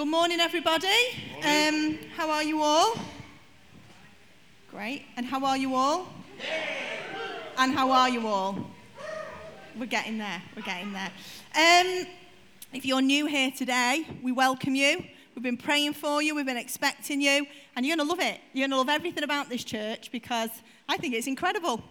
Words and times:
Good 0.00 0.08
morning, 0.08 0.40
everybody. 0.40 0.86
Um, 1.44 1.98
how 2.16 2.30
are 2.30 2.42
you 2.42 2.62
all? 2.62 2.94
Great. 4.70 5.04
And 5.18 5.26
how 5.26 5.44
are 5.44 5.58
you 5.58 5.74
all? 5.74 6.08
And 7.58 7.74
how 7.74 7.90
are 7.90 8.08
you 8.08 8.26
all? 8.26 8.56
We're 9.78 9.84
getting 9.84 10.16
there. 10.16 10.42
We're 10.56 10.62
getting 10.62 10.94
there. 10.94 11.10
Um, 11.54 12.06
if 12.72 12.86
you're 12.86 13.02
new 13.02 13.26
here 13.26 13.50
today, 13.50 14.06
we 14.22 14.32
welcome 14.32 14.74
you. 14.74 15.04
We've 15.34 15.42
been 15.42 15.58
praying 15.58 15.92
for 15.92 16.22
you. 16.22 16.34
We've 16.34 16.46
been 16.46 16.56
expecting 16.56 17.20
you. 17.20 17.46
And 17.76 17.84
you're 17.84 17.94
going 17.94 18.08
to 18.08 18.10
love 18.10 18.26
it. 18.26 18.40
You're 18.54 18.68
going 18.68 18.70
to 18.70 18.78
love 18.78 18.88
everything 18.88 19.22
about 19.22 19.50
this 19.50 19.64
church 19.64 20.10
because 20.10 20.48
I 20.88 20.96
think 20.96 21.12
it's 21.12 21.26
incredible. 21.26 21.84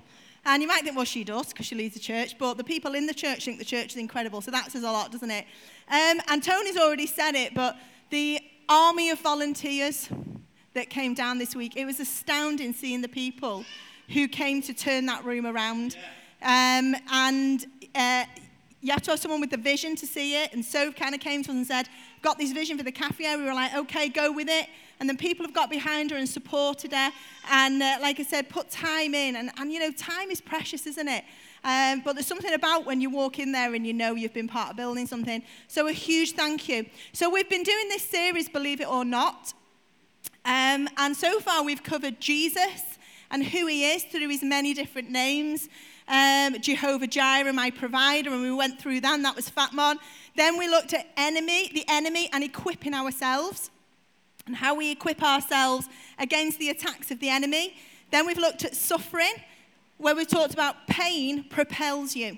And 0.46 0.64
you 0.64 0.68
might 0.68 0.84
think, 0.84 0.96
well, 0.96 1.06
she 1.06 1.24
does 1.24 1.50
because 1.50 1.68
she 1.68 1.76
leads 1.76 1.94
the 1.94 2.00
church, 2.00 2.40
but 2.40 2.56
the 2.56 2.64
people 2.64 2.96
in 2.96 3.06
the 3.06 3.14
church 3.14 3.46
think 3.46 3.60
the 3.60 3.66
church 3.66 3.92
is 3.92 3.98
incredible. 3.98 4.42
So 4.42 4.50
that 4.50 4.72
says 4.72 4.82
a 4.82 4.92
lot, 4.92 5.12
doesn't 5.12 5.30
it? 5.30 5.46
Um, 5.92 6.22
and 6.28 6.42
Tony's 6.42 6.78
already 6.78 7.06
said 7.06 7.36
it, 7.36 7.54
but 7.54 7.78
the 8.10 8.40
army 8.68 9.10
of 9.10 9.20
volunteers 9.20 10.10
that 10.74 10.90
came 10.90 11.14
down 11.14 11.38
this 11.38 11.56
week, 11.56 11.76
it 11.76 11.86
was 11.86 12.00
astounding 12.00 12.74
seeing 12.74 13.02
the 13.02 13.08
people 13.08 13.66
who 14.10 14.28
came 14.28 14.62
to 14.64 14.74
turn 14.74 15.06
that 15.08 15.24
room 15.26 15.46
around. 15.46 15.98
Um, 16.42 16.96
and 17.12 17.66
uh, 17.94 18.26
you 18.82 18.92
have 18.92 19.02
to 19.04 19.12
have 19.12 19.20
someone 19.20 19.42
with 19.42 19.52
the 19.52 19.58
vision 19.58 19.96
to 19.98 20.08
see 20.08 20.42
it. 20.42 20.54
And 20.54 20.64
so 20.64 20.92
kind 20.92 21.14
of 21.14 21.22
came 21.22 21.44
to 21.44 21.52
us 21.52 21.56
and 21.56 21.68
said, 21.68 21.90
Got 22.22 22.38
this 22.38 22.52
vision 22.52 22.78
for 22.78 22.84
the 22.84 22.92
cafe. 22.92 23.36
We 23.36 23.44
were 23.44 23.54
like, 23.54 23.76
Okay, 23.76 24.10
go 24.10 24.32
with 24.32 24.48
it. 24.50 24.68
And 25.00 25.08
then 25.08 25.18
people 25.18 25.46
have 25.46 25.56
got 25.56 25.70
behind 25.70 26.12
her 26.12 26.18
and 26.18 26.28
supported 26.28 26.92
her. 26.92 27.12
And 27.52 27.82
uh, 27.82 27.98
like 28.02 28.20
I 28.20 28.24
said, 28.24 28.50
put 28.50 28.70
time 28.70 29.14
in. 29.14 29.36
And, 29.36 29.52
and 29.58 29.72
you 29.72 29.80
know, 29.80 29.92
time 29.92 30.30
is 30.30 30.42
precious, 30.42 30.86
isn't 30.88 31.08
it? 31.08 31.24
Um, 31.64 32.02
but 32.06 32.14
there's 32.14 32.28
something 32.28 32.54
about 32.54 32.86
when 32.86 33.02
you 33.02 33.10
walk 33.10 33.40
in 33.40 33.52
there 33.52 33.74
and 33.74 33.86
you 33.86 33.94
know 33.94 34.16
you've 34.16 34.34
been 34.34 34.48
part 34.48 34.72
of 34.72 34.78
building 34.78 35.08
something. 35.08 35.44
So 35.68 35.88
a 35.88 35.92
huge 35.92 36.34
thank 36.34 36.70
you. 36.70 36.86
So 37.14 37.30
we've 37.30 37.50
been 37.50 37.64
doing 37.64 37.90
this 37.90 38.04
series, 38.04 38.48
believe 38.48 38.82
it 38.82 38.88
or 38.88 39.04
not. 39.04 39.54
Um, 40.46 40.88
and 40.98 41.16
so 41.16 41.40
far 41.40 41.64
we've 41.64 41.84
covered 41.84 42.20
Jesus 42.20 42.98
and 43.32 43.46
who 43.46 43.68
he 43.68 43.86
is 43.92 44.04
through 44.04 44.30
his 44.30 44.44
many 44.44 44.74
different 44.74 45.10
names. 45.10 45.70
Um, 46.08 46.60
Jehovah 46.60 47.06
Jireh, 47.06 47.54
my 47.54 47.70
provider, 47.70 48.32
and 48.32 48.42
we 48.42 48.52
went 48.52 48.82
through 48.82 49.02
that, 49.02 49.14
and 49.14 49.24
that 49.26 49.36
was 49.36 49.50
Fatmon. 49.50 49.98
Then 50.36 50.58
we 50.58 50.68
looked 50.68 50.94
at 50.94 51.08
enemy, 51.16 51.70
the 51.72 51.86
enemy, 51.88 52.30
and 52.34 52.44
equipping 52.44 52.96
ourselves, 52.96 53.70
and 54.48 54.56
how 54.56 54.74
we 54.74 54.90
equip 54.90 55.22
ourselves 55.22 55.88
against 56.18 56.58
the 56.58 56.70
attacks 56.70 57.12
of 57.12 57.20
the 57.20 57.30
enemy. 57.30 57.76
Then 58.10 58.26
we've 58.26 58.40
looked 58.40 58.66
at 58.66 58.76
suffering, 58.76 59.34
where 60.00 60.16
we 60.16 60.26
talked 60.26 60.54
about 60.54 60.88
pain 60.88 61.44
propels 61.44 62.16
you. 62.16 62.38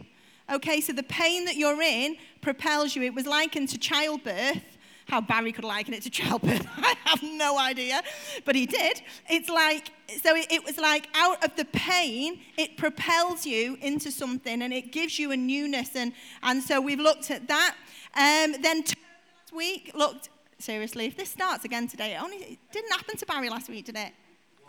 Okay, 0.52 0.81
so 0.81 0.92
the 0.92 1.04
pain 1.04 1.45
that 1.45 1.56
you're 1.56 1.81
in 1.81 2.17
propels 2.42 2.95
you. 2.95 3.04
It 3.04 3.14
was 3.14 3.26
likened 3.26 3.70
to 3.70 3.78
childbirth. 3.78 4.78
How 5.08 5.22
Barry 5.22 5.52
could 5.52 5.64
liken 5.64 5.94
it 5.94 6.04
to 6.04 6.09
childbirth, 6.22 6.66
I 6.78 6.95
have 7.06 7.22
no 7.23 7.58
idea, 7.59 8.02
but 8.45 8.56
he 8.56 8.66
did. 8.66 9.02
It's 9.30 9.50
like, 9.50 9.92
so 10.23 10.36
it, 10.36 10.48
it 10.52 10.66
was 10.66 10.78
like 10.78 11.08
out 11.16 11.44
of 11.44 11.56
the 11.56 11.66
pain, 11.66 12.39
it 12.58 12.78
propels 12.78 13.45
you 13.45 13.78
into 13.82 14.12
something 14.12 14.62
and 14.62 14.73
it 14.73 14.92
gives 14.92 15.20
you 15.20 15.32
a 15.32 15.38
newness. 15.38 15.95
And, 15.95 16.14
and 16.44 16.62
so 16.64 16.82
we've 16.82 17.00
looked 17.00 17.30
at 17.30 17.48
that. 17.48 17.76
Um, 18.16 18.62
then 18.62 18.80
last 18.80 19.54
week, 19.54 19.92
looked, 19.94 20.30
seriously, 20.59 21.06
if 21.06 21.16
this 21.16 21.30
starts 21.30 21.66
again 21.66 21.88
today, 21.88 22.16
it 22.16 22.22
only 22.22 22.38
it 22.38 22.59
didn't 22.72 22.92
happen 22.92 23.17
to 23.17 23.26
Barry 23.26 23.50
last 23.50 23.70
week, 23.70 23.86
did 23.86 23.98
it? 23.98 24.14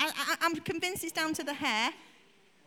I, 0.00 0.10
I, 0.14 0.36
I'm 0.42 0.56
convinced 0.56 1.04
it's 1.04 1.12
down 1.12 1.34
to 1.34 1.44
the 1.44 1.54
hair. 1.54 1.92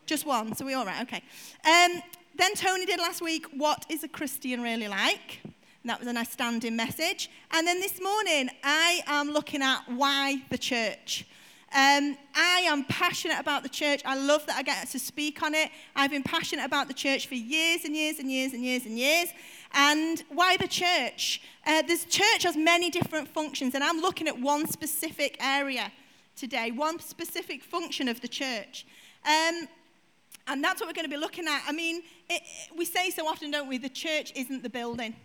Just 0.06 0.28
one, 0.28 0.56
so 0.56 0.66
we're 0.66 0.78
all 0.78 0.86
right, 0.86 1.02
okay. 1.02 1.24
Um, 1.66 2.02
then 2.36 2.54
Tony 2.54 2.86
did 2.86 3.00
last 3.00 3.22
week, 3.22 3.48
What 3.58 3.86
is 3.90 4.04
a 4.04 4.08
Christian 4.08 4.62
really 4.62 4.88
like? 4.88 5.42
And 5.44 5.90
that 5.90 5.98
was 5.98 6.08
a 6.08 6.14
nice 6.14 6.32
standing 6.32 6.76
message. 6.76 7.30
And 7.52 7.66
then 7.66 7.80
this 7.80 8.00
morning, 8.00 8.50
I 8.64 9.02
am 9.08 9.32
looking 9.32 9.64
at 9.64 9.82
why 9.88 10.44
the 10.50 10.60
church. 10.60 11.26
Um, 11.74 12.18
I 12.36 12.66
am 12.68 12.86
passionate 12.86 13.40
about 13.40 13.64
the 13.64 13.70
church. 13.70 14.02
I 14.06 14.16
love 14.16 14.46
that 14.46 14.58
I 14.58 14.62
get 14.62 14.88
to 14.90 15.00
speak 15.00 15.42
on 15.42 15.56
it. 15.56 15.72
I've 15.96 16.12
been 16.12 16.24
passionate 16.24 16.66
about 16.66 16.88
the 16.88 16.94
church 16.94 17.28
for 17.28 17.36
years 17.36 17.84
and 17.84 17.96
years 17.96 18.20
and 18.20 18.32
years 18.32 18.54
and 18.54 18.64
years 18.64 18.86
and 18.86 19.00
years. 19.00 19.30
And 19.74 20.24
why 20.30 20.56
the 20.58 20.68
church? 20.68 21.42
Uh, 21.66 21.82
this 21.82 22.06
church 22.06 22.44
has 22.44 22.56
many 22.56 22.92
different 22.92 23.28
functions, 23.28 23.74
and 23.74 23.84
I'm 23.84 24.02
looking 24.02 24.28
at 24.28 24.40
one 24.40 24.68
specific 24.68 25.36
area 25.40 25.92
today, 26.36 26.70
one 26.70 27.00
specific 27.00 27.64
function 27.64 28.08
of 28.08 28.22
the 28.22 28.28
church. 28.28 28.86
Um, 29.26 29.68
and 30.48 30.64
that's 30.64 30.80
what 30.80 30.88
we're 30.88 30.94
going 30.94 31.10
to 31.10 31.16
be 31.16 31.18
looking 31.18 31.48
at. 31.48 31.64
I 31.68 31.72
mean, 31.72 32.04
it, 32.30 32.42
it, 32.42 32.78
we 32.78 32.86
say 32.86 33.10
so 33.10 33.28
often, 33.28 33.52
don't 33.52 33.68
we? 33.68 33.78
The 33.78 33.90
church 33.90 34.32
isn't 34.36 34.64
the 34.64 34.70
building. 34.70 35.16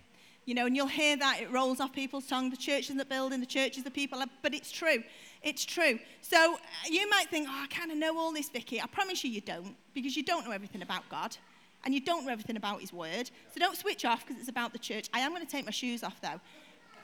You 0.47 0.55
know, 0.55 0.67
and 0.67 0.75
you'll 0.75 0.87
hear 0.87 1.17
that, 1.17 1.41
it 1.41 1.51
rolls 1.53 1.81
off 1.81 1.93
people's 1.93 2.27
tongue. 2.27 2.51
The 2.51 2.57
church 2.57 2.85
isn't 2.85 2.97
the 2.97 3.05
building, 3.05 3.41
the 3.41 3.47
church 3.47 3.77
is 3.77 3.85
the 3.85 3.91
people. 3.91 4.23
But 4.43 4.55
it's 4.55 4.73
true. 4.73 5.03
It's 5.43 5.65
true. 5.65 5.99
So 6.23 6.55
uh, 6.55 6.59
you 6.91 7.09
might 7.11 7.29
think, 7.31 7.47
oh, 7.49 7.65
I 7.65 7.67
kind 7.69 7.91
of 7.91 7.99
know 7.99 8.19
all 8.19 8.33
this, 8.33 8.49
Vicky. 8.49 8.81
I 8.81 8.87
promise 8.87 9.23
you, 9.23 9.31
you 9.31 9.43
don't, 9.43 9.77
because 9.95 10.17
you 10.17 10.23
don't 10.23 10.45
know 10.47 10.53
everything 10.53 10.83
about 10.83 11.09
God. 11.09 11.37
And 11.85 11.95
you 11.95 12.01
don't 12.01 12.25
know 12.25 12.33
everything 12.33 12.57
about 12.57 12.81
His 12.81 12.93
Word. 12.93 13.31
So 13.55 13.61
don't 13.61 13.77
switch 13.77 14.05
off 14.05 14.27
because 14.27 14.41
it's 14.41 14.51
about 14.51 14.73
the 14.73 14.79
church. 14.79 15.09
I 15.15 15.21
am 15.21 15.33
going 15.33 15.45
to 15.45 15.51
take 15.51 15.65
my 15.65 15.71
shoes 15.71 16.03
off, 16.03 16.21
though. 16.21 16.41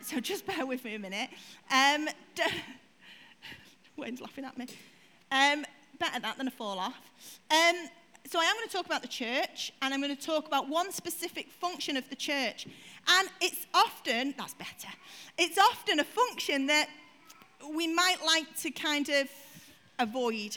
So 0.00 0.20
just 0.20 0.46
bear 0.46 0.66
with 0.66 0.84
me 0.84 0.94
a 0.94 0.98
minute. 0.98 1.30
Um, 1.70 2.08
Wayne's 3.96 4.20
laughing 4.20 4.44
at 4.44 4.56
me. 4.58 4.66
Um, 5.30 5.64
better 5.98 6.20
that 6.20 6.38
than 6.38 6.48
a 6.48 6.50
fall 6.50 6.78
off. 6.78 7.00
Um, 7.50 7.88
so 8.30 8.40
I 8.40 8.44
am 8.44 8.56
going 8.56 8.66
to 8.66 8.72
talk 8.72 8.86
about 8.86 9.02
the 9.02 9.08
church, 9.08 9.72
and 9.82 9.94
I'm 9.94 10.00
going 10.00 10.14
to 10.14 10.20
talk 10.20 10.46
about 10.46 10.68
one 10.68 10.90
specific 10.90 11.48
function 11.50 11.96
of 11.96 12.08
the 12.10 12.16
church. 12.16 12.66
And 13.08 13.28
it's 13.40 13.66
often, 13.72 14.34
that's 14.36 14.54
better, 14.54 14.88
it's 15.38 15.58
often 15.58 16.00
a 16.00 16.04
function 16.04 16.66
that 16.66 16.88
we 17.72 17.86
might 17.86 18.18
like 18.24 18.56
to 18.62 18.70
kind 18.70 19.08
of 19.08 19.28
avoid. 19.98 20.56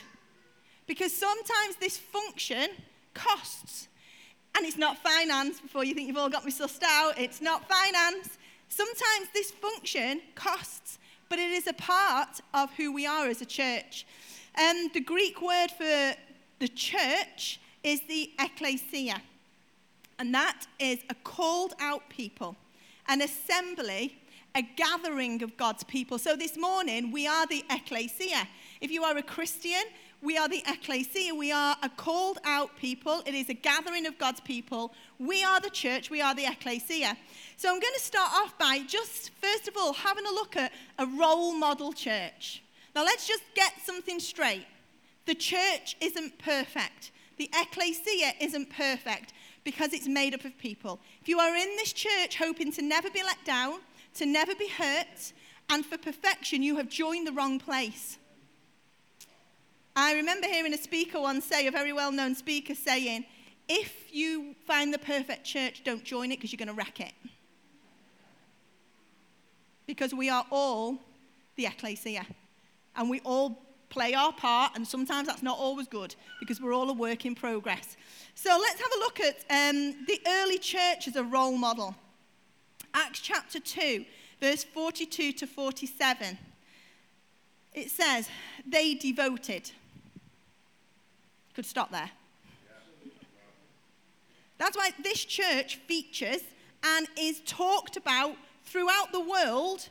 Because 0.87 1.15
sometimes 1.15 1.75
this 1.79 1.97
function 1.97 2.69
costs. 3.13 3.87
And 4.57 4.65
it's 4.65 4.77
not 4.77 4.97
finance, 4.97 5.59
before 5.59 5.83
you 5.83 5.93
think 5.93 6.07
you've 6.07 6.17
all 6.17 6.29
got 6.29 6.43
me 6.43 6.51
sussed 6.51 6.83
out, 6.83 7.19
it's 7.19 7.39
not 7.39 7.69
finance. 7.69 8.37
Sometimes 8.67 9.27
this 9.33 9.51
function 9.51 10.21
costs, 10.33 10.97
but 11.29 11.37
it 11.37 11.51
is 11.51 11.67
a 11.67 11.73
part 11.73 12.41
of 12.55 12.73
who 12.73 12.91
we 12.91 13.05
are 13.05 13.27
as 13.27 13.41
a 13.41 13.45
church. 13.45 14.07
Um, 14.59 14.89
the 14.93 15.01
Greek 15.01 15.41
word 15.41 15.69
for 15.69 16.15
the 16.59 16.67
church 16.67 17.59
is 17.83 18.01
the 18.07 18.31
ecclesia, 18.39 19.21
and 20.17 20.33
that 20.33 20.67
is 20.79 20.99
a 21.09 21.15
called 21.23 21.73
out 21.79 22.09
people, 22.09 22.55
an 23.07 23.21
assembly, 23.21 24.17
a 24.55 24.61
gathering 24.61 25.41
of 25.43 25.55
God's 25.57 25.83
people. 25.83 26.17
So 26.17 26.35
this 26.35 26.57
morning, 26.57 27.11
we 27.11 27.27
are 27.27 27.47
the 27.47 27.63
ecclesia. 27.69 28.47
If 28.81 28.91
you 28.91 29.03
are 29.03 29.15
a 29.17 29.23
Christian, 29.23 29.83
we 30.21 30.37
are 30.37 30.49
the 30.49 30.61
ecclesia. 30.67 31.33
We 31.33 31.51
are 31.51 31.77
a 31.81 31.89
called 31.89 32.39
out 32.43 32.75
people. 32.75 33.21
It 33.25 33.33
is 33.33 33.47
a 33.47 33.53
gathering 33.53 34.05
of 34.05 34.17
God's 34.17 34.41
people. 34.41 34.93
We 35.17 35.43
are 35.43 35.61
the 35.61 35.69
church. 35.69 36.09
We 36.09 36.21
are 36.21 36.35
the 36.35 36.45
ecclesia. 36.45 37.15
So 37.55 37.69
I'm 37.69 37.79
going 37.79 37.93
to 37.93 38.01
start 38.01 38.31
off 38.33 38.57
by 38.57 38.81
just, 38.85 39.31
first 39.41 39.69
of 39.69 39.77
all, 39.77 39.93
having 39.93 40.25
a 40.25 40.31
look 40.31 40.57
at 40.57 40.73
a 40.97 41.05
role 41.05 41.53
model 41.53 41.93
church. 41.93 42.61
Now 42.95 43.05
let's 43.05 43.27
just 43.27 43.43
get 43.55 43.73
something 43.85 44.19
straight. 44.19 44.65
The 45.29 45.35
church 45.35 45.95
isn't 46.01 46.39
perfect. 46.39 47.11
The 47.37 47.51
ecclesia 47.53 48.31
isn't 48.41 48.71
perfect 48.71 49.31
because 49.63 49.93
it's 49.93 50.07
made 50.07 50.33
up 50.33 50.43
of 50.43 50.57
people. 50.57 50.99
If 51.21 51.29
you 51.29 51.37
are 51.37 51.55
in 51.55 51.75
this 51.75 51.93
church 51.93 52.37
hoping 52.37 52.71
to 52.71 52.81
never 52.81 53.11
be 53.11 53.21
let 53.21 53.37
down, 53.45 53.81
to 54.15 54.25
never 54.25 54.55
be 54.55 54.67
hurt, 54.67 55.33
and 55.69 55.85
for 55.85 55.99
perfection, 55.99 56.63
you 56.63 56.77
have 56.77 56.89
joined 56.89 57.27
the 57.27 57.31
wrong 57.31 57.59
place. 57.59 58.17
I 59.95 60.15
remember 60.15 60.47
hearing 60.47 60.73
a 60.73 60.79
speaker 60.79 61.21
once 61.21 61.45
say, 61.45 61.67
a 61.67 61.71
very 61.71 61.93
well 61.93 62.11
known 62.11 62.33
speaker 62.33 62.73
saying, 62.73 63.23
if 63.67 64.11
you 64.11 64.55
find 64.65 64.91
the 64.91 64.97
perfect 64.97 65.43
church, 65.43 65.83
don't 65.83 66.03
join 66.03 66.31
it 66.31 66.37
because 66.37 66.51
you're 66.51 66.57
going 66.57 66.69
to 66.69 66.73
wreck 66.73 66.99
it. 66.99 67.13
Because 69.85 70.11
we 70.11 70.27
are 70.31 70.47
all 70.49 70.97
the 71.55 71.67
ecclesia. 71.67 72.25
And 72.95 73.11
we 73.11 73.19
all 73.19 73.68
play 73.89 74.13
our 74.13 74.31
part, 74.31 74.73
and 74.75 74.87
sometimes 74.87 75.27
that's 75.27 75.43
not 75.43 75.57
always 75.57 75.87
good 75.87 76.15
because 76.39 76.61
we're 76.61 76.73
all 76.73 76.89
a 76.89 76.93
work 76.93 77.25
in 77.25 77.35
progress. 77.35 77.97
So 78.35 78.49
let's 78.49 78.79
have 78.79 78.91
a 78.95 78.99
look 78.99 79.19
at 79.19 79.37
um, 79.49 80.05
the 80.07 80.19
early 80.27 80.57
church 80.57 81.07
as 81.07 81.15
a 81.15 81.23
role 81.23 81.57
model. 81.57 81.95
Acts 82.93 83.19
chapter 83.19 83.59
2, 83.59 84.05
verse 84.41 84.63
42 84.63 85.33
to 85.33 85.47
47. 85.47 86.37
It 87.73 87.91
says, 87.91 88.29
they 88.65 88.95
devoted. 88.95 89.71
Could 91.55 91.65
stop 91.65 91.91
there. 91.91 92.09
That's 94.57 94.75
why 94.75 94.91
this 95.01 95.23
church 95.23 95.77
features 95.87 96.41
and 96.83 97.07
is 97.17 97.41
talked 97.45 97.97
about 97.97 98.35
throughout 98.65 99.11
the 99.11 99.19
world 99.19 99.89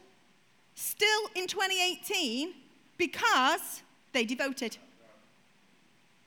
still 0.74 1.20
in 1.34 1.46
2018 1.46 2.54
because 2.96 3.82
they 4.18 4.24
devoted. 4.24 4.76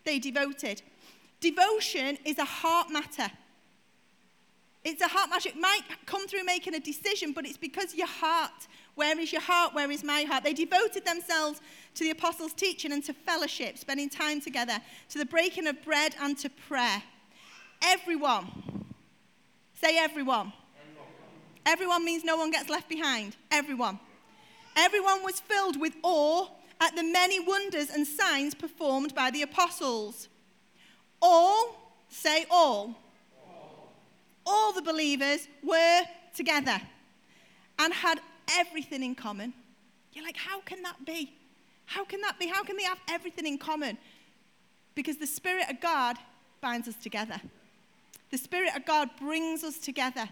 They 0.06 0.18
devoted. 0.18 0.82
Devotion 1.42 2.18
is 2.24 2.38
a 2.38 2.46
heart 2.46 2.90
matter. 2.90 3.30
It's 4.86 5.02
a 5.02 5.10
heart 5.10 5.30
matter. 5.30 5.50
It 5.50 5.58
might 5.60 5.82
come 6.06 6.26
through 6.26 6.46
making 6.46 6.74
a 6.74 6.80
decision, 6.80 7.34
but 7.34 7.46
it's 7.46 7.58
because 7.58 7.94
your 7.94 8.08
heart 8.08 8.68
Where 8.96 9.20
is 9.20 9.32
your 9.32 9.42
heart? 9.42 9.74
Where 9.74 9.92
is 9.92 10.04
my 10.04 10.24
heart? 10.24 10.44
They 10.44 10.54
devoted 10.54 11.06
themselves 11.06 11.60
to 11.96 12.04
the 12.04 12.12
apostles' 12.12 12.54
teaching 12.54 12.92
and 12.92 13.04
to 13.06 13.14
fellowship, 13.14 13.78
spending 13.78 14.10
time 14.10 14.40
together, 14.40 14.78
to 15.10 15.18
the 15.18 15.26
breaking 15.26 15.68
of 15.68 15.82
bread 15.84 16.16
and 16.22 16.38
to 16.40 16.50
prayer. 16.50 17.02
Everyone, 17.82 18.48
say 19.82 19.98
everyone. 19.98 20.54
Everyone, 21.66 22.04
means 22.06 22.24
no 22.24 22.38
one 22.38 22.52
gets 22.52 22.70
left 22.70 22.90
behind. 22.90 23.36
Everyone. 23.50 24.00
Everyone 24.76 25.24
was 25.24 25.40
filled 25.40 25.80
with 25.80 25.94
awe 26.04 26.48
at 26.82 26.96
the 26.96 27.04
many 27.04 27.40
wonders 27.40 27.90
and 27.92 28.06
signs 28.06 28.56
performed 28.56 29.14
by 29.14 29.30
the 29.30 29.44
apostles. 29.44 30.28
All, 31.22 31.76
say 32.10 32.46
all, 32.50 32.96
all, 33.48 33.94
all 34.46 34.74
the 34.74 34.82
believers 34.82 35.48
were 35.64 36.02
together 36.36 36.82
and 37.78 37.94
had 37.94 38.20
everything 38.50 39.04
in 39.04 39.14
common. 39.14 39.54
You're 40.14 40.26
like, 40.26 40.38
how 40.38 40.60
can 40.62 40.82
that 40.82 41.06
be? 41.06 41.32
How 41.86 42.04
can 42.04 42.20
that 42.22 42.40
be? 42.40 42.48
How 42.48 42.64
can 42.64 42.78
they 42.78 42.84
have 42.84 43.00
everything 43.10 43.46
in 43.46 43.58
common? 43.58 43.98
Because 44.96 45.18
the 45.18 45.28
Spirit 45.28 45.70
of 45.70 45.80
God 45.80 46.18
binds 46.62 46.88
us 46.88 46.96
together. 46.96 47.40
The 48.32 48.38
Spirit 48.38 48.76
of 48.76 48.86
God 48.86 49.10
brings 49.20 49.64
us 49.64 49.78
together. 49.78 50.28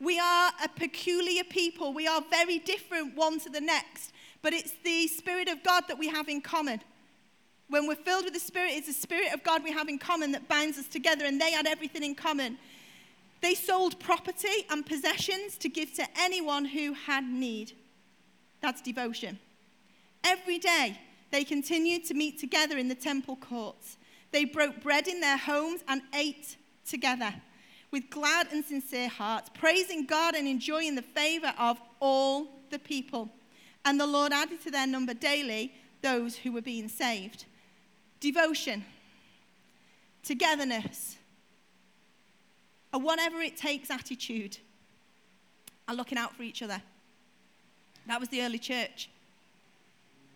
We 0.00 0.18
are 0.18 0.52
a 0.62 0.68
peculiar 0.68 1.44
people. 1.44 1.94
We 1.94 2.06
are 2.06 2.20
very 2.28 2.58
different 2.58 3.16
one 3.16 3.38
to 3.40 3.48
the 3.48 3.60
next, 3.60 4.12
but 4.44 4.52
it's 4.52 4.74
the 4.84 5.08
Spirit 5.08 5.48
of 5.48 5.62
God 5.62 5.84
that 5.88 5.98
we 5.98 6.06
have 6.06 6.28
in 6.28 6.42
common. 6.42 6.78
When 7.70 7.88
we're 7.88 7.94
filled 7.94 8.26
with 8.26 8.34
the 8.34 8.38
Spirit, 8.40 8.72
it's 8.74 8.86
the 8.86 8.92
Spirit 8.92 9.32
of 9.32 9.42
God 9.42 9.64
we 9.64 9.72
have 9.72 9.88
in 9.88 9.98
common 9.98 10.32
that 10.32 10.48
binds 10.48 10.76
us 10.76 10.86
together, 10.86 11.24
and 11.24 11.40
they 11.40 11.52
had 11.52 11.66
everything 11.66 12.04
in 12.04 12.14
common. 12.14 12.58
They 13.40 13.54
sold 13.54 13.98
property 13.98 14.66
and 14.68 14.84
possessions 14.84 15.56
to 15.56 15.70
give 15.70 15.94
to 15.94 16.06
anyone 16.20 16.66
who 16.66 16.92
had 16.92 17.24
need. 17.24 17.72
That's 18.60 18.82
devotion. 18.82 19.38
Every 20.22 20.58
day, 20.58 21.00
they 21.30 21.42
continued 21.44 22.04
to 22.04 22.14
meet 22.14 22.38
together 22.38 22.76
in 22.76 22.88
the 22.88 22.94
temple 22.94 23.36
courts. 23.36 23.96
They 24.30 24.44
broke 24.44 24.82
bread 24.82 25.08
in 25.08 25.20
their 25.20 25.38
homes 25.38 25.80
and 25.88 26.02
ate 26.14 26.58
together 26.86 27.32
with 27.90 28.10
glad 28.10 28.48
and 28.52 28.62
sincere 28.62 29.08
hearts, 29.08 29.48
praising 29.54 30.04
God 30.04 30.34
and 30.34 30.46
enjoying 30.46 30.96
the 30.96 31.02
favor 31.02 31.54
of 31.58 31.80
all 31.98 32.48
the 32.70 32.78
people. 32.78 33.30
And 33.84 34.00
the 34.00 34.06
Lord 34.06 34.32
added 34.32 34.62
to 34.62 34.70
their 34.70 34.86
number 34.86 35.14
daily 35.14 35.72
those 36.00 36.36
who 36.36 36.52
were 36.52 36.62
being 36.62 36.88
saved. 36.88 37.44
Devotion, 38.20 38.84
togetherness, 40.22 41.16
a 42.92 42.98
whatever 42.98 43.40
it 43.42 43.56
takes 43.56 43.90
attitude, 43.90 44.58
and 45.86 45.96
looking 45.96 46.16
out 46.16 46.34
for 46.34 46.42
each 46.42 46.62
other. 46.62 46.80
That 48.06 48.20
was 48.20 48.28
the 48.28 48.42
early 48.42 48.58
church. 48.58 49.10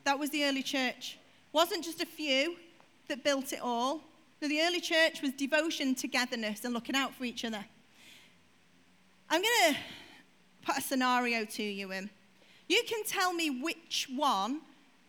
That 0.05 0.19
was 0.19 0.31
the 0.31 0.45
early 0.45 0.63
church. 0.63 1.19
Wasn't 1.53 1.85
just 1.85 2.03
a 2.03 2.07
few 2.07 2.57
that 3.09 3.25
built 3.25 3.53
it 3.53 3.61
all. 3.63 4.01
No, 4.41 4.49
the 4.49 4.61
early 4.63 4.81
church 4.81 5.23
was 5.23 5.33
devotion, 5.33 5.95
togetherness, 5.95 6.65
and 6.65 6.73
looking 6.75 6.95
out 6.95 7.15
for 7.15 7.25
each 7.25 7.45
other. 7.45 7.65
I'm 9.31 9.43
going 9.43 9.75
to 9.75 9.81
put 10.65 10.79
a 10.79 10.81
scenario 10.81 11.45
to 11.45 11.63
you 11.63 11.93
in. 11.93 12.11
You 12.69 12.83
can 12.87 13.03
tell 13.05 13.33
me 13.33 13.51
which 13.51 14.09
one, 14.15 14.61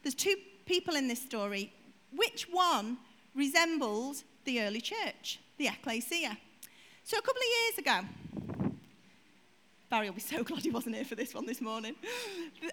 there's 0.03 0.15
two 0.15 0.35
people 0.65 0.95
in 0.95 1.07
this 1.07 1.21
story, 1.21 1.71
which 2.15 2.47
one 2.49 2.97
resembles 3.35 4.23
the 4.45 4.61
early 4.61 4.81
church, 4.81 5.39
the 5.57 5.67
ecclesia. 5.67 6.37
So 7.03 7.17
a 7.17 7.21
couple 7.21 7.41
of 7.41 7.47
years 7.67 7.77
ago, 7.79 8.75
Barry 9.89 10.07
will 10.07 10.15
be 10.15 10.21
so 10.21 10.43
glad 10.43 10.61
he 10.61 10.69
wasn't 10.69 10.95
here 10.95 11.05
for 11.05 11.15
this 11.15 11.33
one 11.33 11.45
this 11.45 11.61
morning. 11.61 11.95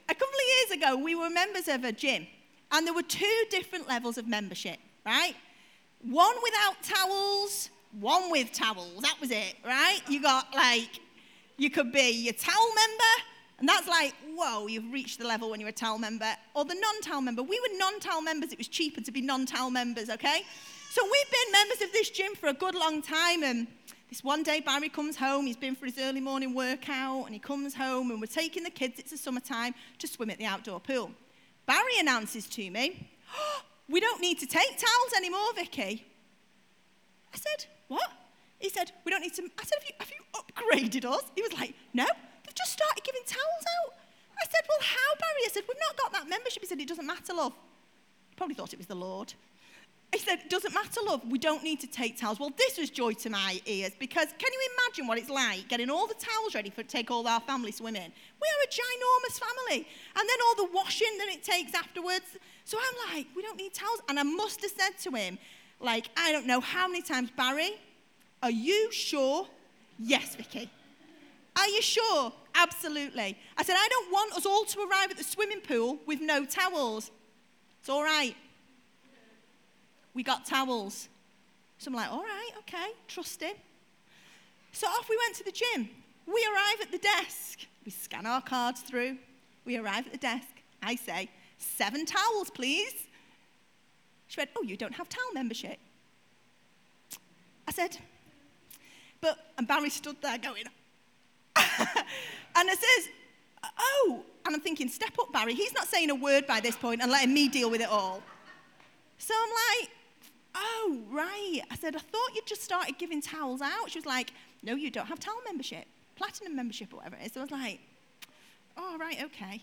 A 0.09 0.15
couple 0.15 0.29
of 0.29 0.69
years 0.69 0.83
ago, 0.83 0.97
we 0.97 1.15
were 1.15 1.31
members 1.31 1.69
of 1.69 1.85
a 1.85 1.93
gym, 1.93 2.27
and 2.71 2.87
there 2.87 2.95
were 2.95 3.03
two 3.03 3.45
different 3.51 3.89
levels 3.89 4.19
of 4.19 4.29
membership, 4.29 4.79
right? 5.05 5.35
One 6.03 6.35
without 6.43 6.83
towels, 6.83 7.71
one 7.99 8.31
with 8.31 8.53
towels. 8.53 9.03
That 9.03 9.17
was 9.21 9.31
it, 9.31 9.55
right? 9.65 10.01
You 10.09 10.23
got 10.23 10.55
like, 10.55 11.01
you 11.57 11.71
could 11.71 11.91
be 11.91 12.11
your 12.11 12.35
towel 12.35 12.69
member, 12.75 13.23
and 13.59 13.69
that's 13.69 13.89
like, 13.89 14.15
whoa, 14.35 14.67
you've 14.67 14.93
reached 14.93 15.19
the 15.19 15.27
level 15.27 15.51
when 15.51 15.61
you're 15.61 15.71
a 15.71 15.73
towel 15.73 15.99
member. 15.99 16.31
Or 16.55 16.65
the 16.65 16.75
non 16.75 17.01
towel 17.01 17.23
member. 17.23 17.43
We 17.43 17.59
were 17.61 17.79
non 17.79 18.01
towel 18.01 18.21
members, 18.21 18.53
it 18.53 18.59
was 18.59 18.69
cheaper 18.69 19.01
to 19.01 19.13
be 19.13 19.21
non 19.21 19.47
towel 19.47 19.71
members, 19.71 20.11
okay? 20.11 20.43
So 20.91 21.03
we've 21.05 21.31
been 21.31 21.53
members 21.53 21.83
of 21.83 21.93
this 21.93 22.11
gym 22.11 22.35
for 22.35 22.49
a 22.49 22.53
good 22.53 22.75
long 22.75 23.03
time, 23.03 23.43
and 23.43 23.67
this 24.09 24.23
one 24.23 24.43
day, 24.43 24.61
Barry 24.61 24.89
comes 24.89 25.17
home. 25.17 25.47
He's 25.47 25.57
been 25.57 25.75
for 25.75 25.87
his 25.87 25.99
early 25.99 26.21
morning 26.21 26.55
workout, 26.55 27.25
and 27.25 27.35
he 27.35 27.41
comes 27.41 27.75
home, 27.75 28.11
and 28.11 28.21
we're 28.21 28.27
taking 28.27 28.63
the 28.63 28.71
kids, 28.71 28.99
it's 28.99 29.11
the 29.11 29.19
summertime, 29.19 29.75
to 29.99 30.07
swim 30.07 30.31
at 30.31 30.39
the 30.39 30.47
outdoor 30.47 30.81
pool. 30.81 31.11
Barry 31.67 31.99
announces 31.99 32.47
to 32.51 32.71
me, 32.71 33.11
oh, 33.37 33.63
We 33.89 34.01
don't 34.01 34.21
need 34.21 34.39
to 34.41 34.47
take 34.47 34.77
towels 34.77 35.13
anymore, 35.17 35.53
Vicky. 35.55 36.05
I 37.33 37.37
said, 37.37 37.67
What? 37.89 38.11
He 38.59 38.69
said, 38.69 38.93
We 39.05 39.11
don't 39.13 39.21
need 39.21 39.35
to. 39.35 39.43
I 39.43 39.65
said, 39.65 39.79
Have 39.81 39.89
you, 39.89 39.95
have 40.01 40.11
you 40.11 40.23
upgraded 40.35 41.05
us? 41.05 41.23
He 41.35 41.43
was 41.43 41.53
like, 41.55 41.75
No, 41.93 42.07
just 42.67 42.79
started 42.79 43.05
giving 43.05 43.23
towels 43.25 43.67
out. 43.79 43.95
I 44.39 44.45
said, 44.51 44.65
Well, 44.69 44.83
how, 44.83 45.11
Barry? 45.21 45.43
I 45.47 45.51
said, 45.53 45.63
We've 45.69 45.79
not 45.89 45.97
got 45.97 46.13
that 46.13 46.29
membership. 46.29 46.63
He 46.63 46.67
said, 46.67 46.81
It 46.81 46.89
doesn't 46.89 47.07
matter, 47.07 47.33
love. 47.33 47.53
He 48.31 48.35
probably 48.37 48.55
thought 48.55 48.73
it 48.73 48.79
was 48.79 48.87
the 48.87 48.97
Lord. 48.97 49.33
He 50.13 50.19
said, 50.19 50.41
It 50.45 50.51
doesn't 50.51 50.75
matter, 50.75 51.01
love, 51.07 51.23
we 51.31 51.39
don't 51.39 51.63
need 51.63 51.81
to 51.81 51.87
take 51.87 52.19
towels. 52.19 52.41
Well, 52.41 52.53
this 52.57 52.77
was 52.77 52.91
joy 52.91 53.13
to 53.13 53.31
my 53.31 53.61
ears 53.67 53.93
because 53.99 54.29
can 54.39 54.53
you 54.53 54.69
imagine 54.75 55.07
what 55.07 55.19
it's 55.19 55.31
like 55.31 55.69
getting 55.69 55.91
all 55.91 56.07
the 56.07 56.15
towels 56.15 56.55
ready 56.55 56.71
for 56.71 56.83
take 56.83 57.11
all 57.11 57.27
our 57.27 57.41
family 57.41 57.73
swimming? 57.73 58.13
We 58.43 58.49
are 58.53 58.61
a 58.65 58.71
ginormous 58.81 59.41
family. 59.41 59.89
And 60.17 60.29
then 60.29 60.39
all 60.47 60.67
the 60.67 60.73
washing 60.73 61.15
that 61.19 61.29
it 61.29 61.43
takes 61.45 61.73
afterwards. 61.75 62.37
So 62.65 62.79
I'm 62.79 63.15
like, 63.15 63.27
We 63.37 63.43
don't 63.43 63.57
need 63.57 63.75
towels. 63.75 64.01
And 64.09 64.19
I 64.19 64.25
must 64.25 64.61
have 64.63 64.73
said 64.73 64.99
to 65.05 65.17
him, 65.17 65.39
like, 65.79 66.09
I 66.17 66.33
don't 66.33 66.47
know 66.47 66.61
how 66.61 66.89
many 66.89 67.03
times, 67.03 67.31
Barry, 67.37 67.73
are 68.43 68.51
you 68.51 68.91
sure? 68.91 69.47
Yes, 69.99 70.35
Vicky. 70.35 70.71
Are 71.57 71.69
you 71.69 71.81
sure? 71.81 72.33
Absolutely. 72.57 73.37
I 73.57 73.63
said, 73.63 73.77
I 73.79 73.89
don't 73.89 74.13
want 74.13 74.33
us 74.33 74.47
all 74.47 74.65
to 74.65 74.81
arrive 74.81 75.11
at 75.11 75.19
the 75.19 75.25
swimming 75.25 75.61
pool 75.61 75.99
with 76.07 76.21
no 76.21 76.45
towels. 76.45 77.11
It's 77.81 77.89
all 77.89 78.03
right 78.03 78.35
we 80.17 80.23
got 80.23 80.47
towels. 80.47 81.09
So 81.79 81.91
I'm 81.91 81.95
like, 81.95 82.11
all 82.11 82.23
right, 82.23 82.51
okay, 82.61 82.89
trust 83.07 83.43
him. 83.43 83.55
So 84.73 84.89
off 84.89 85.09
we 85.11 85.17
went 85.27 85.37
to 85.37 85.45
the 85.45 85.53
gym. 85.53 85.91
We 86.27 86.45
arrive 86.53 86.81
at 86.81 86.91
the 86.91 86.99
desk. 86.99 87.67
We 87.85 87.93
scan 87.93 88.25
our 88.27 88.41
cards 88.41 88.81
through. 88.81 89.19
We 89.67 89.77
arrive 89.77 90.07
at 90.07 90.13
the 90.13 90.19
desk. 90.19 90.49
I 90.83 90.97
say, 90.97 91.29
seven 91.59 92.07
towels, 92.07 92.51
please. 92.51 92.95
She 94.29 94.41
went, 94.41 94.51
oh, 94.57 94.63
you 94.63 94.77
don't 94.77 94.95
have 94.95 95.09
towel 95.09 95.33
membership. 95.35 95.79
I 97.69 97.73
said, 97.73 97.99
but, 99.21 99.37
and 99.59 99.69
Barry 99.69 99.91
stood 99.91 100.17
there 100.23 100.39
going, 100.39 100.65
and 102.57 102.69
it 102.69 102.79
says, 102.79 103.09
oh, 103.79 104.23
and 104.45 104.55
I'm 104.55 104.61
thinking, 104.61 104.89
step 104.89 105.13
up, 105.21 105.33
Barry. 105.33 105.55
He's 105.55 105.75
not 105.75 105.89
saying 105.89 106.11
a 106.11 106.15
word 106.15 106.47
by 106.47 106.61
this 106.61 106.77
point 106.77 107.03
and 107.03 107.11
letting 107.11 107.35
me 107.35 107.49
deal 107.49 107.71
with 107.71 107.81
it 107.81 107.89
all. 107.89 108.23
So 109.19 109.35
I'm 109.37 109.51
like, 109.81 109.91
Oh, 110.59 110.99
right. 111.11 111.61
I 111.71 111.77
said, 111.77 111.95
I 111.97 111.99
thought 111.99 112.35
you'd 112.35 112.47
just 112.47 112.63
started 112.63 112.97
giving 112.99 113.21
towels 113.21 113.61
out. 113.61 113.91
She 113.91 113.99
was 113.99 114.07
like, 114.07 114.33
No, 114.63 114.75
you 114.75 114.91
don't 114.91 115.07
have 115.07 115.21
towel 115.21 115.41
membership, 115.45 115.85
platinum 116.15 116.57
membership, 116.57 116.93
or 116.93 116.97
whatever 116.97 117.17
it 117.17 117.27
is. 117.27 117.33
So 117.33 117.41
I 117.41 117.45
was 117.45 117.51
like, 117.51 117.81
Oh, 118.77 118.97
right, 118.99 119.23
okay. 119.25 119.63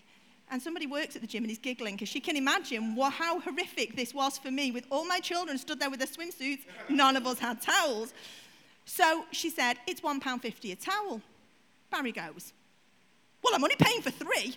And 0.50 0.62
somebody 0.62 0.86
works 0.86 1.16
at 1.16 1.22
the 1.22 1.26
gym 1.26 1.42
and 1.42 1.50
he's 1.50 1.58
giggling 1.58 1.94
because 1.94 2.08
she 2.08 2.20
can 2.20 2.36
imagine 2.36 2.96
how 2.96 3.40
horrific 3.40 3.96
this 3.96 4.12
was 4.12 4.38
for 4.38 4.50
me 4.50 4.70
with 4.70 4.86
all 4.90 5.06
my 5.06 5.18
children 5.18 5.56
stood 5.56 5.80
there 5.80 5.90
with 5.90 6.00
their 6.00 6.08
swimsuits. 6.08 6.64
None 6.88 7.16
of 7.16 7.26
us 7.26 7.38
had 7.38 7.60
towels. 7.60 8.12
So 8.84 9.24
she 9.32 9.50
said, 9.50 9.78
It's 9.86 10.00
£1.50 10.00 10.72
a 10.72 10.76
towel. 10.76 11.20
Barry 11.90 12.12
goes, 12.12 12.52
Well, 13.44 13.54
I'm 13.54 13.62
only 13.62 13.76
paying 13.76 14.00
for 14.00 14.10
three. 14.10 14.56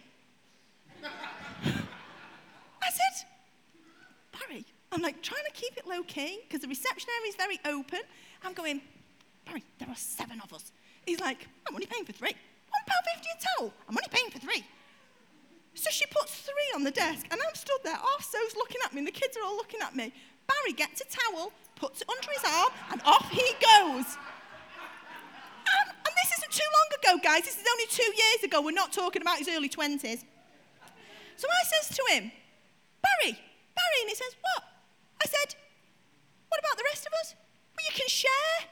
I 1.04 2.90
said, 2.90 3.28
Barry, 4.32 4.66
I'm 4.94 5.02
like 5.02 5.22
trying 5.22 5.44
to 5.46 5.52
keep 5.52 5.76
it 5.76 5.86
low 5.86 6.04
key 6.04 6.40
because 6.48 6.62
the 6.62 6.70
reception 6.70 7.10
area 7.20 7.30
is 7.30 7.36
very 7.36 7.60
open. 7.66 8.00
I'm 8.44 8.54
going, 8.54 8.82
Barry, 9.46 9.64
there 9.78 9.90
are 9.90 9.96
seven 9.96 10.40
of 10.42 10.54
us. 10.54 10.72
He's 11.06 11.20
like, 11.20 11.48
I'm 11.68 11.76
only 11.76 11.86
paying 11.86 12.06
for 12.06 12.14
three. 12.14 12.32
One 12.32 12.84
pound 12.88 13.06
fifty 13.14 13.28
a 13.30 13.60
towel. 13.60 13.74
I'm 13.90 13.98
only 13.98 14.10
paying 14.10 14.32
for 14.32 14.40
three. 14.40 14.64
So 15.74 15.90
she 15.92 16.06
puts 16.06 16.34
three 16.36 16.72
on 16.74 16.84
the 16.84 16.92
desk, 16.92 17.28
and 17.30 17.40
I'm 17.46 17.56
stood 17.56 17.80
there, 17.84 17.94
half 17.94 18.24
so's 18.24 18.56
looking 18.56 18.78
at 18.86 18.94
me, 18.94 19.00
and 19.00 19.08
the 19.08 19.12
kids 19.12 19.38
are 19.38 19.44
all 19.44 19.58
looking 19.58 19.82
at 19.82 19.96
me. 19.96 20.14
Barry 20.48 20.74
gets 20.74 21.02
a 21.02 21.06
towel, 21.06 21.52
puts 21.76 22.02
it 22.02 22.10
under 22.10 22.32
his 22.32 22.44
arm, 22.52 22.72
and 22.92 23.02
off 23.04 23.30
he 23.30 23.44
goes. 23.62 24.18
This 26.28 26.40
isn't 26.40 26.52
too 26.52 26.70
long 26.76 26.90
ago, 27.00 27.24
guys. 27.24 27.44
This 27.44 27.56
is 27.56 27.64
only 27.72 27.88
two 27.88 28.04
years 28.04 28.44
ago. 28.44 28.62
We're 28.62 28.72
not 28.72 28.92
talking 28.92 29.22
about 29.22 29.38
his 29.38 29.48
early 29.48 29.70
20s. 29.70 30.26
So 31.38 31.48
I 31.48 31.64
says 31.64 31.96
to 31.96 32.04
him, 32.14 32.32
Barry, 33.02 33.32
Barry, 33.32 34.00
and 34.02 34.10
he 34.10 34.16
says, 34.16 34.36
What? 34.42 34.64
I 35.24 35.28
said, 35.28 35.56
What 36.50 36.60
about 36.60 36.78
the 36.78 36.84
rest 36.92 37.08
of 37.08 37.14
us? 37.22 37.34
Well, 37.34 37.86
you 37.90 37.96
can 37.96 38.08
share. 38.10 38.68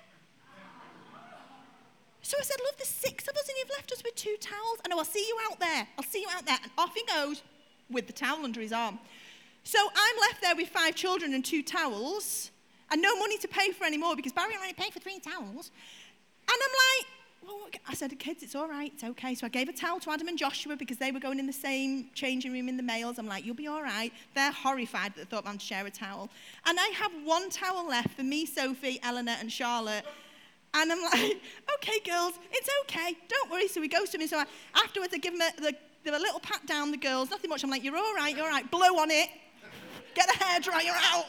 So 2.24 2.36
I 2.38 2.44
said, 2.44 2.58
Love, 2.66 2.76
there's 2.78 2.90
six 2.90 3.26
of 3.26 3.36
us 3.38 3.48
and 3.48 3.56
you've 3.58 3.70
left 3.70 3.90
us 3.94 4.04
with 4.04 4.16
two 4.16 4.36
towels. 4.42 4.80
I 4.84 4.90
know, 4.90 4.98
I'll 4.98 5.06
see 5.06 5.26
you 5.26 5.38
out 5.50 5.60
there. 5.60 5.88
I'll 5.98 6.04
see 6.04 6.22
you 6.22 6.28
out 6.36 6.46
there. 6.46 6.58
And 6.62 6.72
off 6.78 6.94
he 6.94 7.04
goes 7.08 7.42
with 7.90 8.08
the 8.08 8.14
towel 8.14 8.44
under 8.44 8.60
his 8.60 8.74
arm. 8.74 9.00
So 9.64 9.80
I'm 9.80 10.16
left 10.28 10.42
there 10.42 10.58
with 10.58 10.68
five 10.68 10.96
children 10.96 11.34
and 11.34 11.46
two 11.46 11.64
towels 11.64 12.52
and 12.92 13.02
no 13.02 13.16
money 13.16 13.38
to 13.38 13.48
pay 13.48 13.72
for 13.72 13.86
any 13.86 13.98
more 13.98 14.16
because 14.18 14.34
Barry 14.34 14.56
only 14.60 14.74
paid 14.74 14.92
for 14.92 15.00
three 15.00 15.20
towels. 15.20 15.72
And 16.48 16.58
I'm 16.62 17.00
like, 17.00 17.08
well, 17.46 17.68
I 17.88 17.94
said, 17.94 18.18
kids, 18.20 18.44
it's 18.44 18.56
all 18.56 18.68
right, 18.68 18.92
it's 18.94 19.04
okay. 19.04 19.36
So 19.36 19.46
I 19.46 19.50
gave 19.50 19.70
a 19.70 19.74
towel 19.74 20.00
to 20.02 20.12
Adam 20.12 20.28
and 20.28 20.38
Joshua 20.38 20.76
because 20.76 20.98
they 20.98 21.12
were 21.12 21.20
going 21.20 21.40
in 21.40 21.46
the 21.46 21.54
same 21.54 22.10
changing 22.14 22.52
room 22.52 22.68
in 22.70 22.78
the 22.78 22.84
males. 22.84 23.20
I'm 23.20 23.28
like, 23.28 23.46
you'll 23.46 23.56
be 23.56 23.68
all 23.68 23.84
right. 23.84 24.12
They're 24.34 24.52
horrified 24.52 25.16
that 25.16 25.18
they 25.18 25.26
thought 25.26 25.48
I'm 25.48 25.58
to 25.58 25.66
share 25.66 25.86
a 25.86 25.92
towel. 25.92 26.30
And 26.66 26.80
I 26.80 26.88
have 26.96 27.12
one 27.24 27.50
towel 27.50 27.88
left 27.88 28.12
for 28.12 28.24
me, 28.24 28.46
Sophie, 28.46 29.00
Eleanor, 29.04 29.36
and 29.40 29.52
Charlotte. 29.52 30.06
And 30.74 30.92
I'm 30.92 31.02
like, 31.02 31.42
okay, 31.76 32.00
girls, 32.06 32.34
it's 32.52 32.70
okay. 32.84 33.16
Don't 33.28 33.52
worry. 33.52 33.68
So 33.68 33.82
he 33.82 33.88
goes 33.88 34.10
to 34.10 34.18
me. 34.18 34.28
So 34.28 34.38
I, 34.38 34.46
afterwards, 34.76 35.14
I 35.14 35.18
give 35.18 35.34
him 35.34 35.42
a, 35.42 35.52
the, 35.62 36.20
little 36.20 36.40
pat 36.40 36.66
down 36.66 36.92
the 36.92 36.98
girls, 36.98 37.30
nothing 37.30 37.50
much. 37.50 37.64
I'm 37.64 37.70
like, 37.70 37.84
you're 37.84 37.98
all 37.98 38.14
right, 38.16 38.36
you're 38.36 38.46
all 38.46 38.52
right. 38.52 38.70
Blow 38.70 39.00
on 39.00 39.12
it. 39.12 39.30
Get 40.16 40.28
the 40.28 40.44
hair 40.44 40.60
dryer 40.62 40.96
out. 41.12 41.26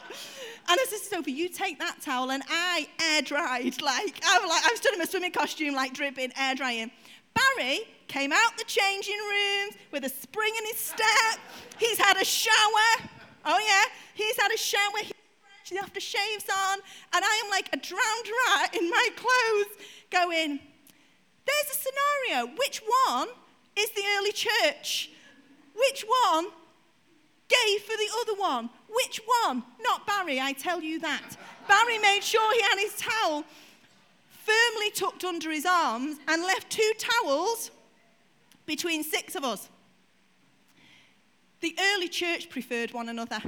And 0.69 0.79
I 0.79 0.85
said 0.89 0.99
Sophie, 0.99 1.33
you 1.33 1.49
take 1.49 1.77
that 1.79 2.01
towel. 2.01 2.31
And 2.31 2.41
I 2.49 2.87
air 3.11 3.21
dried. 3.21 3.81
Like, 3.81 4.21
I 4.25 4.39
was 4.39 4.49
like, 4.49 4.63
I'm 4.65 4.75
stood 4.77 4.93
in 4.93 4.99
my 4.99 5.05
swimming 5.05 5.31
costume, 5.31 5.75
like 5.75 5.93
dripping, 5.93 6.31
air 6.37 6.55
drying. 6.55 6.89
Barry 7.35 7.81
came 8.07 8.31
out 8.31 8.57
the 8.57 8.63
changing 8.63 9.19
rooms 9.29 9.75
with 9.91 10.05
a 10.05 10.09
spring 10.09 10.53
in 10.57 10.65
his 10.65 10.77
step. 10.77 11.39
He's 11.77 11.97
had 11.99 12.17
a 12.17 12.25
shower. 12.25 13.09
Oh, 13.45 13.59
yeah. 13.59 13.83
He's 14.15 14.37
had 14.39 14.51
a 14.53 14.57
shower. 14.57 14.99
He's 15.01 15.77
after 15.77 15.99
shaves 15.99 16.45
on. 16.49 16.79
And 17.13 17.25
I 17.25 17.41
am 17.43 17.51
like 17.51 17.69
a 17.73 17.77
drowned 17.77 18.29
rat 18.47 18.75
in 18.75 18.89
my 18.89 19.09
clothes 19.15 19.85
going, 20.09 20.59
there's 21.45 21.75
a 21.75 21.77
scenario. 21.77 22.55
Which 22.57 22.81
one 23.07 23.27
is 23.77 23.89
the 23.91 24.03
early 24.17 24.31
church? 24.31 25.11
Which 25.75 26.05
one 26.25 26.47
gave 27.47 27.81
for 27.81 27.95
the 27.95 28.09
other 28.21 28.39
one. 28.39 28.69
Which 28.89 29.21
one? 29.43 29.63
Not 29.81 30.07
Barry, 30.07 30.39
I 30.39 30.53
tell 30.53 30.81
you 30.81 30.99
that. 30.99 31.35
Barry 31.67 31.97
made 31.99 32.23
sure 32.23 32.53
he 32.53 32.61
had 32.61 32.79
his 32.79 32.95
towel 32.95 33.43
firmly 34.29 34.91
tucked 34.91 35.25
under 35.25 35.51
his 35.51 35.65
arms 35.65 36.17
and 36.27 36.41
left 36.43 36.69
two 36.69 36.91
towels 36.97 37.71
between 38.65 39.03
six 39.03 39.35
of 39.35 39.43
us. 39.43 39.69
The 41.59 41.75
early 41.93 42.07
church 42.07 42.49
preferred 42.49 42.93
one 42.93 43.09
another. 43.09 43.41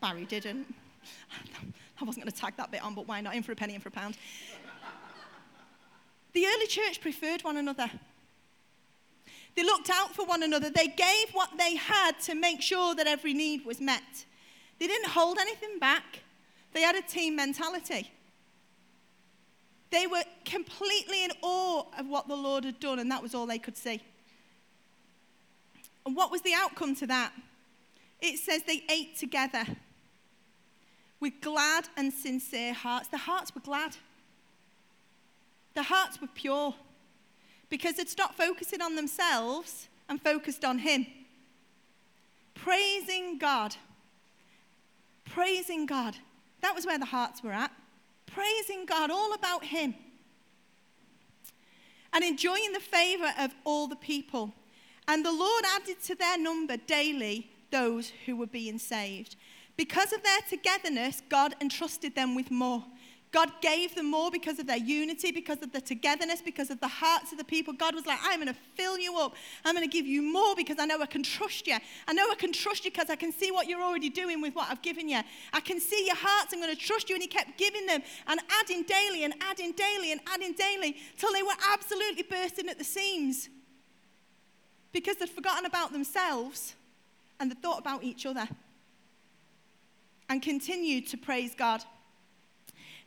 Barry 0.00 0.24
didn't. 0.24 0.74
I 2.00 2.04
wasn't 2.04 2.24
going 2.24 2.32
to 2.32 2.40
tag 2.40 2.54
that 2.56 2.70
bit 2.70 2.82
on, 2.82 2.94
but 2.94 3.08
why 3.08 3.20
not? 3.20 3.34
In 3.34 3.42
for 3.42 3.52
a 3.52 3.56
penny, 3.56 3.74
in 3.74 3.80
for 3.80 3.88
a 3.88 3.92
pound. 3.92 4.16
The 6.32 6.46
early 6.46 6.66
church 6.66 7.00
preferred 7.00 7.42
one 7.42 7.56
another. 7.56 7.90
They 9.58 9.64
looked 9.64 9.90
out 9.90 10.14
for 10.14 10.24
one 10.24 10.44
another. 10.44 10.70
They 10.70 10.86
gave 10.86 11.30
what 11.32 11.50
they 11.58 11.74
had 11.74 12.12
to 12.26 12.36
make 12.36 12.62
sure 12.62 12.94
that 12.94 13.08
every 13.08 13.34
need 13.34 13.64
was 13.64 13.80
met. 13.80 14.24
They 14.78 14.86
didn't 14.86 15.08
hold 15.08 15.36
anything 15.36 15.80
back, 15.80 16.20
they 16.74 16.82
had 16.82 16.94
a 16.94 17.02
team 17.02 17.34
mentality. 17.34 18.08
They 19.90 20.06
were 20.06 20.22
completely 20.44 21.24
in 21.24 21.32
awe 21.42 21.86
of 21.98 22.06
what 22.06 22.28
the 22.28 22.36
Lord 22.36 22.62
had 22.62 22.78
done, 22.78 23.00
and 23.00 23.10
that 23.10 23.20
was 23.20 23.34
all 23.34 23.46
they 23.46 23.58
could 23.58 23.76
see. 23.76 24.00
And 26.06 26.14
what 26.14 26.30
was 26.30 26.42
the 26.42 26.54
outcome 26.54 26.94
to 26.94 27.08
that? 27.08 27.32
It 28.20 28.38
says 28.38 28.62
they 28.62 28.84
ate 28.88 29.18
together 29.18 29.64
with 31.18 31.32
glad 31.40 31.88
and 31.96 32.12
sincere 32.12 32.74
hearts. 32.74 33.08
The 33.08 33.18
hearts 33.18 33.52
were 33.56 33.62
glad, 33.62 33.96
the 35.74 35.82
hearts 35.82 36.20
were 36.20 36.28
pure 36.32 36.76
because 37.70 37.96
they'd 37.96 38.08
stopped 38.08 38.34
focusing 38.36 38.80
on 38.80 38.96
themselves 38.96 39.88
and 40.08 40.20
focused 40.20 40.64
on 40.64 40.78
Him. 40.78 41.06
Praising 42.54 43.38
God. 43.38 43.76
Praising 45.24 45.86
God. 45.86 46.16
That 46.60 46.74
was 46.74 46.86
where 46.86 46.98
the 46.98 47.04
hearts 47.04 47.42
were 47.42 47.52
at. 47.52 47.70
Praising 48.26 48.86
God, 48.86 49.10
all 49.10 49.34
about 49.34 49.64
Him. 49.64 49.94
And 52.12 52.24
enjoying 52.24 52.72
the 52.72 52.80
favor 52.80 53.32
of 53.38 53.54
all 53.64 53.86
the 53.86 53.96
people. 53.96 54.54
And 55.06 55.24
the 55.24 55.32
Lord 55.32 55.64
added 55.76 56.02
to 56.04 56.14
their 56.14 56.38
number 56.38 56.76
daily 56.76 57.50
those 57.70 58.12
who 58.26 58.36
were 58.36 58.46
being 58.46 58.78
saved. 58.78 59.36
Because 59.76 60.12
of 60.12 60.22
their 60.22 60.40
togetherness, 60.48 61.22
God 61.28 61.54
entrusted 61.60 62.14
them 62.14 62.34
with 62.34 62.50
more. 62.50 62.84
God 63.30 63.50
gave 63.60 63.94
them 63.94 64.10
more 64.10 64.30
because 64.30 64.58
of 64.58 64.66
their 64.66 64.78
unity, 64.78 65.32
because 65.32 65.60
of 65.62 65.70
the 65.70 65.82
togetherness, 65.82 66.40
because 66.40 66.70
of 66.70 66.80
the 66.80 66.88
hearts 66.88 67.30
of 67.30 67.38
the 67.38 67.44
people. 67.44 67.74
God 67.74 67.94
was 67.94 68.06
like, 68.06 68.18
I'm 68.22 68.40
going 68.40 68.52
to 68.52 68.60
fill 68.74 68.98
you 68.98 69.18
up. 69.18 69.34
I'm 69.64 69.74
going 69.74 69.88
to 69.88 69.92
give 69.92 70.06
you 70.06 70.22
more 70.22 70.54
because 70.56 70.76
I 70.78 70.86
know 70.86 71.00
I 71.00 71.06
can 71.06 71.22
trust 71.22 71.66
you. 71.66 71.76
I 72.06 72.12
know 72.14 72.26
I 72.30 72.36
can 72.36 72.52
trust 72.52 72.86
you 72.86 72.90
because 72.90 73.10
I 73.10 73.16
can 73.16 73.30
see 73.30 73.50
what 73.50 73.68
you're 73.68 73.82
already 73.82 74.08
doing 74.08 74.40
with 74.40 74.54
what 74.54 74.70
I've 74.70 74.80
given 74.80 75.08
you. 75.08 75.20
I 75.52 75.60
can 75.60 75.78
see 75.78 76.06
your 76.06 76.16
hearts. 76.16 76.54
I'm 76.54 76.60
going 76.60 76.74
to 76.74 76.80
trust 76.80 77.10
you. 77.10 77.16
And 77.16 77.22
he 77.22 77.28
kept 77.28 77.58
giving 77.58 77.84
them 77.84 78.02
and 78.26 78.40
adding 78.60 78.84
daily 78.84 79.24
and 79.24 79.34
adding 79.42 79.72
daily 79.72 80.12
and 80.12 80.20
adding 80.32 80.54
daily 80.54 80.96
till 81.18 81.32
they 81.32 81.42
were 81.42 81.56
absolutely 81.70 82.22
bursting 82.22 82.68
at 82.68 82.78
the 82.78 82.84
seams 82.84 83.50
because 84.92 85.16
they'd 85.16 85.28
forgotten 85.28 85.66
about 85.66 85.92
themselves 85.92 86.74
and 87.38 87.50
they 87.50 87.56
thought 87.56 87.78
about 87.78 88.02
each 88.02 88.24
other 88.24 88.48
and 90.30 90.40
continued 90.40 91.06
to 91.08 91.18
praise 91.18 91.54
God. 91.54 91.84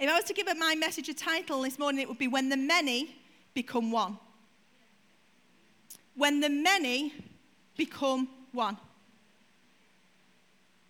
If 0.01 0.10
I 0.10 0.15
was 0.15 0.24
to 0.24 0.34
give 0.34 0.48
my 0.58 0.74
message 0.74 1.10
a 1.10 1.13
title 1.13 1.62
this 1.62 1.77
morning, 1.77 2.01
it 2.01 2.08
would 2.08 2.17
be 2.17 2.27
When 2.27 2.50
the 2.50 2.58
Many 2.58 3.15
Become 3.53 3.91
One. 3.91 4.17
When 6.15 6.39
the 6.39 6.50
many 6.50 7.13
become 7.77 8.27
one. 8.51 8.77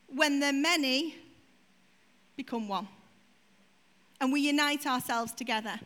When 0.07 0.39
the 0.39 0.53
many 0.53 1.15
become 2.37 2.69
one. 2.69 2.87
And 4.21 4.31
we 4.31 4.39
unite 4.39 4.87
ourselves 4.87 5.33
together. 5.33 5.77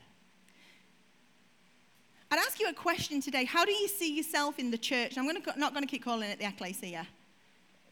I'd 2.30 2.40
ask 2.40 2.60
you 2.60 2.70
a 2.70 2.74
question 2.74 3.22
today. 3.22 3.46
How 3.46 3.66
do 3.66 3.72
you 3.72 3.88
see 3.88 4.16
yourself 4.16 4.60
in 4.60 4.70
the 4.70 4.78
church? 4.78 5.18
I'm 5.18 5.26
gonna, 5.26 5.40
not 5.58 5.74
going 5.74 5.84
to 5.84 5.90
keep 5.90 6.04
calling 6.04 6.30
it 6.30 6.38
the 6.38 6.46
ecclesia. 6.46 7.08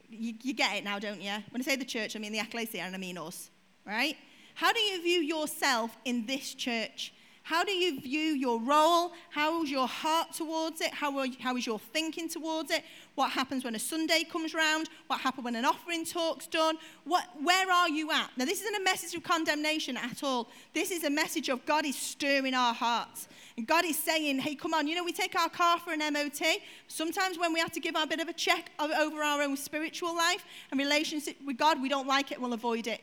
You, 0.10 0.36
you 0.44 0.54
get 0.54 0.78
it 0.78 0.84
now, 0.84 1.00
don't 1.00 1.22
you? 1.22 1.34
When 1.50 1.60
I 1.60 1.66
say 1.66 1.76
the 1.76 1.86
church, 1.86 2.16
I 2.16 2.20
mean 2.20 2.34
the 2.34 2.40
ecclesia 2.40 2.82
and 2.82 2.94
I 2.94 3.00
mean 3.00 3.18
us, 3.18 3.50
right? 3.84 4.16
How 4.56 4.72
do 4.72 4.80
you 4.80 5.02
view 5.02 5.22
yourself 5.22 5.98
in 6.06 6.26
this 6.26 6.54
church? 6.54 7.14
How 7.46 7.66
do 7.66 7.74
you 7.74 8.00
view 8.00 8.20
your 8.20 8.62
role? 8.62 9.12
How 9.30 9.64
is 9.64 9.70
your 9.70 9.88
heart 9.88 10.32
towards 10.32 10.80
it? 10.80 10.94
How, 10.94 11.18
are, 11.18 11.28
how 11.42 11.58
is 11.58 11.66
your 11.66 11.78
thinking 11.78 12.30
towards 12.30 12.72
it? 12.72 12.86
What 13.16 13.32
happens 13.32 13.66
when 13.66 13.76
a 13.76 13.80
Sunday 13.80 14.24
comes 14.24 14.54
round? 14.54 14.90
What 15.08 15.20
happens 15.20 15.44
when 15.44 15.56
an 15.58 15.66
offering 15.66 16.06
talk's 16.06 16.48
done? 16.48 16.78
What, 17.04 17.28
where 17.42 17.70
are 17.70 17.90
you 17.90 18.12
at? 18.12 18.30
Now, 18.38 18.46
this 18.46 18.62
isn't 18.62 18.76
a 18.76 18.84
message 18.84 19.14
of 19.14 19.24
condemnation 19.24 19.98
at 19.98 20.24
all. 20.24 20.48
This 20.74 20.90
is 20.90 21.04
a 21.04 21.10
message 21.10 21.50
of 21.50 21.66
God 21.66 21.86
is 21.86 21.98
stirring 21.98 22.54
our 22.54 22.74
hearts. 22.74 23.28
And 23.58 23.68
God 23.68 23.84
is 23.84 24.00
saying, 24.00 24.40
hey, 24.40 24.56
come 24.56 24.74
on, 24.74 24.88
you 24.88 24.96
know, 24.96 25.04
we 25.04 25.12
take 25.12 25.36
our 25.38 25.50
car 25.50 25.80
for 25.80 25.92
an 25.92 26.00
MOT. 26.14 26.42
Sometimes 26.88 27.38
when 27.38 27.52
we 27.52 27.60
have 27.60 27.74
to 27.74 27.82
give 27.82 27.98
our 27.98 28.08
bit 28.08 28.22
of 28.22 28.30
a 28.30 28.34
check 28.34 28.72
over 28.80 29.22
our 29.22 29.42
own 29.42 29.58
spiritual 29.58 30.16
life 30.16 30.46
and 30.72 30.80
relationship 30.80 31.36
with 31.46 31.58
God, 31.58 31.82
we 31.82 31.90
don't 31.90 32.08
like 32.08 32.32
it, 32.32 32.40
we'll 32.40 32.54
avoid 32.54 32.88
it. 32.88 33.02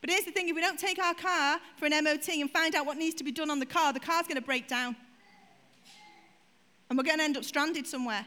But 0.00 0.10
here's 0.10 0.24
the 0.24 0.30
thing 0.30 0.48
if 0.48 0.54
we 0.54 0.60
don't 0.60 0.78
take 0.78 0.98
our 0.98 1.14
car 1.14 1.58
for 1.76 1.86
an 1.86 2.04
MOT 2.04 2.28
and 2.28 2.50
find 2.50 2.74
out 2.74 2.86
what 2.86 2.96
needs 2.96 3.16
to 3.16 3.24
be 3.24 3.32
done 3.32 3.50
on 3.50 3.58
the 3.58 3.66
car, 3.66 3.92
the 3.92 4.00
car's 4.00 4.26
going 4.26 4.36
to 4.36 4.46
break 4.46 4.68
down. 4.68 4.94
And 6.88 6.96
we're 6.96 7.04
going 7.04 7.18
to 7.18 7.24
end 7.24 7.36
up 7.36 7.44
stranded 7.44 7.86
somewhere. 7.86 8.24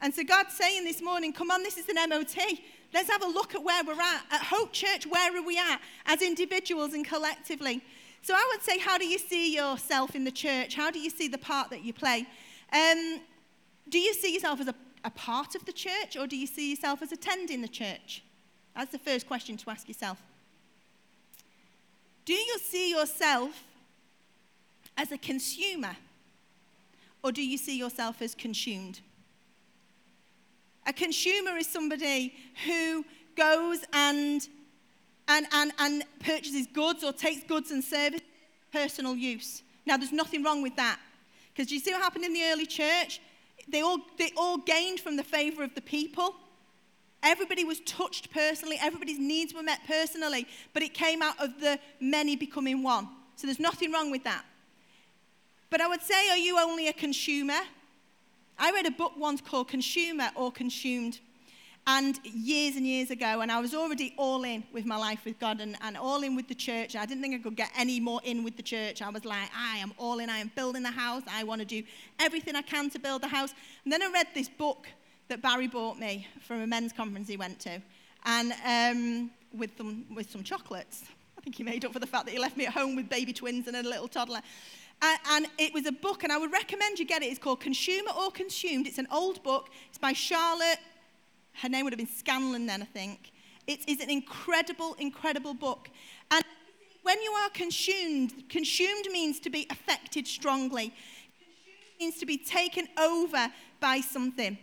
And 0.00 0.14
so 0.14 0.24
God's 0.24 0.54
saying 0.54 0.84
this 0.84 1.00
morning, 1.00 1.32
come 1.32 1.50
on, 1.50 1.62
this 1.62 1.78
is 1.78 1.88
an 1.88 1.96
MOT. 2.08 2.36
Let's 2.92 3.10
have 3.10 3.22
a 3.22 3.26
look 3.26 3.54
at 3.54 3.62
where 3.62 3.82
we're 3.84 4.00
at. 4.00 4.22
At 4.30 4.42
Hope 4.42 4.72
Church, 4.72 5.06
where 5.06 5.36
are 5.36 5.42
we 5.42 5.58
at 5.58 5.80
as 6.06 6.22
individuals 6.22 6.92
and 6.92 7.06
collectively? 7.06 7.82
So 8.22 8.34
I 8.34 8.50
would 8.52 8.62
say, 8.62 8.78
how 8.78 8.98
do 8.98 9.06
you 9.06 9.18
see 9.18 9.54
yourself 9.54 10.14
in 10.14 10.24
the 10.24 10.30
church? 10.30 10.74
How 10.74 10.90
do 10.90 10.98
you 10.98 11.10
see 11.10 11.28
the 11.28 11.38
part 11.38 11.70
that 11.70 11.84
you 11.84 11.92
play? 11.92 12.26
Um, 12.72 13.20
do 13.88 13.98
you 13.98 14.12
see 14.14 14.34
yourself 14.34 14.60
as 14.60 14.68
a, 14.68 14.74
a 15.04 15.10
part 15.10 15.54
of 15.54 15.64
the 15.64 15.72
church 15.72 16.16
or 16.18 16.26
do 16.26 16.36
you 16.36 16.46
see 16.46 16.70
yourself 16.70 17.02
as 17.02 17.12
attending 17.12 17.62
the 17.62 17.68
church? 17.68 18.24
That's 18.74 18.92
the 18.92 18.98
first 18.98 19.26
question 19.26 19.56
to 19.58 19.70
ask 19.70 19.88
yourself. 19.88 20.20
Do 22.26 22.34
you 22.34 22.58
see 22.58 22.90
yourself 22.90 23.64
as 24.96 25.12
a 25.12 25.18
consumer 25.18 25.96
or 27.22 27.32
do 27.32 27.42
you 27.42 27.56
see 27.56 27.78
yourself 27.78 28.20
as 28.20 28.34
consumed? 28.34 29.00
A 30.86 30.92
consumer 30.92 31.56
is 31.56 31.68
somebody 31.68 32.34
who 32.66 33.04
goes 33.36 33.78
and, 33.92 34.46
and, 35.28 35.46
and, 35.52 35.72
and 35.78 36.04
purchases 36.20 36.66
goods 36.66 37.04
or 37.04 37.12
takes 37.12 37.44
goods 37.44 37.70
and 37.70 37.82
services 37.82 38.22
personal 38.72 39.14
use. 39.14 39.62
Now, 39.86 39.96
there's 39.96 40.12
nothing 40.12 40.42
wrong 40.42 40.62
with 40.62 40.76
that. 40.76 40.98
Because 41.52 41.68
do 41.68 41.74
you 41.74 41.80
see 41.80 41.92
what 41.92 42.02
happened 42.02 42.24
in 42.24 42.32
the 42.32 42.44
early 42.44 42.66
church? 42.66 43.20
They 43.68 43.80
all, 43.80 43.98
they 44.18 44.32
all 44.36 44.58
gained 44.58 45.00
from 45.00 45.16
the 45.16 45.24
favor 45.24 45.62
of 45.62 45.74
the 45.74 45.80
people. 45.80 46.34
Everybody 47.26 47.64
was 47.64 47.80
touched 47.80 48.30
personally, 48.30 48.78
everybody's 48.80 49.18
needs 49.18 49.52
were 49.52 49.62
met 49.62 49.80
personally, 49.84 50.46
but 50.72 50.84
it 50.84 50.94
came 50.94 51.22
out 51.22 51.34
of 51.42 51.60
the 51.60 51.76
many 51.98 52.36
becoming 52.36 52.84
one. 52.84 53.08
So 53.34 53.48
there's 53.48 53.58
nothing 53.58 53.90
wrong 53.90 54.12
with 54.12 54.22
that. 54.22 54.44
But 55.68 55.80
I 55.80 55.88
would 55.88 56.02
say, 56.02 56.30
are 56.30 56.36
you 56.36 56.56
only 56.56 56.86
a 56.86 56.92
consumer? 56.92 57.58
I 58.56 58.70
read 58.70 58.86
a 58.86 58.92
book 58.92 59.12
once 59.18 59.40
called 59.40 59.66
Consumer 59.66 60.30
or 60.36 60.52
Consumed 60.52 61.18
and 61.88 62.18
years 62.24 62.76
and 62.76 62.86
years 62.86 63.10
ago, 63.10 63.40
and 63.40 63.50
I 63.50 63.60
was 63.60 63.74
already 63.74 64.14
all 64.16 64.44
in 64.44 64.62
with 64.72 64.86
my 64.86 64.96
life 64.96 65.24
with 65.24 65.40
God 65.40 65.60
and, 65.60 65.76
and 65.82 65.96
all 65.96 66.22
in 66.22 66.36
with 66.36 66.46
the 66.46 66.54
church. 66.54 66.94
And 66.94 67.02
I 67.02 67.06
didn't 67.06 67.22
think 67.22 67.34
I 67.34 67.38
could 67.38 67.56
get 67.56 67.72
any 67.76 67.98
more 67.98 68.20
in 68.22 68.44
with 68.44 68.56
the 68.56 68.62
church. 68.62 69.02
I 69.02 69.10
was 69.10 69.24
like, 69.24 69.50
I 69.56 69.78
am 69.78 69.92
all 69.98 70.20
in. 70.20 70.30
I 70.30 70.38
am 70.38 70.52
building 70.54 70.84
the 70.84 70.92
house. 70.92 71.22
I 71.28 71.42
want 71.42 71.60
to 71.60 71.66
do 71.66 71.82
everything 72.20 72.54
I 72.54 72.62
can 72.62 72.88
to 72.90 73.00
build 73.00 73.22
the 73.22 73.28
house. 73.28 73.52
And 73.82 73.92
then 73.92 74.00
I 74.00 74.10
read 74.12 74.28
this 74.32 74.48
book 74.48 74.86
that 75.28 75.42
Barry 75.42 75.66
bought 75.66 75.98
me 75.98 76.26
from 76.40 76.60
a 76.62 76.66
men's 76.66 76.92
conference 76.92 77.28
he 77.28 77.36
went 77.36 77.58
to, 77.60 77.80
and 78.24 78.52
um, 78.64 79.30
with, 79.56 79.70
some, 79.76 80.04
with 80.14 80.30
some 80.30 80.42
chocolates. 80.42 81.04
I 81.38 81.40
think 81.42 81.56
he 81.56 81.62
made 81.62 81.84
up 81.84 81.92
for 81.92 81.98
the 81.98 82.06
fact 82.06 82.26
that 82.26 82.32
he 82.32 82.38
left 82.38 82.56
me 82.56 82.66
at 82.66 82.72
home 82.72 82.96
with 82.96 83.08
baby 83.08 83.32
twins 83.32 83.68
and 83.68 83.76
a 83.76 83.82
little 83.82 84.08
toddler. 84.08 84.40
And, 85.02 85.18
and 85.30 85.46
it 85.58 85.74
was 85.74 85.86
a 85.86 85.92
book, 85.92 86.24
and 86.24 86.32
I 86.32 86.38
would 86.38 86.52
recommend 86.52 86.98
you 86.98 87.06
get 87.06 87.22
it. 87.22 87.26
It's 87.26 87.38
called 87.38 87.60
Consumer 87.60 88.10
or 88.18 88.30
Consumed. 88.30 88.86
It's 88.86 88.98
an 88.98 89.08
old 89.12 89.42
book. 89.42 89.68
It's 89.88 89.98
by 89.98 90.12
Charlotte 90.12 90.78
her 91.62 91.68
name 91.68 91.84
would 91.84 91.92
have 91.92 91.98
been 91.98 92.06
Scanlon 92.06 92.66
then, 92.66 92.82
I 92.82 92.86
think. 92.86 93.32
It 93.66 93.80
is 93.88 94.00
an 94.00 94.10
incredible, 94.10 94.94
incredible 94.98 95.54
book. 95.54 95.88
And 96.30 96.44
when 97.02 97.20
you 97.22 97.32
are 97.32 97.50
consumed, 97.50 98.48
consumed 98.48 99.06
means 99.10 99.40
to 99.40 99.50
be 99.50 99.66
affected 99.70 100.26
strongly. 100.26 100.92
Consumed 101.38 102.00
means 102.00 102.18
to 102.18 102.26
be 102.26 102.36
taken 102.36 102.86
over 102.98 103.48
by 103.80 104.00
something. 104.00 104.58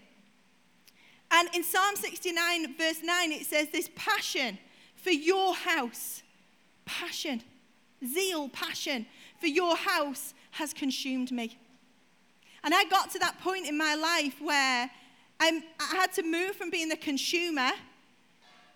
And 1.36 1.50
in 1.56 1.64
Psalm 1.64 1.96
69, 1.96 2.78
verse 2.78 3.00
9, 3.04 3.32
it 3.32 3.48
says 3.48 3.68
this 3.70 3.90
passion 3.96 4.60
for 4.96 5.10
your 5.10 5.56
house, 5.56 6.22
passion, 6.86 7.42
zeal, 8.06 8.50
passion 8.50 9.08
for 9.40 9.48
your 9.48 9.76
house 9.76 10.36
has 10.52 10.74
consumed 10.74 11.32
me. 11.32 11.58
And 12.64 12.74
I 12.74 12.84
got 12.86 13.10
to 13.12 13.20
that 13.20 13.42
point 13.42 13.68
in 13.68 13.76
my 13.76 13.96
life 13.96 14.40
where 14.40 14.92
I'm, 15.40 15.64
I 15.80 15.96
had 15.96 16.14
to 16.14 16.24
move 16.24 16.56
from 16.56 16.70
being 16.70 16.88
the 16.88 16.98
consumer 16.98 17.72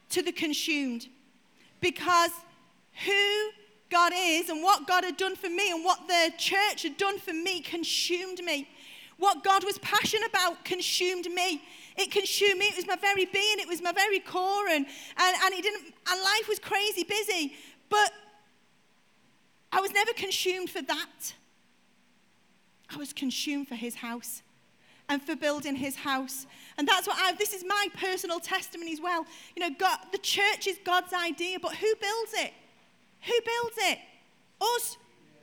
to 0.09 0.23
the 0.23 0.31
consumed 0.31 1.07
because 1.79 2.31
who 3.05 3.49
God 3.91 4.13
is 4.15 4.49
and 4.49 4.63
what 4.63 4.87
God 4.87 5.03
had 5.03 5.15
done 5.15 5.35
for 5.35 5.47
me 5.47 5.71
and 5.71 5.85
what 5.85 6.07
the 6.07 6.33
church 6.39 6.81
had 6.81 6.97
done 6.97 7.19
for 7.19 7.33
me 7.33 7.61
consumed 7.61 8.39
me. 8.43 8.67
What 9.17 9.43
God 9.43 9.63
was 9.63 9.77
passionate 9.79 10.29
about 10.29 10.65
consumed 10.65 11.25
me. 11.25 11.61
It 11.97 12.11
consumed 12.11 12.59
me. 12.59 12.65
It 12.67 12.75
was 12.75 12.87
my 12.87 12.95
very 12.95 13.25
being. 13.25 13.59
It 13.59 13.67
was 13.67 13.81
my 13.81 13.91
very 13.91 14.19
core. 14.19 14.67
And, 14.67 14.85
and, 15.17 15.35
and, 15.43 15.53
it 15.53 15.63
didn't, 15.63 15.85
and 15.85 16.21
life 16.23 16.47
was 16.47 16.59
crazy 16.59 17.03
busy. 17.03 17.55
But 17.89 18.11
I 19.71 19.81
was 19.81 19.91
never 19.91 20.13
consumed 20.13 20.69
for 20.69 20.81
that. 20.83 21.33
I 22.89 22.97
was 22.97 23.13
consumed 23.13 23.67
for 23.67 23.75
his 23.75 23.95
house 23.95 24.43
and 25.09 25.21
for 25.21 25.35
building 25.35 25.75
his 25.75 25.95
house. 25.95 26.45
And 26.77 26.87
that's 26.87 27.07
what 27.07 27.17
I, 27.19 27.33
this 27.33 27.53
is 27.53 27.63
my 27.65 27.87
personal 27.99 28.39
testimony 28.39 28.93
as 28.93 29.01
well. 29.01 29.25
You 29.55 29.67
know, 29.67 29.75
God, 29.77 29.99
the 30.11 30.17
church 30.19 30.67
is 30.67 30.77
God's 30.83 31.13
idea, 31.13 31.59
but 31.59 31.75
who 31.75 31.93
builds 31.95 32.33
it? 32.33 32.53
Who 33.23 33.33
builds 33.33 33.77
it? 33.77 33.99
Us, 34.61 34.97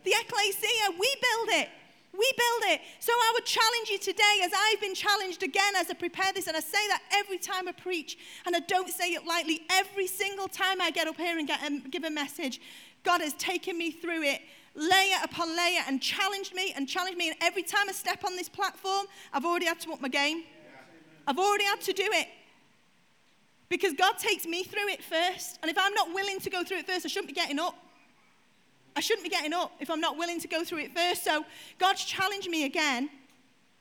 the 0.04 0.12
ecclesia, 0.12 0.90
we 0.98 1.14
build 1.20 1.60
it. 1.60 1.68
We 2.16 2.32
build 2.36 2.72
it. 2.74 2.80
So 3.00 3.12
I 3.12 3.32
would 3.34 3.44
challenge 3.44 3.88
you 3.90 3.98
today, 3.98 4.40
as 4.44 4.52
I've 4.54 4.80
been 4.80 4.94
challenged 4.94 5.42
again 5.42 5.74
as 5.76 5.90
I 5.90 5.94
prepare 5.94 6.32
this, 6.32 6.46
and 6.46 6.56
I 6.56 6.60
say 6.60 6.86
that 6.88 7.02
every 7.12 7.38
time 7.38 7.66
I 7.66 7.72
preach, 7.72 8.16
and 8.46 8.54
I 8.54 8.60
don't 8.60 8.88
say 8.88 9.14
it 9.14 9.26
lightly. 9.26 9.62
Every 9.68 10.06
single 10.06 10.46
time 10.46 10.80
I 10.80 10.90
get 10.90 11.08
up 11.08 11.16
here 11.16 11.38
and 11.38 11.48
get, 11.48 11.60
um, 11.64 11.82
give 11.90 12.04
a 12.04 12.10
message, 12.10 12.60
God 13.02 13.20
has 13.20 13.32
taken 13.34 13.76
me 13.76 13.90
through 13.90 14.22
it 14.22 14.42
layer 14.76 15.18
upon 15.22 15.56
layer 15.56 15.82
and 15.86 16.00
challenged 16.00 16.54
me 16.54 16.72
and 16.76 16.88
challenged 16.88 17.18
me. 17.18 17.28
And 17.28 17.36
every 17.40 17.62
time 17.62 17.88
I 17.88 17.92
step 17.92 18.24
on 18.24 18.36
this 18.36 18.48
platform, 18.48 19.06
I've 19.32 19.44
already 19.44 19.66
had 19.66 19.80
to 19.80 19.92
up 19.92 20.00
my 20.00 20.08
game. 20.08 20.44
I've 21.26 21.38
already 21.38 21.64
had 21.64 21.80
to 21.82 21.92
do 21.92 22.06
it. 22.06 22.28
Because 23.68 23.94
God 23.94 24.18
takes 24.18 24.46
me 24.46 24.62
through 24.62 24.88
it 24.88 25.02
first. 25.02 25.58
And 25.62 25.70
if 25.70 25.78
I'm 25.78 25.94
not 25.94 26.14
willing 26.14 26.38
to 26.40 26.50
go 26.50 26.62
through 26.62 26.78
it 26.78 26.86
first, 26.86 27.06
I 27.06 27.08
shouldn't 27.08 27.28
be 27.28 27.34
getting 27.34 27.58
up. 27.58 27.76
I 28.96 29.00
shouldn't 29.00 29.24
be 29.24 29.30
getting 29.30 29.52
up 29.52 29.72
if 29.80 29.90
I'm 29.90 30.00
not 30.00 30.16
willing 30.16 30.40
to 30.40 30.48
go 30.48 30.64
through 30.64 30.78
it 30.78 30.96
first. 30.96 31.24
So 31.24 31.44
God's 31.78 32.04
challenged 32.04 32.48
me 32.48 32.64
again. 32.64 33.10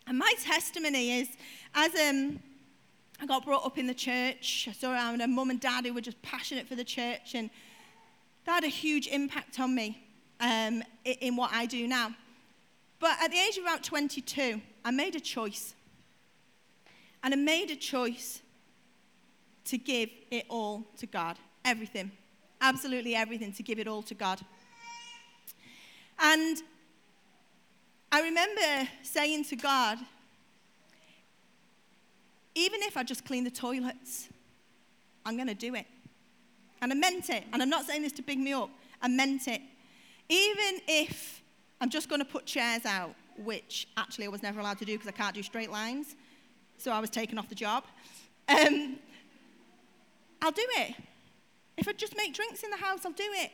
And 0.08 0.18
my 0.18 0.34
testimony 0.42 1.20
is 1.20 1.30
as 1.76 1.94
um, 1.96 2.40
I 3.22 3.26
got 3.26 3.46
brought 3.46 3.66
up 3.66 3.78
in 3.78 3.88
the 3.88 3.94
church, 3.94 4.68
I 4.70 4.74
saw 4.74 4.92
around 4.92 5.22
a 5.22 5.28
mum 5.28 5.50
and 5.50 5.60
dad 5.60 5.86
who 5.86 5.94
were 5.94 6.02
just 6.02 6.22
passionate 6.22 6.68
for 6.68 6.76
the 6.76 6.84
church, 6.84 7.36
and 7.36 7.50
that 8.46 8.56
had 8.56 8.64
a 8.64 8.68
huge 8.68 9.08
impact 9.08 9.60
on 9.60 9.74
me 9.74 10.04
um, 10.42 10.84
in 11.06 11.36
what 11.36 11.52
I 11.54 11.66
do 11.66 11.88
now. 11.88 12.14
But 13.00 13.18
at 13.22 13.32
the 13.32 13.38
age 13.38 13.58
of 13.58 13.64
about 13.64 13.84
22, 13.84 14.62
I 14.84 14.92
made 14.92 15.16
a 15.16 15.20
choice. 15.20 15.74
And 17.24 17.34
I 17.34 17.38
made 17.38 17.72
a 17.72 17.76
choice 17.76 18.42
to 19.66 19.78
give 19.78 20.10
it 20.30 20.46
all 20.50 20.84
to 20.98 21.06
God. 21.06 21.38
Everything. 21.64 22.12
Absolutely 22.60 23.16
everything, 23.16 23.54
to 23.54 23.64
give 23.64 23.80
it 23.80 23.88
all 23.88 24.02
to 24.04 24.14
God. 24.14 24.42
And 26.24 26.64
I 28.10 28.22
remember 28.22 28.90
saying 29.02 29.44
to 29.46 29.58
God, 29.58 29.98
even 32.56 32.82
if 32.82 32.96
I 32.96 33.04
just 33.04 33.26
clean 33.26 33.44
the 33.44 33.52
toilets, 33.52 34.30
I'm 35.26 35.36
going 35.36 35.50
to 35.50 35.54
do 35.54 35.76
it. 35.76 35.86
And 36.82 36.94
I 36.94 36.96
meant 36.96 37.30
it. 37.30 37.44
And 37.52 37.62
I'm 37.62 37.70
not 37.70 37.86
saying 37.86 38.04
this 38.04 38.14
to 38.14 38.22
big 38.22 38.40
me 38.40 38.54
up. 38.54 38.70
I 39.02 39.10
meant 39.10 39.50
it. 39.50 39.62
Even 40.30 40.82
if 40.88 41.42
I'm 41.82 41.90
just 41.90 42.08
going 42.08 42.20
to 42.20 42.26
put 42.26 42.46
chairs 42.46 42.86
out, 42.86 43.16
which 43.38 43.90
actually 43.98 44.26
I 44.26 44.30
was 44.30 44.42
never 44.42 44.62
allowed 44.62 44.78
to 44.80 44.86
do 44.86 44.94
because 44.94 45.08
I 45.10 45.12
can't 45.12 45.36
do 45.36 45.44
straight 45.44 45.72
lines, 45.72 46.16
so 46.78 46.92
I 46.92 47.00
was 47.00 47.10
taken 47.10 47.38
off 47.38 47.50
the 47.50 47.56
job, 47.56 47.84
um, 48.48 48.98
I'll 50.42 50.52
do 50.52 50.66
it. 50.78 50.96
If 51.78 51.88
I 51.88 51.94
just 51.94 52.16
make 52.16 52.34
drinks 52.34 52.64
in 52.64 52.70
the 52.70 52.78
house, 52.78 53.06
I'll 53.06 53.12
do 53.12 53.30
it. 53.34 53.52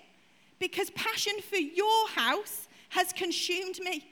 Because 0.59 0.89
passion 0.91 1.33
for 1.41 1.57
your 1.57 2.09
house 2.09 2.67
has 2.89 3.13
consumed 3.13 3.79
me. 3.79 4.05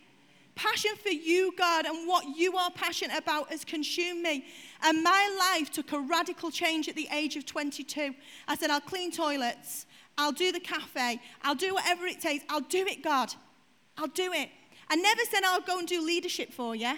Passion 0.56 0.92
for 1.02 1.10
you, 1.10 1.54
God, 1.56 1.86
and 1.86 2.08
what 2.08 2.36
you 2.36 2.58
are 2.58 2.72
passionate 2.72 3.18
about 3.18 3.52
has 3.52 3.64
consumed 3.64 4.24
me. 4.24 4.46
And 4.82 5.04
my 5.04 5.54
life 5.54 5.70
took 5.72 5.92
a 5.92 6.00
radical 6.00 6.50
change 6.50 6.90
at 6.90 6.96
the 6.96 7.08
age 7.14 7.36
of 7.36 7.46
22. 7.46 8.16
I 8.48 8.56
said, 8.56 8.72
I'll 8.72 8.82
clean 8.82 9.12
toilets. 9.12 9.86
I'll 10.18 10.32
do 10.32 10.52
the 10.52 10.60
cafe. 10.60 11.22
I'll 11.44 11.56
do 11.56 11.76
whatever 11.76 12.08
it 12.08 12.20
takes. 12.20 12.44
I'll 12.50 12.62
do 12.62 12.86
it, 12.88 13.04
God. 13.04 13.34
I'll 13.98 14.08
do 14.08 14.34
it. 14.34 14.50
I 14.90 14.96
never 14.96 15.22
said 15.30 15.44
I'll 15.44 15.62
go 15.62 15.78
and 15.78 15.88
do 15.88 16.04
leadership 16.04 16.52
for 16.52 16.76
you. 16.76 16.94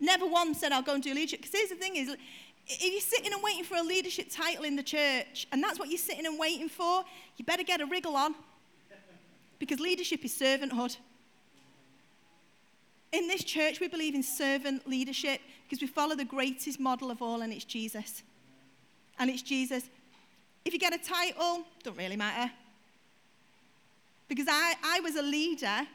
Never 0.00 0.26
once 0.26 0.60
said 0.60 0.72
I'll 0.72 0.82
go 0.82 0.94
and 0.94 1.02
do 1.02 1.12
leadership. 1.12 1.40
Because 1.40 1.52
here's 1.52 1.70
the 1.70 1.76
thing 1.76 1.96
is, 1.96 2.16
if 2.66 2.92
you're 2.92 3.00
sitting 3.00 3.32
and 3.32 3.42
waiting 3.42 3.64
for 3.64 3.76
a 3.76 3.82
leadership 3.82 4.28
title 4.30 4.64
in 4.64 4.76
the 4.76 4.82
church, 4.82 5.46
and 5.52 5.62
that's 5.62 5.78
what 5.78 5.88
you're 5.88 5.98
sitting 5.98 6.26
and 6.26 6.38
waiting 6.38 6.68
for, 6.68 7.04
you 7.36 7.44
better 7.44 7.62
get 7.62 7.80
a 7.80 7.86
wriggle 7.86 8.16
on. 8.16 8.34
Because 9.58 9.80
leadership 9.80 10.24
is 10.24 10.32
servanthood. 10.32 10.96
In 13.12 13.28
this 13.28 13.44
church, 13.44 13.80
we 13.80 13.88
believe 13.88 14.14
in 14.14 14.22
servant 14.22 14.88
leadership 14.88 15.40
because 15.64 15.80
we 15.80 15.86
follow 15.86 16.16
the 16.16 16.24
greatest 16.24 16.80
model 16.80 17.10
of 17.10 17.22
all, 17.22 17.42
and 17.42 17.52
it's 17.52 17.64
Jesus. 17.64 18.22
And 19.18 19.30
it's 19.30 19.42
Jesus. 19.42 19.88
If 20.64 20.72
you 20.72 20.78
get 20.78 20.94
a 20.94 20.98
title, 20.98 21.64
don't 21.82 21.96
really 21.96 22.16
matter. 22.16 22.50
Because 24.26 24.46
I, 24.48 24.74
I 24.82 25.00
was 25.00 25.16
a 25.16 25.22
leader 25.22 25.86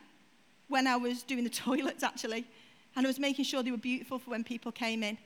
when 0.67 0.88
I 0.88 0.95
was 0.95 1.23
doing 1.23 1.43
the 1.43 1.49
toilets, 1.67 2.03
actually, 2.03 2.45
and 2.95 3.05
I 3.05 3.10
was 3.10 3.19
making 3.19 3.45
sure 3.45 3.63
they 3.63 3.71
were 3.71 3.77
beautiful 3.77 4.19
for 4.19 4.29
when 4.29 4.43
people 4.43 4.71
came 4.71 5.03
in. 5.03 5.17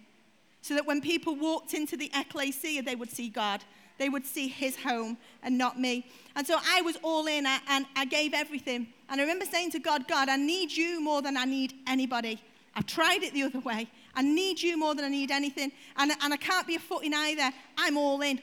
So 0.63 0.73
that 0.73 0.87
when 0.87 1.01
people 1.01 1.35
walked 1.35 1.75
into 1.75 1.95
the 1.95 2.09
ecclesia, 2.15 2.81
they 2.81 2.95
would 2.95 3.11
see 3.11 3.29
God. 3.29 3.63
They 3.97 4.09
would 4.09 4.25
see 4.25 4.47
his 4.47 4.77
home 4.77 5.17
and 5.43 5.57
not 5.57 5.79
me. 5.79 6.07
And 6.35 6.47
so 6.47 6.57
I 6.65 6.81
was 6.81 6.97
all 7.03 7.27
in 7.27 7.45
and 7.45 7.85
I 7.95 8.05
gave 8.05 8.33
everything. 8.33 8.87
And 9.09 9.19
I 9.19 9.23
remember 9.23 9.45
saying 9.45 9.71
to 9.71 9.79
God, 9.79 10.07
God, 10.07 10.29
I 10.29 10.37
need 10.37 10.71
you 10.71 11.01
more 11.01 11.21
than 11.21 11.37
I 11.37 11.45
need 11.45 11.73
anybody. 11.85 12.41
I've 12.75 12.87
tried 12.87 13.23
it 13.23 13.33
the 13.33 13.43
other 13.43 13.59
way. 13.59 13.87
I 14.15 14.21
need 14.21 14.61
you 14.61 14.77
more 14.79 14.95
than 14.95 15.05
I 15.05 15.09
need 15.09 15.31
anything. 15.31 15.71
And, 15.97 16.13
and 16.21 16.33
I 16.33 16.37
can't 16.37 16.65
be 16.65 16.75
a 16.75 16.79
foot 16.79 17.03
in 17.03 17.13
either. 17.13 17.51
I'm 17.77 17.97
all 17.97 18.21
in. 18.21 18.41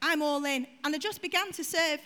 I'm 0.00 0.22
all 0.22 0.44
in. 0.44 0.66
And 0.82 0.94
I 0.94 0.98
just 0.98 1.20
began 1.22 1.52
to 1.52 1.62
serve. 1.62 2.00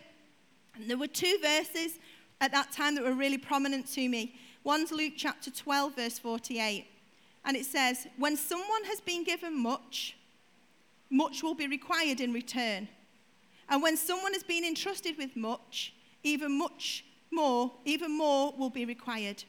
And 0.74 0.90
there 0.90 0.98
were 0.98 1.06
two 1.06 1.38
verses 1.40 1.98
at 2.40 2.50
that 2.50 2.72
time 2.72 2.96
that 2.96 3.04
were 3.04 3.14
really 3.14 3.38
prominent 3.38 3.86
to 3.92 4.08
me. 4.08 4.34
One's 4.64 4.90
Luke 4.90 5.14
chapter 5.16 5.50
12, 5.50 5.96
verse 5.96 6.18
48. 6.18 6.86
And 7.44 7.56
it 7.56 7.66
says, 7.66 8.06
When 8.16 8.36
someone 8.36 8.84
has 8.84 9.00
been 9.00 9.24
given 9.24 9.56
much, 9.58 10.16
much 11.10 11.42
will 11.42 11.54
be 11.54 11.66
required 11.66 12.20
in 12.20 12.32
return. 12.32 12.88
And 13.68 13.82
when 13.82 13.96
someone 13.96 14.32
has 14.32 14.42
been 14.42 14.64
entrusted 14.64 15.16
with 15.18 15.36
much, 15.36 15.94
even 16.22 16.56
much 16.58 17.04
more, 17.30 17.72
even 17.84 18.16
more 18.16 18.52
will 18.56 18.70
be 18.70 18.84
required. 18.84 19.44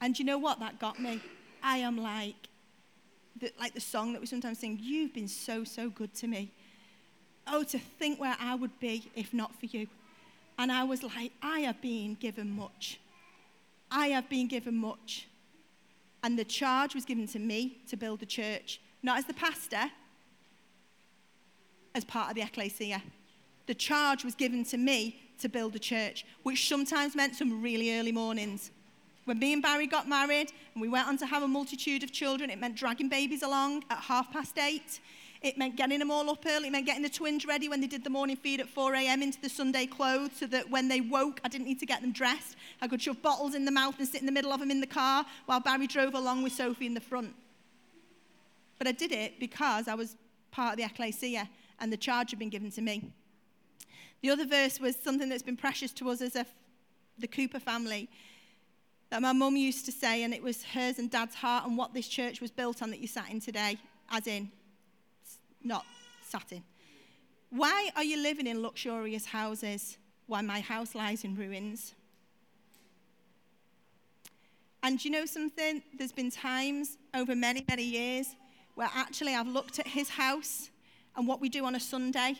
And 0.00 0.18
you 0.18 0.24
know 0.24 0.38
what? 0.38 0.60
That 0.60 0.78
got 0.78 1.00
me. 1.00 1.20
I 1.62 1.78
am 1.78 1.96
like, 1.96 2.48
the, 3.40 3.52
like 3.58 3.74
the 3.74 3.80
song 3.80 4.12
that 4.12 4.20
we 4.20 4.26
sometimes 4.26 4.58
sing, 4.58 4.78
You've 4.80 5.14
been 5.14 5.28
so, 5.28 5.64
so 5.64 5.90
good 5.90 6.14
to 6.16 6.26
me. 6.26 6.50
Oh, 7.46 7.62
to 7.64 7.78
think 7.78 8.20
where 8.20 8.36
I 8.38 8.54
would 8.54 8.78
be 8.78 9.10
if 9.16 9.32
not 9.32 9.58
for 9.58 9.66
you. 9.66 9.88
And 10.58 10.72
I 10.72 10.84
was 10.84 11.02
like, 11.02 11.32
I 11.40 11.60
have 11.60 11.80
been 11.80 12.14
given 12.14 12.50
much. 12.50 13.00
I 13.90 14.08
have 14.08 14.28
been 14.28 14.48
given 14.48 14.76
much. 14.76 15.27
And 16.22 16.38
the 16.38 16.44
charge 16.44 16.94
was 16.94 17.04
given 17.04 17.26
to 17.28 17.38
me 17.38 17.80
to 17.88 17.96
build 17.96 18.20
the 18.20 18.26
church, 18.26 18.80
not 19.02 19.18
as 19.18 19.24
the 19.24 19.34
pastor, 19.34 19.90
as 21.94 22.04
part 22.04 22.30
of 22.30 22.34
the 22.34 22.42
ecclesia. 22.42 23.02
The 23.66 23.74
charge 23.74 24.24
was 24.24 24.34
given 24.34 24.64
to 24.64 24.78
me 24.78 25.20
to 25.38 25.48
build 25.48 25.76
a 25.76 25.78
church, 25.78 26.24
which 26.42 26.68
sometimes 26.68 27.14
meant 27.14 27.36
some 27.36 27.62
really 27.62 27.98
early 27.98 28.12
mornings. 28.12 28.70
When 29.24 29.38
me 29.38 29.52
and 29.52 29.62
Barry 29.62 29.86
got 29.86 30.08
married 30.08 30.52
and 30.74 30.80
we 30.80 30.88
went 30.88 31.06
on 31.06 31.18
to 31.18 31.26
have 31.26 31.42
a 31.42 31.48
multitude 31.48 32.02
of 32.02 32.12
children, 32.12 32.50
it 32.50 32.58
meant 32.58 32.76
dragging 32.76 33.08
babies 33.08 33.42
along 33.42 33.84
at 33.90 33.98
half 33.98 34.32
past 34.32 34.58
eight. 34.58 35.00
It 35.40 35.56
meant 35.56 35.76
getting 35.76 36.00
them 36.00 36.10
all 36.10 36.28
up 36.30 36.44
early. 36.46 36.68
It 36.68 36.72
meant 36.72 36.86
getting 36.86 37.02
the 37.02 37.08
twins 37.08 37.46
ready 37.46 37.68
when 37.68 37.80
they 37.80 37.86
did 37.86 38.02
the 38.02 38.10
morning 38.10 38.36
feed 38.36 38.60
at 38.60 38.68
4 38.68 38.94
a.m. 38.94 39.22
into 39.22 39.40
the 39.40 39.48
Sunday 39.48 39.86
clothes 39.86 40.32
so 40.34 40.46
that 40.46 40.68
when 40.68 40.88
they 40.88 41.00
woke, 41.00 41.40
I 41.44 41.48
didn't 41.48 41.66
need 41.66 41.78
to 41.80 41.86
get 41.86 42.00
them 42.00 42.12
dressed. 42.12 42.56
I 42.82 42.88
could 42.88 43.00
shove 43.00 43.22
bottles 43.22 43.54
in 43.54 43.64
the 43.64 43.70
mouth 43.70 43.94
and 43.98 44.08
sit 44.08 44.20
in 44.20 44.26
the 44.26 44.32
middle 44.32 44.52
of 44.52 44.58
them 44.58 44.70
in 44.70 44.80
the 44.80 44.86
car 44.86 45.24
while 45.46 45.60
Barry 45.60 45.86
drove 45.86 46.14
along 46.14 46.42
with 46.42 46.52
Sophie 46.52 46.86
in 46.86 46.94
the 46.94 47.00
front. 47.00 47.34
But 48.78 48.88
I 48.88 48.92
did 48.92 49.12
it 49.12 49.38
because 49.38 49.86
I 49.86 49.94
was 49.94 50.16
part 50.50 50.72
of 50.72 50.78
the 50.78 50.84
ecclesia 50.84 51.48
and 51.78 51.92
the 51.92 51.96
charge 51.96 52.30
had 52.30 52.38
been 52.38 52.48
given 52.48 52.70
to 52.72 52.80
me. 52.80 53.12
The 54.22 54.30
other 54.30 54.46
verse 54.46 54.80
was 54.80 54.96
something 54.96 55.28
that's 55.28 55.44
been 55.44 55.56
precious 55.56 55.92
to 55.92 56.10
us 56.10 56.20
as 56.20 56.34
a, 56.34 56.46
the 57.18 57.28
Cooper 57.28 57.60
family 57.60 58.08
that 59.10 59.22
my 59.22 59.32
mum 59.32 59.56
used 59.56 59.86
to 59.86 59.92
say, 59.92 60.22
and 60.22 60.34
it 60.34 60.42
was 60.42 60.62
hers 60.62 60.98
and 60.98 61.10
dad's 61.10 61.34
heart 61.34 61.66
and 61.66 61.78
what 61.78 61.94
this 61.94 62.08
church 62.08 62.40
was 62.40 62.50
built 62.50 62.82
on 62.82 62.90
that 62.90 63.00
you 63.00 63.06
sat 63.06 63.30
in 63.30 63.40
today, 63.40 63.78
as 64.10 64.26
in 64.26 64.50
not 65.68 65.86
sat 66.22 66.50
in. 66.50 66.62
Why 67.50 67.90
are 67.96 68.04
you 68.04 68.20
living 68.20 68.46
in 68.46 68.62
luxurious 68.62 69.26
houses 69.26 69.98
while 70.26 70.42
my 70.42 70.60
house 70.60 70.94
lies 70.94 71.24
in 71.24 71.36
ruins? 71.36 71.94
And 74.82 75.02
you 75.04 75.10
know 75.10 75.26
something? 75.26 75.82
There's 75.96 76.12
been 76.12 76.30
times 76.30 76.98
over 77.14 77.34
many, 77.34 77.64
many 77.68 77.84
years 77.84 78.34
where 78.74 78.88
actually 78.94 79.34
I've 79.34 79.48
looked 79.48 79.78
at 79.78 79.86
his 79.86 80.08
house 80.08 80.70
and 81.16 81.26
what 81.26 81.40
we 81.40 81.48
do 81.48 81.64
on 81.64 81.74
a 81.74 81.80
Sunday 81.80 82.34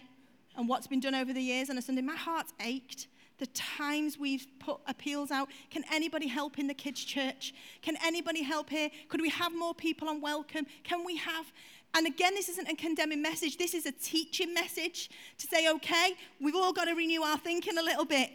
and 0.57 0.69
what's 0.69 0.87
been 0.87 1.01
done 1.01 1.15
over 1.15 1.33
the 1.33 1.43
years 1.43 1.69
on 1.71 1.79
a 1.79 1.83
Sunday. 1.83 2.03
My 2.03 2.17
heart's 2.17 2.53
ached 2.61 3.09
the 3.39 3.47
times 3.47 4.19
we've 4.19 4.47
put 4.59 4.81
appeals 4.87 5.31
out. 5.31 5.49
Can 5.71 5.85
anybody 5.93 6.27
help 6.27 6.59
in 6.59 6.67
the 6.67 6.75
kids' 6.75 7.05
church? 7.05 7.55
Can 7.83 7.97
anybody 8.05 8.43
help 8.43 8.69
here? 8.69 8.91
Could 9.09 9.21
we 9.21 9.31
have 9.31 9.57
more 9.57 9.75
people 9.75 10.09
on 10.09 10.21
welcome? 10.21 10.67
Can 10.83 11.05
we 11.05 11.17
have 11.17 11.53
and 11.95 12.07
again, 12.07 12.35
this 12.35 12.49
isn't 12.49 12.69
a 12.69 12.77
condemning 12.77 13.23
message, 13.23 13.57
this 13.57 13.75
is 13.75 13.87
a 13.87 13.93
teaching 13.93 14.53
message 14.55 15.11
to 15.39 15.47
say, 15.47 15.69
okay, 15.71 16.15
we've 16.41 16.55
all 16.55 16.73
got 16.73 16.85
to 16.85 16.95
renew 16.95 17.23
our 17.23 17.39
thinking 17.39 17.79
a 17.79 17.83
little 17.83 18.05
bit 18.05 18.31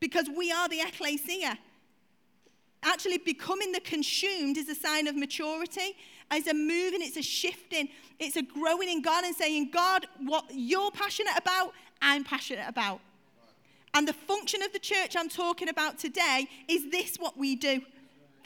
because 0.00 0.28
we 0.36 0.52
are 0.52 0.68
the 0.68 0.80
ecclesia. 0.80 1.58
Actually, 2.82 3.18
becoming 3.18 3.72
the 3.72 3.80
consumed 3.80 4.56
is 4.56 4.68
a 4.68 4.74
sign 4.74 5.08
of 5.08 5.16
maturity. 5.16 5.96
It's 6.30 6.46
a 6.46 6.54
moving, 6.54 7.00
it's 7.02 7.16
a 7.16 7.22
shifting, 7.22 7.88
it's 8.20 8.36
a 8.36 8.42
growing 8.42 8.88
in 8.88 9.02
God 9.02 9.24
and 9.24 9.34
saying, 9.34 9.70
God, 9.72 10.06
what 10.20 10.44
you're 10.50 10.90
passionate 10.90 11.36
about, 11.36 11.72
I'm 12.00 12.22
passionate 12.22 12.68
about. 12.68 13.00
And 13.94 14.06
the 14.06 14.12
function 14.12 14.62
of 14.62 14.72
the 14.72 14.78
church 14.78 15.16
I'm 15.16 15.28
talking 15.28 15.68
about 15.68 15.98
today 15.98 16.46
is 16.68 16.90
this 16.90 17.16
what 17.16 17.36
we 17.36 17.56
do. 17.56 17.80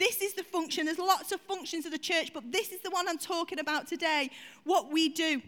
This 0.03 0.21
is 0.21 0.33
the 0.33 0.43
function. 0.43 0.85
There's 0.85 0.99
lots 0.99 1.31
of 1.31 1.39
functions 1.39 1.85
of 1.85 1.93
the 1.93 1.97
church, 1.97 2.33
but 2.33 2.51
this 2.51 2.73
is 2.73 2.81
the 2.81 2.89
one 2.89 3.07
I'm 3.07 3.17
talking 3.17 3.57
about 3.57 3.87
today. 3.87 4.31
What 4.65 4.91
we 4.91 5.07
do. 5.07 5.41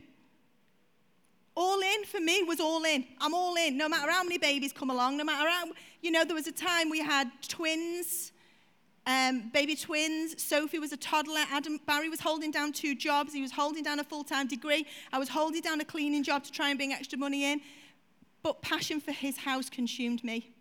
All 1.56 1.82
in 1.82 2.06
for 2.06 2.22
me 2.22 2.42
was 2.42 2.62
all 2.62 2.86
in. 2.86 3.06
I'm 3.20 3.34
all 3.34 3.58
in, 3.58 3.78
no 3.78 3.90
matter 3.90 4.10
how 4.10 4.24
many 4.24 4.38
babies 4.38 4.72
come 4.72 4.90
along, 4.90 5.18
no 5.18 5.26
matter 5.26 5.50
how, 5.50 5.66
you 6.02 6.10
know, 6.10 6.24
there 6.24 6.36
was 6.36 6.48
a 6.48 6.54
time 6.54 6.90
we 6.90 7.02
had 7.02 7.30
twins, 7.46 8.32
um, 9.06 9.50
baby 9.54 9.76
twins. 9.76 10.42
Sophie 10.42 10.80
was 10.80 10.94
a 10.94 10.98
toddler. 10.98 11.44
Adam 11.52 11.78
Barry 11.86 12.08
was 12.08 12.22
holding 12.22 12.50
down 12.50 12.72
two 12.72 12.96
jobs. 12.96 13.34
He 13.34 13.42
was 13.42 13.52
holding 13.52 13.84
down 13.84 14.00
a 14.00 14.06
full 14.06 14.24
time 14.24 14.48
degree. 14.48 14.86
I 15.12 15.20
was 15.20 15.28
holding 15.28 15.64
down 15.64 15.82
a 15.82 15.86
cleaning 15.86 16.24
job 16.24 16.46
to 16.46 16.52
try 16.54 16.70
and 16.70 16.80
bring 16.80 16.94
extra 16.94 17.20
money 17.20 17.44
in. 17.52 17.60
But 18.42 18.62
passion 18.62 19.02
for 19.02 19.12
his 19.12 19.36
house 19.36 19.70
consumed 19.70 20.24
me. 20.24 20.54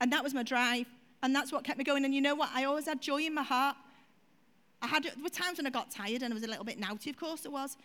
And 0.00 0.10
that 0.14 0.24
was 0.24 0.32
my 0.32 0.42
drive. 0.42 0.86
And 1.22 1.34
that's 1.34 1.52
what 1.52 1.64
kept 1.64 1.78
me 1.78 1.84
going. 1.84 2.04
And 2.04 2.14
you 2.14 2.20
know 2.20 2.34
what? 2.34 2.50
I 2.54 2.64
always 2.64 2.86
had 2.86 3.00
joy 3.00 3.22
in 3.22 3.34
my 3.34 3.42
heart. 3.42 3.76
I 4.80 4.86
had, 4.86 5.04
there 5.04 5.12
were 5.22 5.28
times 5.28 5.58
when 5.58 5.66
I 5.66 5.70
got 5.70 5.90
tired 5.90 6.22
and 6.22 6.32
I 6.32 6.34
was 6.34 6.44
a 6.44 6.46
little 6.46 6.64
bit 6.64 6.78
naughty, 6.78 7.10
of 7.10 7.16
course 7.16 7.44
it 7.44 7.52
was. 7.52 7.76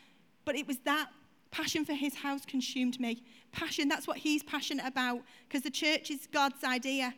But 0.45 0.55
it 0.55 0.67
was 0.67 0.77
that 0.85 1.09
passion 1.51 1.85
for 1.85 1.93
his 1.93 2.15
house 2.15 2.45
consumed 2.45 2.99
me. 2.99 3.23
Passion, 3.51 3.87
that's 3.87 4.07
what 4.07 4.17
he's 4.17 4.43
passionate 4.43 4.85
about 4.85 5.21
because 5.47 5.61
the 5.61 5.71
church 5.71 6.11
is 6.11 6.27
God's 6.31 6.63
idea. 6.63 7.13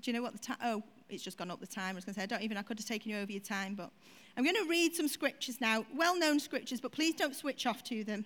Do 0.00 0.10
you 0.10 0.16
know 0.16 0.22
what 0.22 0.32
the 0.32 0.38
time? 0.38 0.56
Oh, 0.64 0.82
it's 1.08 1.22
just 1.22 1.38
gone 1.38 1.50
up 1.50 1.60
the 1.60 1.66
time. 1.66 1.90
I 1.90 1.94
was 1.94 2.04
going 2.04 2.14
to 2.14 2.20
say, 2.20 2.24
I 2.24 2.26
don't 2.26 2.42
even, 2.42 2.56
I 2.56 2.62
could 2.62 2.78
have 2.78 2.86
taken 2.86 3.10
you 3.10 3.18
over 3.18 3.30
your 3.30 3.40
time, 3.40 3.74
but 3.74 3.90
I'm 4.36 4.44
going 4.44 4.56
to 4.56 4.68
read 4.68 4.96
some 4.96 5.06
scriptures 5.06 5.60
now, 5.60 5.84
well 5.94 6.18
known 6.18 6.40
scriptures, 6.40 6.80
but 6.80 6.90
please 6.90 7.14
don't 7.14 7.36
switch 7.36 7.66
off 7.66 7.84
to 7.84 8.02
them. 8.02 8.24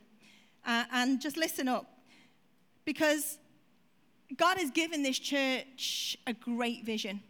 Uh, 0.65 0.85
and 0.93 1.21
just 1.21 1.37
listen 1.37 1.69
up 1.69 1.87
because 2.85 3.39
God 4.35 4.59
has 4.59 4.71
given 4.71 5.03
this 5.03 5.19
church 5.19 6.17
a 6.27 6.33
great 6.33 6.85
vision. 6.85 7.21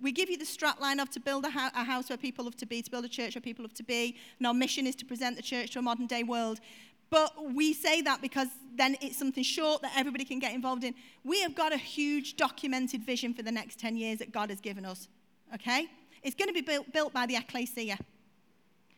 We 0.00 0.12
give 0.12 0.30
you 0.30 0.36
the 0.36 0.46
strap 0.46 0.80
line 0.80 1.00
of 1.00 1.10
to 1.10 1.20
build 1.20 1.44
a, 1.44 1.48
a, 1.48 1.84
house 1.84 2.08
where 2.08 2.16
people 2.16 2.44
love 2.44 2.56
to 2.56 2.66
be, 2.66 2.82
to 2.82 2.90
build 2.90 3.04
a 3.04 3.08
church 3.08 3.34
where 3.34 3.42
people 3.42 3.64
love 3.64 3.74
to 3.74 3.84
be. 3.84 4.16
And 4.38 4.46
our 4.46 4.54
mission 4.54 4.86
is 4.86 4.96
to 4.96 5.04
present 5.04 5.36
the 5.36 5.42
church 5.42 5.70
to 5.72 5.78
a 5.78 5.82
modern 5.82 6.06
day 6.06 6.22
world. 6.24 6.60
But 7.08 7.52
we 7.52 7.72
say 7.72 8.02
that 8.02 8.22
because 8.22 8.48
then 8.74 8.96
it's 9.00 9.18
something 9.18 9.44
short 9.44 9.82
that 9.82 9.92
everybody 9.96 10.24
can 10.24 10.38
get 10.38 10.54
involved 10.54 10.82
in. 10.82 10.94
We 11.24 11.40
have 11.42 11.54
got 11.54 11.72
a 11.72 11.76
huge 11.76 12.36
documented 12.36 13.04
vision 13.04 13.34
for 13.34 13.42
the 13.42 13.52
next 13.52 13.78
10 13.78 13.96
years 13.96 14.18
that 14.18 14.32
God 14.32 14.50
has 14.50 14.60
given 14.60 14.84
us. 14.84 15.08
Okay? 15.54 15.88
It's 16.22 16.34
going 16.34 16.48
to 16.48 16.54
be 16.54 16.62
built, 16.62 16.92
built 16.92 17.12
by 17.12 17.26
the 17.26 17.36
ecclesia. 17.36 17.98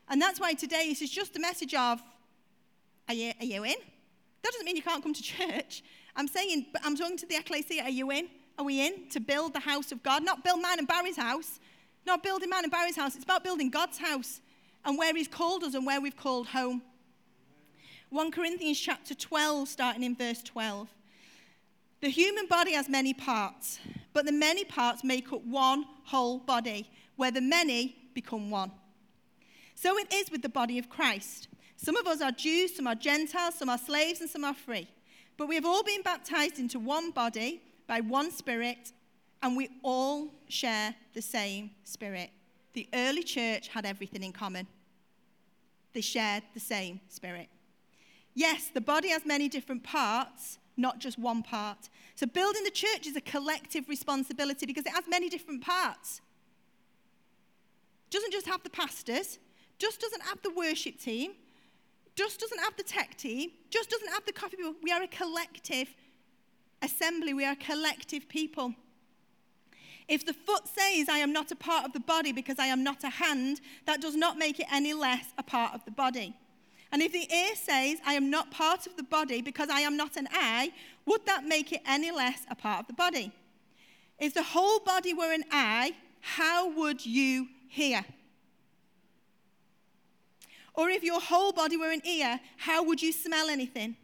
And 0.08 0.22
that's 0.22 0.38
why 0.38 0.54
today 0.54 0.88
this 0.88 1.02
is 1.02 1.10
just 1.10 1.36
a 1.36 1.40
message 1.40 1.74
of, 1.74 2.00
are 3.08 3.14
you, 3.14 3.32
are 3.40 3.46
you 3.46 3.64
in? 3.64 3.74
That 4.42 4.52
doesn't 4.52 4.64
mean 4.64 4.76
you 4.76 4.82
can't 4.82 5.02
come 5.02 5.14
to 5.14 5.22
church. 5.36 5.82
I'm 6.16 6.28
saying, 6.28 6.66
I'm 6.82 6.96
talking 6.96 7.16
to 7.18 7.26
the 7.26 7.36
ecclesia. 7.36 7.82
Are 7.82 7.90
you 7.90 8.10
in? 8.10 8.28
Are 8.58 8.64
we 8.64 8.86
in 8.86 9.08
to 9.10 9.20
build 9.20 9.52
the 9.52 9.60
house 9.60 9.90
of 9.90 10.02
God? 10.02 10.22
Not 10.22 10.44
build 10.44 10.62
man 10.62 10.78
and 10.78 10.86
Barry's 10.86 11.16
house. 11.16 11.58
Not 12.06 12.22
building 12.22 12.50
man 12.50 12.64
and 12.64 12.70
Barry's 12.70 12.96
house. 12.96 13.14
It's 13.14 13.24
about 13.24 13.42
building 13.42 13.70
God's 13.70 13.98
house 13.98 14.40
and 14.84 14.98
where 14.98 15.14
He's 15.14 15.28
called 15.28 15.64
us 15.64 15.74
and 15.74 15.86
where 15.86 16.00
we've 16.00 16.16
called 16.16 16.48
home. 16.48 16.82
1 18.10 18.30
Corinthians 18.30 18.78
chapter 18.78 19.14
12, 19.14 19.68
starting 19.68 20.04
in 20.04 20.14
verse 20.14 20.42
12. 20.42 20.88
The 22.00 22.08
human 22.10 22.46
body 22.46 22.74
has 22.74 22.88
many 22.88 23.14
parts, 23.14 23.80
but 24.12 24.26
the 24.26 24.32
many 24.32 24.64
parts 24.64 25.02
make 25.02 25.32
up 25.32 25.42
one 25.44 25.86
whole 26.04 26.38
body, 26.38 26.88
where 27.16 27.30
the 27.30 27.40
many 27.40 27.96
become 28.14 28.50
one. 28.50 28.70
So 29.74 29.98
it 29.98 30.12
is 30.12 30.30
with 30.30 30.42
the 30.42 30.48
body 30.48 30.78
of 30.78 30.88
Christ. 30.88 31.48
Some 31.76 31.96
of 31.96 32.06
us 32.06 32.20
are 32.20 32.30
Jews, 32.30 32.76
some 32.76 32.86
are 32.86 32.94
Gentiles, 32.94 33.56
some 33.56 33.68
are 33.68 33.78
slaves, 33.78 34.20
and 34.20 34.30
some 34.30 34.44
are 34.44 34.54
free. 34.54 34.88
But 35.36 35.48
we 35.48 35.54
have 35.56 35.64
all 35.64 35.82
been 35.82 36.02
baptized 36.02 36.58
into 36.58 36.78
one 36.78 37.10
body 37.10 37.60
by 37.86 38.00
one 38.00 38.30
Spirit, 38.30 38.92
and 39.42 39.56
we 39.56 39.68
all 39.82 40.28
share 40.48 40.94
the 41.12 41.22
same 41.22 41.70
Spirit. 41.84 42.30
The 42.72 42.88
early 42.94 43.22
church 43.22 43.68
had 43.68 43.84
everything 43.84 44.22
in 44.22 44.32
common, 44.32 44.66
they 45.92 46.00
shared 46.00 46.42
the 46.54 46.60
same 46.60 47.00
Spirit. 47.08 47.48
Yes, 48.34 48.68
the 48.72 48.80
body 48.80 49.08
has 49.10 49.24
many 49.24 49.48
different 49.48 49.84
parts, 49.84 50.58
not 50.76 50.98
just 50.98 51.18
one 51.18 51.42
part. 51.42 51.88
So, 52.16 52.26
building 52.26 52.64
the 52.64 52.70
church 52.70 53.06
is 53.06 53.16
a 53.16 53.20
collective 53.20 53.88
responsibility 53.88 54.66
because 54.66 54.86
it 54.86 54.92
has 54.92 55.04
many 55.08 55.28
different 55.28 55.62
parts. 55.62 56.20
It 58.08 58.10
doesn't 58.10 58.32
just 58.32 58.46
have 58.46 58.62
the 58.64 58.70
pastors, 58.70 59.38
just 59.78 60.00
doesn't 60.00 60.22
have 60.22 60.42
the 60.42 60.50
worship 60.50 60.98
team, 60.98 61.32
just 62.14 62.40
doesn't 62.40 62.58
have 62.60 62.76
the 62.76 62.82
tech 62.82 63.16
team, 63.16 63.50
just 63.70 63.90
doesn't 63.90 64.08
have 64.08 64.24
the 64.24 64.32
coffee 64.32 64.56
people. 64.56 64.74
We 64.82 64.92
are 64.92 65.02
a 65.02 65.08
collective 65.08 65.88
assembly, 66.82 67.34
we 67.34 67.44
are 67.44 67.56
collective 67.56 68.28
people. 68.28 68.74
If 70.06 70.26
the 70.26 70.34
foot 70.34 70.68
says, 70.68 71.08
I 71.08 71.18
am 71.18 71.32
not 71.32 71.50
a 71.50 71.56
part 71.56 71.86
of 71.86 71.92
the 71.92 72.00
body 72.00 72.32
because 72.32 72.58
I 72.58 72.66
am 72.66 72.84
not 72.84 73.02
a 73.04 73.08
hand, 73.08 73.60
that 73.86 74.00
does 74.02 74.14
not 74.14 74.36
make 74.36 74.60
it 74.60 74.66
any 74.70 74.92
less 74.92 75.26
a 75.38 75.42
part 75.42 75.74
of 75.74 75.84
the 75.84 75.90
body. 75.90 76.34
And 76.92 77.02
if 77.02 77.12
the 77.12 77.26
ear 77.34 77.56
says, 77.56 77.98
I 78.06 78.12
am 78.12 78.30
not 78.30 78.50
part 78.50 78.86
of 78.86 78.96
the 78.96 79.02
body 79.02 79.40
because 79.40 79.68
I 79.70 79.80
am 79.80 79.96
not 79.96 80.16
an 80.16 80.28
eye, 80.30 80.72
would 81.06 81.24
that 81.26 81.44
make 81.44 81.72
it 81.72 81.80
any 81.86 82.10
less 82.10 82.42
a 82.50 82.54
part 82.54 82.80
of 82.80 82.86
the 82.86 82.92
body? 82.92 83.32
If 84.18 84.34
the 84.34 84.42
whole 84.42 84.78
body 84.78 85.14
were 85.14 85.32
an 85.32 85.44
eye, 85.50 85.92
how 86.20 86.68
would 86.70 87.04
you 87.04 87.48
hear? 87.68 88.04
Or 90.74 90.90
if 90.90 91.04
your 91.04 91.20
whole 91.20 91.52
body 91.52 91.76
were 91.76 91.92
an 91.92 92.04
ear, 92.06 92.40
how 92.56 92.82
would 92.84 93.00
you 93.00 93.12
smell 93.12 93.48
anything? 93.48 93.96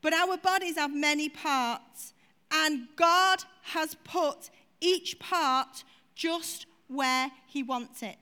But 0.00 0.12
our 0.12 0.36
bodies 0.36 0.76
have 0.76 0.94
many 0.94 1.28
parts, 1.28 2.14
and 2.52 2.86
God 2.94 3.42
has 3.62 3.96
put 4.04 4.50
each 4.80 5.18
part 5.18 5.82
just 6.14 6.66
where 6.86 7.30
He 7.46 7.62
wants 7.62 8.02
it. 8.02 8.16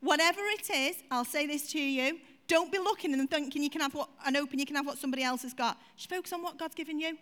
Whatever 0.00 0.40
it 0.40 0.68
is, 0.70 0.96
I'll 1.10 1.24
say 1.24 1.46
this 1.46 1.70
to 1.72 1.78
you 1.78 2.18
Don't 2.48 2.72
be 2.72 2.78
looking 2.78 3.14
and 3.14 3.30
thinking 3.30 3.62
you 3.62 3.70
can 3.70 3.80
have 3.80 3.94
what, 3.94 4.08
and 4.26 4.36
hoping 4.36 4.58
you 4.58 4.66
can 4.66 4.76
have 4.76 4.86
what 4.86 4.98
somebody 4.98 5.22
else 5.22 5.42
has 5.42 5.54
got. 5.54 5.78
Just 5.96 6.10
focus 6.10 6.32
on 6.32 6.42
what 6.42 6.58
God's 6.58 6.74
given 6.74 6.98
you. 6.98 7.16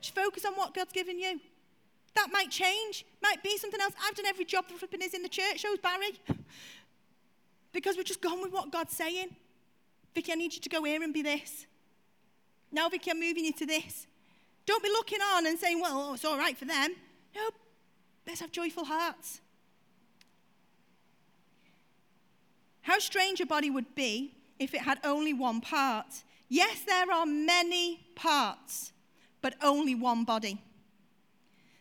Just 0.00 0.14
focus 0.14 0.44
on 0.44 0.54
what 0.54 0.74
God's 0.74 0.92
given 0.92 1.18
you. 1.18 1.40
That 2.16 2.28
might 2.32 2.50
change, 2.50 3.04
might 3.22 3.42
be 3.42 3.56
something 3.58 3.80
else. 3.80 3.94
I've 4.04 4.14
done 4.14 4.26
every 4.26 4.44
job 4.44 4.68
that 4.68 4.78
flipping 4.78 5.02
is 5.02 5.14
in 5.14 5.22
the 5.22 5.28
church, 5.28 5.60
shows 5.60 5.78
Barry. 5.78 6.18
because 7.74 7.96
we're 7.96 8.04
just 8.04 8.22
gone 8.22 8.40
with 8.40 8.52
what 8.52 8.70
God's 8.70 8.96
saying. 8.96 9.36
Vicky, 10.14 10.32
I 10.32 10.36
need 10.36 10.54
you 10.54 10.60
to 10.60 10.68
go 10.68 10.84
here 10.84 11.02
and 11.02 11.12
be 11.12 11.22
this. 11.22 11.66
Now, 12.72 12.88
Vicky, 12.88 13.10
I'm 13.10 13.20
moving 13.20 13.44
you 13.44 13.52
to 13.52 13.66
this. 13.66 14.06
Don't 14.64 14.82
be 14.82 14.88
looking 14.88 15.18
on 15.20 15.46
and 15.46 15.58
saying, 15.58 15.80
well, 15.80 15.92
oh, 15.92 16.14
it's 16.14 16.24
all 16.24 16.38
right 16.38 16.56
for 16.56 16.64
them. 16.64 16.94
No, 17.34 17.50
let's 18.26 18.40
have 18.40 18.52
joyful 18.52 18.84
hearts. 18.84 19.40
How 22.82 22.98
strange 22.98 23.40
a 23.40 23.46
body 23.46 23.70
would 23.70 23.94
be 23.94 24.34
if 24.58 24.72
it 24.72 24.82
had 24.82 24.98
only 25.04 25.32
one 25.32 25.60
part. 25.60 26.22
Yes, 26.48 26.80
there 26.86 27.10
are 27.10 27.26
many 27.26 28.06
parts, 28.14 28.92
but 29.42 29.56
only 29.62 29.94
one 29.94 30.24
body. 30.24 30.62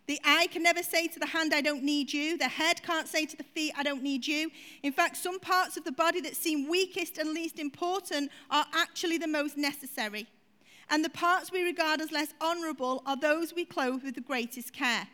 The 0.06 0.20
eye 0.26 0.48
can 0.52 0.64
never 0.64 0.84
say 0.84 1.08
to 1.08 1.20
the 1.20 1.28
hand, 1.28 1.54
I 1.54 1.62
don't 1.62 1.84
need 1.84 2.12
you. 2.12 2.38
The 2.38 2.50
head 2.50 2.84
can't 2.84 3.08
say 3.08 3.26
to 3.26 3.38
the 3.38 3.44
feet, 3.44 3.74
I 3.78 3.84
don't 3.84 4.04
need 4.04 4.28
you. 4.28 4.52
In 4.84 4.92
fact, 4.92 5.16
some 5.16 5.40
parts 5.40 5.78
of 5.78 5.86
the 5.86 5.94
body 5.94 6.20
that 6.22 6.36
seem 6.36 6.68
weakest 6.68 7.18
and 7.18 7.34
least 7.34 7.58
important 7.58 8.30
are 8.50 8.66
actually 8.74 9.18
the 9.18 9.28
most 9.28 9.58
necessary. 9.58 10.28
And 10.90 11.06
the 11.06 11.10
parts 11.10 11.52
we 11.52 11.64
regard 11.64 12.02
as 12.02 12.12
less 12.12 12.34
honourable 12.42 13.02
are 13.06 13.16
those 13.16 13.54
we 13.54 13.64
clothe 13.64 14.04
with 14.04 14.16
the 14.16 14.22
greatest 14.22 14.74
care. 14.74 15.08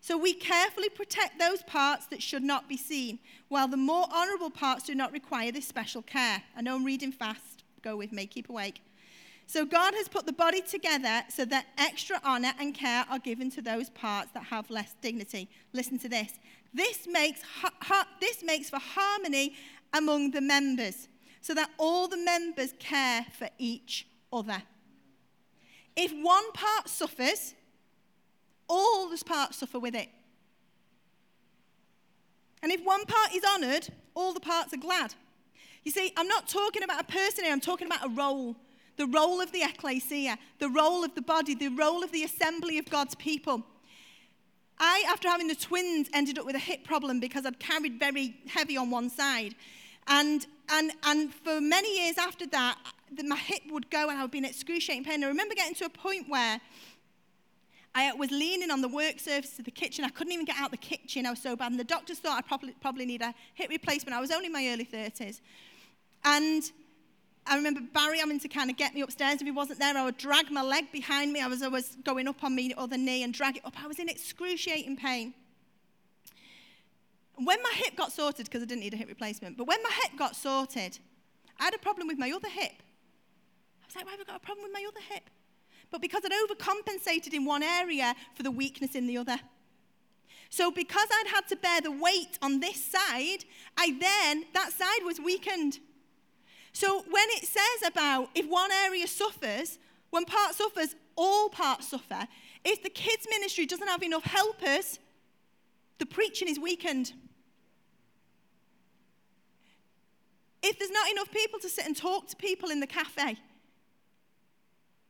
So 0.00 0.16
we 0.16 0.32
carefully 0.32 0.88
protect 0.88 1.38
those 1.38 1.62
parts 1.62 2.06
that 2.06 2.22
should 2.22 2.42
not 2.42 2.68
be 2.68 2.76
seen, 2.76 3.18
while 3.48 3.68
the 3.68 3.76
more 3.76 4.06
honourable 4.10 4.50
parts 4.50 4.84
do 4.84 4.94
not 4.94 5.12
require 5.12 5.52
this 5.52 5.68
special 5.68 6.02
care. 6.02 6.42
I 6.56 6.62
know 6.62 6.74
I'm 6.74 6.84
reading 6.84 7.12
fast. 7.12 7.62
Go 7.82 7.96
with 7.96 8.12
me, 8.12 8.26
keep 8.26 8.48
awake. 8.48 8.80
So 9.52 9.66
God 9.66 9.92
has 9.96 10.08
put 10.08 10.24
the 10.24 10.32
body 10.32 10.62
together 10.62 11.24
so 11.28 11.44
that 11.44 11.66
extra 11.76 12.18
honor 12.24 12.54
and 12.58 12.72
care 12.74 13.04
are 13.10 13.18
given 13.18 13.50
to 13.50 13.60
those 13.60 13.90
parts 13.90 14.30
that 14.32 14.44
have 14.44 14.70
less 14.70 14.94
dignity. 15.02 15.46
Listen 15.74 15.98
to 15.98 16.08
this. 16.08 16.32
This 16.72 17.06
makes, 17.06 17.42
ha- 17.42 17.74
ha- 17.82 18.08
this 18.18 18.42
makes 18.42 18.70
for 18.70 18.78
harmony 18.78 19.54
among 19.92 20.30
the 20.30 20.40
members 20.40 21.06
so 21.42 21.52
that 21.52 21.68
all 21.76 22.08
the 22.08 22.16
members 22.16 22.72
care 22.78 23.26
for 23.38 23.50
each 23.58 24.06
other. 24.32 24.62
If 25.96 26.12
one 26.12 26.50
part 26.52 26.88
suffers, 26.88 27.52
all 28.70 29.10
the 29.10 29.22
parts 29.22 29.58
suffer 29.58 29.78
with 29.78 29.94
it. 29.94 30.08
And 32.62 32.72
if 32.72 32.82
one 32.82 33.04
part 33.04 33.34
is 33.34 33.44
honored, 33.46 33.86
all 34.14 34.32
the 34.32 34.40
parts 34.40 34.72
are 34.72 34.78
glad. 34.78 35.14
You 35.84 35.92
see, 35.92 36.10
I'm 36.16 36.28
not 36.28 36.48
talking 36.48 36.82
about 36.82 37.02
a 37.02 37.04
person 37.04 37.44
here, 37.44 37.52
I'm 37.52 37.60
talking 37.60 37.86
about 37.86 38.06
a 38.06 38.08
role 38.08 38.56
the 38.96 39.06
role 39.06 39.40
of 39.40 39.52
the 39.52 39.62
ecclesia, 39.62 40.38
the 40.58 40.68
role 40.68 41.04
of 41.04 41.14
the 41.14 41.22
body, 41.22 41.54
the 41.54 41.68
role 41.68 42.02
of 42.02 42.12
the 42.12 42.24
assembly 42.24 42.78
of 42.78 42.88
God's 42.90 43.14
people. 43.14 43.64
I, 44.78 45.04
after 45.08 45.28
having 45.28 45.48
the 45.48 45.54
twins, 45.54 46.08
ended 46.12 46.38
up 46.38 46.46
with 46.46 46.56
a 46.56 46.60
hip 46.60 46.84
problem 46.84 47.20
because 47.20 47.46
I'd 47.46 47.60
carried 47.60 47.98
very 47.98 48.36
heavy 48.48 48.76
on 48.76 48.90
one 48.90 49.10
side. 49.10 49.54
And, 50.08 50.46
and, 50.70 50.92
and 51.04 51.32
for 51.32 51.60
many 51.60 52.04
years 52.04 52.18
after 52.18 52.46
that, 52.48 52.78
my 53.24 53.36
hip 53.36 53.62
would 53.70 53.90
go 53.90 54.08
and 54.08 54.18
I 54.18 54.22
would 54.22 54.30
be 54.30 54.38
in 54.38 54.44
excruciating 54.44 55.04
pain. 55.04 55.22
I 55.22 55.28
remember 55.28 55.54
getting 55.54 55.74
to 55.76 55.84
a 55.84 55.90
point 55.90 56.28
where 56.28 56.60
I 57.94 58.12
was 58.14 58.30
leaning 58.30 58.70
on 58.70 58.80
the 58.80 58.88
work 58.88 59.20
surface 59.20 59.58
of 59.58 59.66
the 59.66 59.70
kitchen. 59.70 60.04
I 60.04 60.08
couldn't 60.08 60.32
even 60.32 60.46
get 60.46 60.56
out 60.58 60.70
the 60.70 60.78
kitchen. 60.78 61.26
I 61.26 61.30
was 61.30 61.40
so 61.40 61.54
bad. 61.54 61.70
And 61.72 61.78
the 61.78 61.84
doctors 61.84 62.18
thought 62.18 62.38
I 62.38 62.42
probably, 62.42 62.74
probably 62.80 63.04
need 63.04 63.20
a 63.20 63.34
hip 63.54 63.68
replacement. 63.68 64.16
I 64.16 64.20
was 64.20 64.30
only 64.30 64.46
in 64.46 64.52
my 64.52 64.66
early 64.68 64.86
30s. 64.86 65.40
And 66.24 66.62
I 67.46 67.56
remember 67.56 67.80
Barry 67.92 68.18
having 68.18 68.38
to 68.40 68.48
kind 68.48 68.70
of 68.70 68.76
get 68.76 68.94
me 68.94 69.00
upstairs. 69.00 69.40
If 69.40 69.42
he 69.42 69.50
wasn't 69.50 69.80
there, 69.80 69.96
I 69.96 70.04
would 70.04 70.16
drag 70.16 70.50
my 70.50 70.62
leg 70.62 70.92
behind 70.92 71.32
me. 71.32 71.40
I 71.40 71.48
was 71.48 71.62
always 71.62 71.96
going 72.04 72.28
up 72.28 72.44
on 72.44 72.54
my 72.54 72.70
other 72.76 72.96
knee 72.96 73.22
and 73.24 73.34
drag 73.34 73.56
it 73.56 73.66
up. 73.66 73.74
I 73.82 73.86
was 73.86 73.98
in 73.98 74.08
excruciating 74.08 74.96
pain. 74.96 75.34
When 77.36 77.60
my 77.62 77.72
hip 77.74 77.96
got 77.96 78.12
sorted, 78.12 78.46
because 78.46 78.62
I 78.62 78.66
didn't 78.66 78.82
need 78.82 78.94
a 78.94 78.96
hip 78.96 79.08
replacement, 79.08 79.56
but 79.56 79.66
when 79.66 79.82
my 79.82 79.90
hip 80.02 80.16
got 80.16 80.36
sorted, 80.36 80.98
I 81.58 81.64
had 81.64 81.74
a 81.74 81.78
problem 81.78 82.06
with 82.06 82.18
my 82.18 82.30
other 82.30 82.48
hip. 82.48 82.82
I 83.82 83.86
was 83.86 83.96
like, 83.96 84.04
why 84.04 84.12
have 84.12 84.20
I 84.20 84.24
got 84.24 84.36
a 84.36 84.40
problem 84.40 84.64
with 84.64 84.72
my 84.72 84.84
other 84.86 85.00
hip? 85.10 85.28
But 85.90 86.00
because 86.00 86.22
I'd 86.24 86.32
overcompensated 86.32 87.34
in 87.34 87.44
one 87.44 87.62
area 87.62 88.14
for 88.34 88.42
the 88.42 88.50
weakness 88.50 88.94
in 88.94 89.06
the 89.06 89.18
other. 89.18 89.38
So 90.48 90.70
because 90.70 91.08
I'd 91.10 91.28
had 91.28 91.48
to 91.48 91.56
bear 91.56 91.80
the 91.80 91.90
weight 91.90 92.38
on 92.40 92.60
this 92.60 92.84
side, 92.84 93.44
I 93.76 93.96
then, 93.98 94.44
that 94.54 94.72
side 94.72 95.04
was 95.04 95.18
weakened. 95.18 95.80
So 96.72 97.04
when 97.08 97.26
it 97.30 97.46
says 97.46 97.88
about 97.88 98.30
if 98.34 98.46
one 98.46 98.70
area 98.72 99.06
suffers, 99.06 99.78
when 100.10 100.24
part 100.24 100.54
suffers, 100.54 100.94
all 101.16 101.48
parts 101.48 101.88
suffer. 101.88 102.26
If 102.64 102.82
the 102.82 102.90
kids' 102.90 103.26
ministry 103.30 103.66
doesn't 103.66 103.88
have 103.88 104.02
enough 104.02 104.24
helpers, 104.24 104.98
the 105.98 106.06
preaching 106.06 106.48
is 106.48 106.58
weakened. 106.58 107.12
If 110.62 110.78
there's 110.78 110.90
not 110.90 111.10
enough 111.10 111.30
people 111.30 111.58
to 111.60 111.68
sit 111.68 111.86
and 111.86 111.96
talk 111.96 112.28
to 112.28 112.36
people 112.36 112.70
in 112.70 112.80
the 112.80 112.86
cafe, 112.86 113.36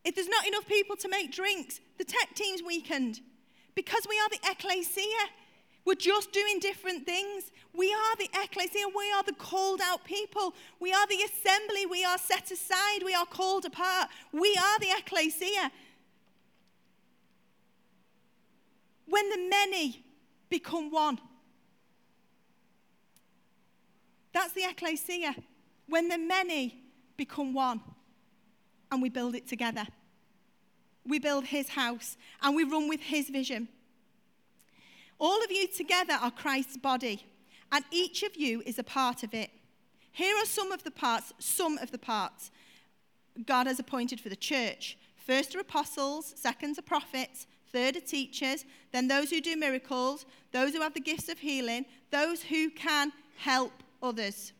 if 0.05 0.15
there's 0.15 0.29
not 0.29 0.47
enough 0.47 0.67
people 0.67 0.97
to 0.97 1.09
make 1.09 1.31
drinks, 1.31 1.81
the 1.99 2.05
tech 2.05 2.35
team's 2.35 2.63
weakened. 2.63 3.21
Because 3.75 4.07
we 4.09 4.19
are 4.19 4.29
the 4.29 4.51
ecclesia, 4.51 5.05
we're 5.85 5.95
just 5.95 6.33
doing 6.33 6.59
different 6.61 7.05
things. 7.07 7.51
We 7.75 7.93
are 7.93 8.17
the 8.17 8.29
ecclesia. 8.43 8.87
We 8.95 9.13
are 9.13 9.23
the 9.23 9.33
called 9.33 9.81
out 9.83 10.05
people. 10.05 10.55
We 10.79 10.93
are 10.93 11.07
the 11.07 11.23
assembly. 11.25 11.87
We 11.87 12.05
are 12.05 12.19
set 12.19 12.51
aside. 12.51 13.03
We 13.05 13.15
are 13.15 13.27
called 13.27 13.65
apart. 13.65 14.09
We 14.33 14.57
are 14.57 14.79
the 14.79 14.91
ecclesia. 14.99 15.73
When 19.07 19.29
the 19.29 19.49
many 19.49 20.05
become 20.49 20.91
one, 20.91 21.19
that's 24.33 24.53
the 24.53 24.65
ecclesia. 24.65 25.35
When 25.89 26.09
the 26.09 26.19
many 26.19 26.79
become 27.17 27.53
one 27.53 27.81
and 28.91 29.03
we 29.03 29.09
build 29.09 29.35
it 29.35 29.49
together, 29.49 29.87
we 31.05 31.19
build 31.19 31.45
his 31.45 31.71
house 31.71 32.17
and 32.41 32.55
we 32.55 32.65
run 32.65 32.89
with 32.89 33.01
his 33.01 33.29
vision. 33.29 33.69
All 35.23 35.41
of 35.45 35.53
you 35.53 35.69
together 35.69 36.15
are 36.15 36.33
Christ's 36.33 36.77
body, 36.77 37.25
and 37.71 37.85
each 37.93 38.25
of 38.25 38.35
you 38.35 38.61
is 38.67 38.81
a 38.81 38.83
part 38.83 39.23
of 39.23 39.33
it. 39.33 39.51
Here 40.11 40.37
are 40.37 40.45
some 40.45 40.73
of 40.73 40.83
the 40.83 40.91
parts, 40.91 41.33
some 41.39 41.79
of 41.79 41.93
the 41.93 41.99
parts 41.99 42.51
God 43.47 43.69
has 43.69 43.79
appointed 43.79 44.21
for 44.21 44.31
the 44.31 44.35
church. 44.35 44.99
First 45.15 45.55
are 45.55 45.61
apostles, 45.61 46.35
second 46.37 46.77
are 46.77 46.83
prophets, 46.83 47.47
third 47.73 47.97
are 47.97 48.01
teachers, 48.01 48.65
then 48.91 49.07
those 49.07 49.31
who 49.31 49.41
do 49.41 49.57
miracles, 49.57 50.27
those 50.51 50.73
who 50.73 50.81
have 50.81 50.93
the 50.93 50.99
gifts 50.99 51.29
of 51.29 51.39
healing, 51.39 51.87
those 52.11 52.43
who 52.43 52.69
can 52.71 53.13
help 53.37 53.85
others. 54.03 54.53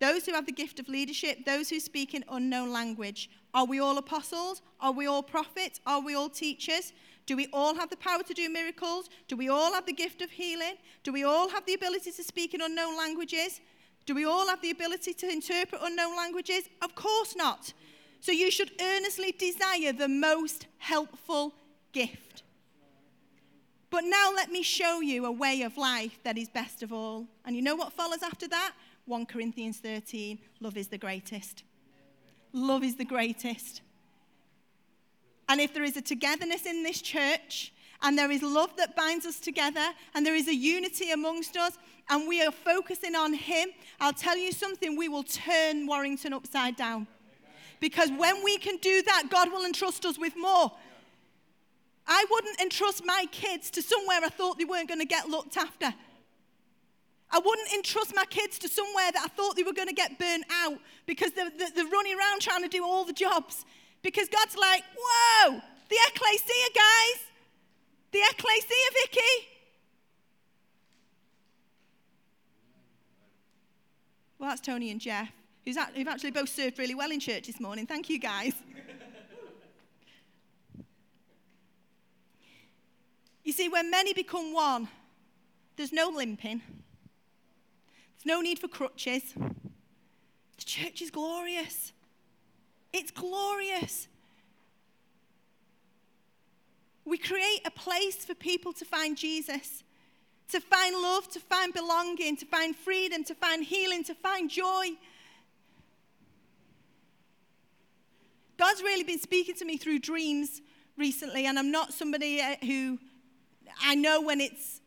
Those 0.00 0.26
who 0.26 0.32
have 0.32 0.46
the 0.46 0.50
gift 0.50 0.80
of 0.80 0.88
leadership, 0.88 1.44
those 1.46 1.70
who 1.70 1.78
speak 1.78 2.14
in 2.14 2.24
unknown 2.28 2.72
language. 2.72 3.30
Are 3.54 3.64
we 3.64 3.78
all 3.78 3.96
apostles? 3.96 4.60
Are 4.80 4.90
we 4.90 5.06
all 5.06 5.22
prophets? 5.22 5.80
Are 5.86 6.00
we 6.00 6.16
all 6.16 6.28
teachers? 6.28 6.92
Do 7.26 7.36
we 7.36 7.48
all 7.52 7.74
have 7.74 7.90
the 7.90 7.96
power 7.96 8.22
to 8.22 8.34
do 8.34 8.48
miracles? 8.48 9.08
Do 9.28 9.36
we 9.36 9.48
all 9.48 9.72
have 9.74 9.86
the 9.86 9.92
gift 9.92 10.22
of 10.22 10.30
healing? 10.30 10.74
Do 11.02 11.12
we 11.12 11.24
all 11.24 11.48
have 11.48 11.64
the 11.66 11.74
ability 11.74 12.10
to 12.12 12.24
speak 12.24 12.54
in 12.54 12.60
unknown 12.60 12.96
languages? 12.96 13.60
Do 14.06 14.14
we 14.14 14.24
all 14.24 14.48
have 14.48 14.60
the 14.60 14.70
ability 14.70 15.14
to 15.14 15.28
interpret 15.28 15.80
unknown 15.82 16.16
languages? 16.16 16.64
Of 16.82 16.94
course 16.94 17.36
not. 17.36 17.72
So 18.20 18.32
you 18.32 18.50
should 18.50 18.72
earnestly 18.80 19.32
desire 19.32 19.92
the 19.92 20.08
most 20.08 20.66
helpful 20.78 21.54
gift. 21.92 22.42
But 23.90 24.04
now 24.04 24.32
let 24.34 24.50
me 24.50 24.62
show 24.62 25.00
you 25.00 25.26
a 25.26 25.32
way 25.32 25.62
of 25.62 25.76
life 25.76 26.18
that 26.24 26.38
is 26.38 26.48
best 26.48 26.82
of 26.82 26.92
all. 26.92 27.26
And 27.44 27.54
you 27.54 27.62
know 27.62 27.76
what 27.76 27.92
follows 27.92 28.22
after 28.22 28.48
that? 28.48 28.72
1 29.06 29.26
Corinthians 29.26 29.78
13 29.78 30.38
love 30.60 30.76
is 30.76 30.88
the 30.88 30.98
greatest. 30.98 31.64
Love 32.52 32.82
is 32.82 32.96
the 32.96 33.04
greatest. 33.04 33.82
And 35.52 35.60
if 35.60 35.74
there 35.74 35.84
is 35.84 35.98
a 35.98 36.00
togetherness 36.00 36.64
in 36.64 36.82
this 36.82 37.02
church, 37.02 37.74
and 38.02 38.16
there 38.16 38.30
is 38.30 38.40
love 38.40 38.74
that 38.78 38.96
binds 38.96 39.26
us 39.26 39.38
together, 39.38 39.84
and 40.14 40.24
there 40.24 40.34
is 40.34 40.48
a 40.48 40.54
unity 40.54 41.10
amongst 41.10 41.58
us, 41.58 41.76
and 42.08 42.26
we 42.26 42.42
are 42.42 42.50
focusing 42.50 43.14
on 43.14 43.34
Him, 43.34 43.68
I'll 44.00 44.14
tell 44.14 44.38
you 44.38 44.50
something, 44.52 44.96
we 44.96 45.10
will 45.10 45.24
turn 45.24 45.86
Warrington 45.86 46.32
upside 46.32 46.76
down. 46.76 47.06
Because 47.80 48.10
when 48.16 48.42
we 48.42 48.56
can 48.56 48.78
do 48.78 49.02
that, 49.02 49.24
God 49.28 49.52
will 49.52 49.66
entrust 49.66 50.06
us 50.06 50.18
with 50.18 50.32
more. 50.38 50.72
I 52.06 52.24
wouldn't 52.30 52.58
entrust 52.58 53.04
my 53.04 53.26
kids 53.30 53.70
to 53.72 53.82
somewhere 53.82 54.20
I 54.24 54.30
thought 54.30 54.56
they 54.56 54.64
weren't 54.64 54.88
going 54.88 55.00
to 55.00 55.06
get 55.06 55.28
looked 55.28 55.58
after. 55.58 55.92
I 57.30 57.38
wouldn't 57.38 57.70
entrust 57.74 58.14
my 58.16 58.24
kids 58.24 58.58
to 58.60 58.68
somewhere 58.70 59.12
that 59.12 59.22
I 59.22 59.28
thought 59.28 59.56
they 59.56 59.64
were 59.64 59.74
going 59.74 59.88
to 59.88 59.94
get 59.94 60.18
burnt 60.18 60.46
out 60.50 60.78
because 61.04 61.32
they're, 61.32 61.50
they're 61.50 61.84
running 61.88 62.16
around 62.16 62.40
trying 62.40 62.62
to 62.62 62.68
do 62.68 62.82
all 62.82 63.04
the 63.04 63.12
jobs. 63.12 63.66
Because 64.02 64.28
God's 64.28 64.56
like, 64.56 64.82
whoa, 64.98 65.60
the 65.88 65.96
ecclesia, 66.08 66.68
guys. 66.74 67.24
The 68.10 68.20
ecclesia, 68.30 68.90
Vicky. 68.94 69.48
Well, 74.38 74.50
that's 74.50 74.60
Tony 74.60 74.90
and 74.90 75.00
Jeff. 75.00 75.30
who's 75.64 75.78
who've 75.94 76.08
actually 76.08 76.32
both 76.32 76.48
served 76.48 76.78
really 76.78 76.96
well 76.96 77.12
in 77.12 77.20
church 77.20 77.46
this 77.46 77.60
morning. 77.60 77.86
Thank 77.86 78.10
you, 78.10 78.18
guys. 78.18 78.54
you 83.44 83.52
see, 83.52 83.68
when 83.68 83.88
many 83.88 84.12
become 84.12 84.52
one, 84.52 84.88
there's 85.76 85.92
no 85.92 86.08
limping, 86.08 86.60
there's 88.16 88.26
no 88.26 88.40
need 88.40 88.58
for 88.58 88.66
crutches. 88.66 89.32
The 89.36 90.64
church 90.64 91.00
is 91.02 91.10
glorious. 91.10 91.92
It's 92.92 93.10
glorious. 93.10 94.08
We 97.04 97.18
create 97.18 97.62
a 97.64 97.70
place 97.70 98.24
for 98.24 98.34
people 98.34 98.72
to 98.74 98.84
find 98.84 99.16
Jesus, 99.16 99.82
to 100.50 100.60
find 100.60 100.94
love, 100.94 101.28
to 101.30 101.40
find 101.40 101.72
belonging, 101.72 102.36
to 102.36 102.46
find 102.46 102.76
freedom, 102.76 103.24
to 103.24 103.34
find 103.34 103.64
healing, 103.64 104.04
to 104.04 104.14
find 104.14 104.50
joy. 104.50 104.90
God's 108.58 108.82
really 108.82 109.02
been 109.02 109.18
speaking 109.18 109.56
to 109.56 109.64
me 109.64 109.76
through 109.76 109.98
dreams 109.98 110.60
recently, 110.96 111.46
and 111.46 111.58
I'm 111.58 111.70
not 111.70 111.92
somebody 111.92 112.40
uh, 112.40 112.56
who 112.64 112.98
I 113.82 113.94
know 113.94 114.20
when 114.20 114.40
it's 114.40 114.81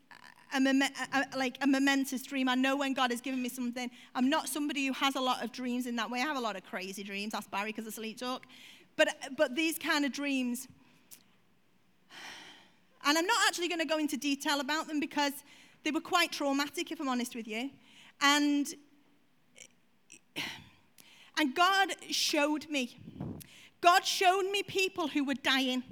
a, 0.64 0.90
a, 1.12 1.36
like 1.36 1.58
a 1.60 1.66
momentous 1.66 2.22
dream. 2.22 2.48
I 2.48 2.54
know 2.54 2.76
when 2.76 2.94
God 2.94 3.10
has 3.10 3.20
given 3.20 3.42
me 3.42 3.48
something. 3.48 3.90
I'm 4.14 4.30
not 4.30 4.48
somebody 4.48 4.86
who 4.86 4.92
has 4.92 5.16
a 5.16 5.20
lot 5.20 5.42
of 5.42 5.50
dreams 5.52 5.86
in 5.86 5.96
that 5.96 6.10
way. 6.10 6.20
I 6.20 6.22
have 6.22 6.36
a 6.36 6.40
lot 6.40 6.56
of 6.56 6.64
crazy 6.64 7.02
dreams. 7.02 7.34
Ask 7.34 7.50
Barry 7.50 7.70
because 7.72 7.86
of 7.86 7.94
sleep 7.94 8.18
talk. 8.18 8.46
But, 8.96 9.08
but 9.36 9.54
these 9.54 9.78
kind 9.78 10.04
of 10.04 10.12
dreams, 10.12 10.68
and 13.04 13.18
I'm 13.18 13.26
not 13.26 13.38
actually 13.48 13.68
going 13.68 13.80
to 13.80 13.86
go 13.86 13.98
into 13.98 14.16
detail 14.16 14.60
about 14.60 14.88
them 14.88 15.00
because 15.00 15.32
they 15.84 15.90
were 15.90 16.00
quite 16.00 16.32
traumatic, 16.32 16.90
if 16.90 17.00
I'm 17.00 17.08
honest 17.08 17.34
with 17.34 17.46
you. 17.46 17.70
And, 18.20 18.66
and 21.38 21.54
God 21.54 21.90
showed 22.10 22.68
me. 22.70 22.98
God 23.80 24.04
showed 24.04 24.50
me 24.50 24.62
people 24.62 25.08
who 25.08 25.24
were 25.24 25.34
dying. 25.34 25.82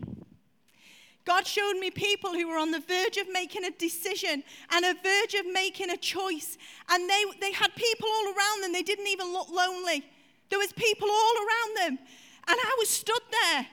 God 1.24 1.46
showed 1.46 1.74
me 1.78 1.90
people 1.90 2.34
who 2.34 2.48
were 2.48 2.58
on 2.58 2.70
the 2.70 2.80
verge 2.80 3.16
of 3.16 3.32
making 3.32 3.64
a 3.64 3.70
decision 3.70 4.42
and 4.70 4.84
a 4.84 4.94
verge 5.02 5.34
of 5.34 5.46
making 5.52 5.90
a 5.90 5.96
choice. 5.96 6.58
And 6.90 7.08
they, 7.08 7.24
they 7.40 7.52
had 7.52 7.74
people 7.74 8.08
all 8.08 8.26
around 8.26 8.62
them. 8.62 8.72
They 8.72 8.82
didn't 8.82 9.06
even 9.06 9.32
look 9.32 9.48
lonely. 9.50 10.04
There 10.50 10.58
was 10.58 10.72
people 10.72 11.08
all 11.10 11.34
around 11.36 11.76
them. 11.76 11.98
And 12.46 12.58
I 12.60 12.76
was 12.78 12.90
stood 12.90 13.22
there 13.30 13.66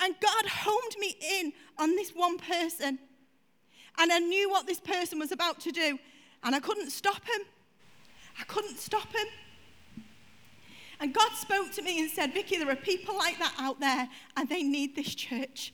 and 0.00 0.14
God 0.20 0.46
homed 0.46 0.96
me 0.98 1.16
in 1.20 1.52
on 1.78 1.94
this 1.96 2.10
one 2.10 2.38
person. 2.38 2.98
And 3.98 4.12
I 4.12 4.18
knew 4.18 4.50
what 4.50 4.66
this 4.66 4.80
person 4.80 5.18
was 5.18 5.32
about 5.32 5.60
to 5.60 5.72
do. 5.72 5.98
And 6.42 6.54
I 6.54 6.60
couldn't 6.60 6.90
stop 6.90 7.24
him. 7.24 7.46
I 8.40 8.44
couldn't 8.44 8.78
stop 8.78 9.12
him. 9.12 9.26
And 10.98 11.12
God 11.12 11.32
spoke 11.32 11.72
to 11.72 11.82
me 11.82 12.00
and 12.00 12.10
said, 12.10 12.32
Vicky, 12.32 12.58
there 12.58 12.70
are 12.70 12.76
people 12.76 13.16
like 13.16 13.38
that 13.38 13.54
out 13.58 13.80
there, 13.80 14.08
and 14.36 14.48
they 14.48 14.62
need 14.62 14.94
this 14.94 15.14
church. 15.14 15.72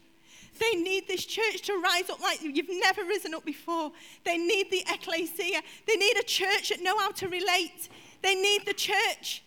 They 0.59 0.77
need 0.77 1.07
this 1.07 1.25
church 1.25 1.62
to 1.62 1.81
rise 1.81 2.11
up 2.11 2.21
like 2.21 2.42
you've 2.42 2.68
never 2.68 3.05
risen 3.05 3.35
up 3.35 3.44
before. 3.44 3.92
They 4.25 4.37
need 4.37 4.71
the 4.71 4.83
ecclesia. 4.92 5.61
They 5.87 5.97
need 5.97 6.16
a 6.18 6.23
church 6.23 6.71
that 6.71 6.83
know 6.83 6.99
how 6.99 7.12
to 7.12 7.29
relate. 7.29 7.88
They 8.23 8.35
need 8.35 8.66
the 8.66 8.75
church. 8.75 9.42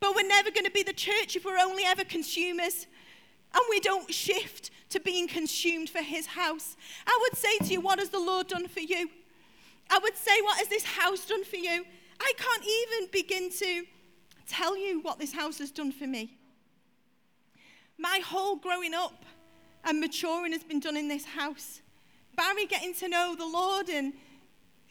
But 0.00 0.14
we're 0.14 0.26
never 0.26 0.50
going 0.50 0.64
to 0.64 0.70
be 0.70 0.82
the 0.82 0.92
church 0.92 1.36
if 1.36 1.44
we're 1.44 1.58
only 1.58 1.84
ever 1.84 2.04
consumers 2.04 2.86
and 3.54 3.62
we 3.70 3.80
don't 3.80 4.12
shift 4.12 4.70
to 4.90 5.00
being 5.00 5.28
consumed 5.28 5.88
for 5.88 6.02
his 6.02 6.26
house. 6.26 6.76
I 7.06 7.18
would 7.22 7.38
say 7.38 7.58
to 7.58 7.66
you, 7.66 7.80
what 7.80 7.98
has 7.98 8.10
the 8.10 8.18
Lord 8.18 8.48
done 8.48 8.68
for 8.68 8.80
you? 8.80 9.08
I 9.90 9.98
would 9.98 10.16
say, 10.16 10.40
what 10.42 10.58
has 10.58 10.68
this 10.68 10.84
house 10.84 11.26
done 11.26 11.44
for 11.44 11.56
you? 11.56 11.84
I 12.20 12.32
can't 12.36 12.64
even 12.64 13.10
begin 13.12 13.50
to 13.58 13.84
tell 14.46 14.76
you 14.76 15.00
what 15.00 15.18
this 15.18 15.32
house 15.32 15.58
has 15.58 15.70
done 15.70 15.92
for 15.92 16.06
me. 16.06 16.36
My 17.98 18.20
whole 18.24 18.56
growing 18.56 18.94
up 18.94 19.24
and 19.86 20.00
maturing 20.00 20.52
has 20.52 20.64
been 20.64 20.80
done 20.80 20.96
in 20.96 21.06
this 21.06 21.24
house. 21.24 21.80
Barry 22.34 22.66
getting 22.66 22.92
to 22.94 23.08
know 23.08 23.34
the 23.36 23.46
Lord 23.46 23.88
and 23.88 24.12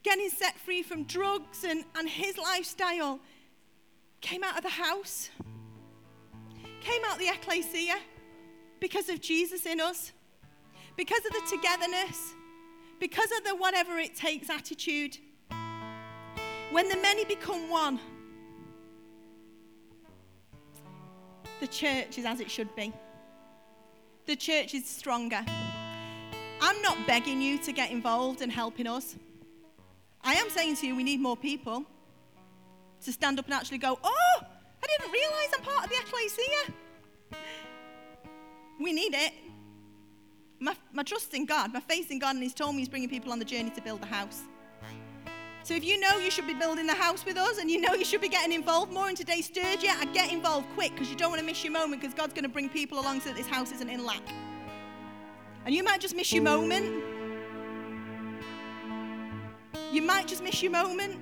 getting 0.01 0.29
set 0.29 0.58
free 0.58 0.81
from 0.81 1.03
drugs 1.03 1.63
and, 1.63 1.84
and 1.95 2.08
his 2.10 2.38
lifestyle 2.38 3.19
came 4.21 4.43
out 4.43 4.58
of 4.58 4.63
the 4.63 4.69
house, 4.69 5.29
came 6.81 7.01
out 7.05 7.19
the 7.19 7.27
ecclesia 7.27 7.97
because 8.79 9.10
of 9.10 9.19
Jesus 9.19 9.65
in 9.65 9.81
us, 9.81 10.13
because 10.95 11.23
of 11.25 11.34
the 11.34 11.41
togetherness, 11.49 12.34
because 12.99 13.31
of 13.38 13.43
the 13.43 13.55
whatever 13.55 13.97
it 13.97 14.15
takes 14.15 14.49
attitude. 14.49 15.17
When 16.71 16.88
the 16.88 16.97
many 16.97 17.25
become 17.25 17.69
one, 17.69 17.99
the 21.60 21.67
church 21.67 22.17
is 22.17 22.25
as 22.25 22.39
it 22.39 22.49
should 22.49 22.73
be. 22.75 22.93
The 24.25 24.35
church 24.35 24.73
is 24.73 24.88
stronger. 24.88 25.45
I'm 26.61 26.81
not 26.81 26.97
begging 27.05 27.41
you 27.41 27.59
to 27.59 27.71
get 27.71 27.91
involved 27.91 28.41
and 28.41 28.51
helping 28.51 28.88
us. 28.88 29.15
I 30.23 30.33
am 30.33 30.49
saying 30.49 30.77
to 30.77 30.88
you, 30.88 30.95
we 30.95 31.03
need 31.03 31.19
more 31.19 31.38
people 31.38 31.85
to 33.03 33.11
stand 33.11 33.38
up 33.38 33.45
and 33.45 33.53
actually 33.53 33.77
go, 33.77 33.99
Oh, 34.03 34.38
I 34.41 34.88
didn't 34.88 35.11
realize 35.11 35.49
I'm 35.55 35.61
part 35.61 35.83
of 35.83 35.89
the 35.91 35.97
ecclesia. 35.97 36.73
We 38.79 38.93
need 38.93 39.13
it. 39.13 39.33
My, 40.59 40.75
my 40.91 41.03
trust 41.03 41.33
in 41.35 41.45
God, 41.45 41.71
my 41.71 41.79
faith 41.79 42.09
in 42.09 42.17
God, 42.17 42.35
and 42.35 42.43
He's 42.43 42.53
told 42.53 42.73
me 42.73 42.81
He's 42.81 42.89
bringing 42.89 43.09
people 43.09 43.31
on 43.31 43.38
the 43.38 43.45
journey 43.45 43.69
to 43.69 43.81
build 43.81 44.01
the 44.01 44.07
house. 44.07 44.41
So 45.65 45.73
if 45.73 45.84
you 45.84 45.99
know 45.99 46.19
you 46.19 46.30
should 46.30 46.45
be 46.45 46.54
building 46.54 46.86
the 46.86 46.93
house 46.93 47.25
with 47.25 47.38
us 47.38 47.58
and 47.58 47.71
you 47.71 47.82
know 47.82 47.95
you 47.95 48.06
should 48.06 48.21
be 48.21 48.30
getting 48.30 48.54
involved 48.54 48.93
more 48.93 49.10
in 49.10 49.15
today's 49.15 49.47
Sturgis, 49.47 49.89
I 49.99 50.06
get 50.13 50.32
involved 50.32 50.67
quick 50.75 50.91
because 50.91 51.10
you 51.10 51.15
don't 51.15 51.32
want 51.32 51.39
to 51.39 51.45
miss 51.45 51.63
your 51.63 51.73
moment 51.73 52.01
because 52.01 52.13
God's 52.13 52.34
going 52.34 52.43
to 52.43 52.49
bring 52.49 52.69
people 52.69 52.99
along 52.99 53.21
so 53.21 53.30
that 53.30 53.36
this 53.36 53.47
house 53.47 53.71
isn't 53.71 53.89
in 53.89 54.06
lack. 54.06 54.21
And 55.65 55.73
you 55.73 55.84
might 55.84 56.01
just 56.01 56.15
miss 56.15 56.32
your 56.32 56.43
moment. 56.43 57.04
You 59.91 60.04
might 60.04 60.28
just 60.28 60.43
miss 60.43 60.62
your 60.62 60.71
moment. 60.71 61.19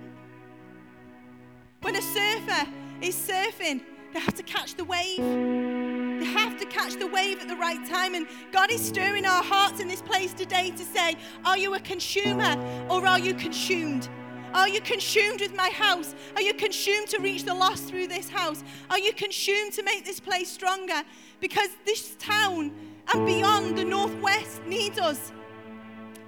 When 1.82 1.96
a 1.96 2.02
surfer 2.02 2.68
is 3.02 3.16
surfing, 3.16 3.80
they 4.14 4.20
have 4.20 4.36
to 4.36 4.44
catch 4.44 4.76
the 4.76 4.84
wave. 4.84 5.20
They 5.20 6.26
have 6.26 6.60
to 6.60 6.66
catch 6.66 6.96
the 6.96 7.08
wave 7.08 7.40
at 7.40 7.48
the 7.48 7.56
right 7.56 7.88
time. 7.88 8.14
And 8.14 8.28
God 8.52 8.72
is 8.74 8.86
stirring 8.86 9.26
our 9.26 9.42
hearts 9.42 9.80
in 9.80 9.88
this 9.88 10.02
place 10.02 10.34
today 10.34 10.72
to 10.72 10.84
say, 10.84 11.16
Are 11.46 11.58
you 11.58 11.76
a 11.76 11.80
consumer 11.80 12.58
or 12.90 13.08
are 13.08 13.20
you 13.20 13.36
consumed? 13.36 14.10
Are 14.54 14.68
you 14.68 14.82
consumed 14.82 15.42
with 15.42 15.56
my 15.56 15.70
house? 15.70 16.14
Are 16.36 16.42
you 16.42 16.54
consumed 16.54 17.08
to 17.10 17.20
reach 17.20 17.44
the 17.44 17.54
lost 17.54 17.86
through 17.86 18.08
this 18.08 18.30
house? 18.30 18.64
Are 18.90 19.00
you 19.00 19.12
consumed 19.14 19.74
to 19.74 19.84
make 19.84 20.06
this 20.06 20.20
place 20.20 20.50
stronger? 20.50 21.02
Because 21.40 21.70
this 21.86 22.16
town 22.20 22.72
and 23.14 23.26
beyond 23.26 23.78
the 23.78 23.84
Northwest 23.84 24.62
needs 24.66 25.00
us. 25.00 25.32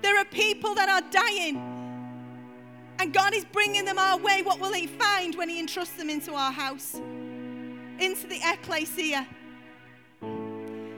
There 0.01 0.17
are 0.17 0.25
people 0.25 0.73
that 0.75 0.89
are 0.89 1.01
dying, 1.09 1.57
and 2.99 3.13
God 3.13 3.33
is 3.33 3.45
bringing 3.45 3.85
them 3.85 3.99
our 3.99 4.17
way. 4.17 4.41
What 4.41 4.59
will 4.59 4.73
He 4.73 4.87
find 4.87 5.35
when 5.35 5.47
He 5.47 5.59
entrusts 5.59 5.95
them 5.95 6.09
into 6.09 6.33
our 6.33 6.51
house? 6.51 6.95
Into 7.99 8.27
the 8.27 8.39
ecclesia. 8.43 9.27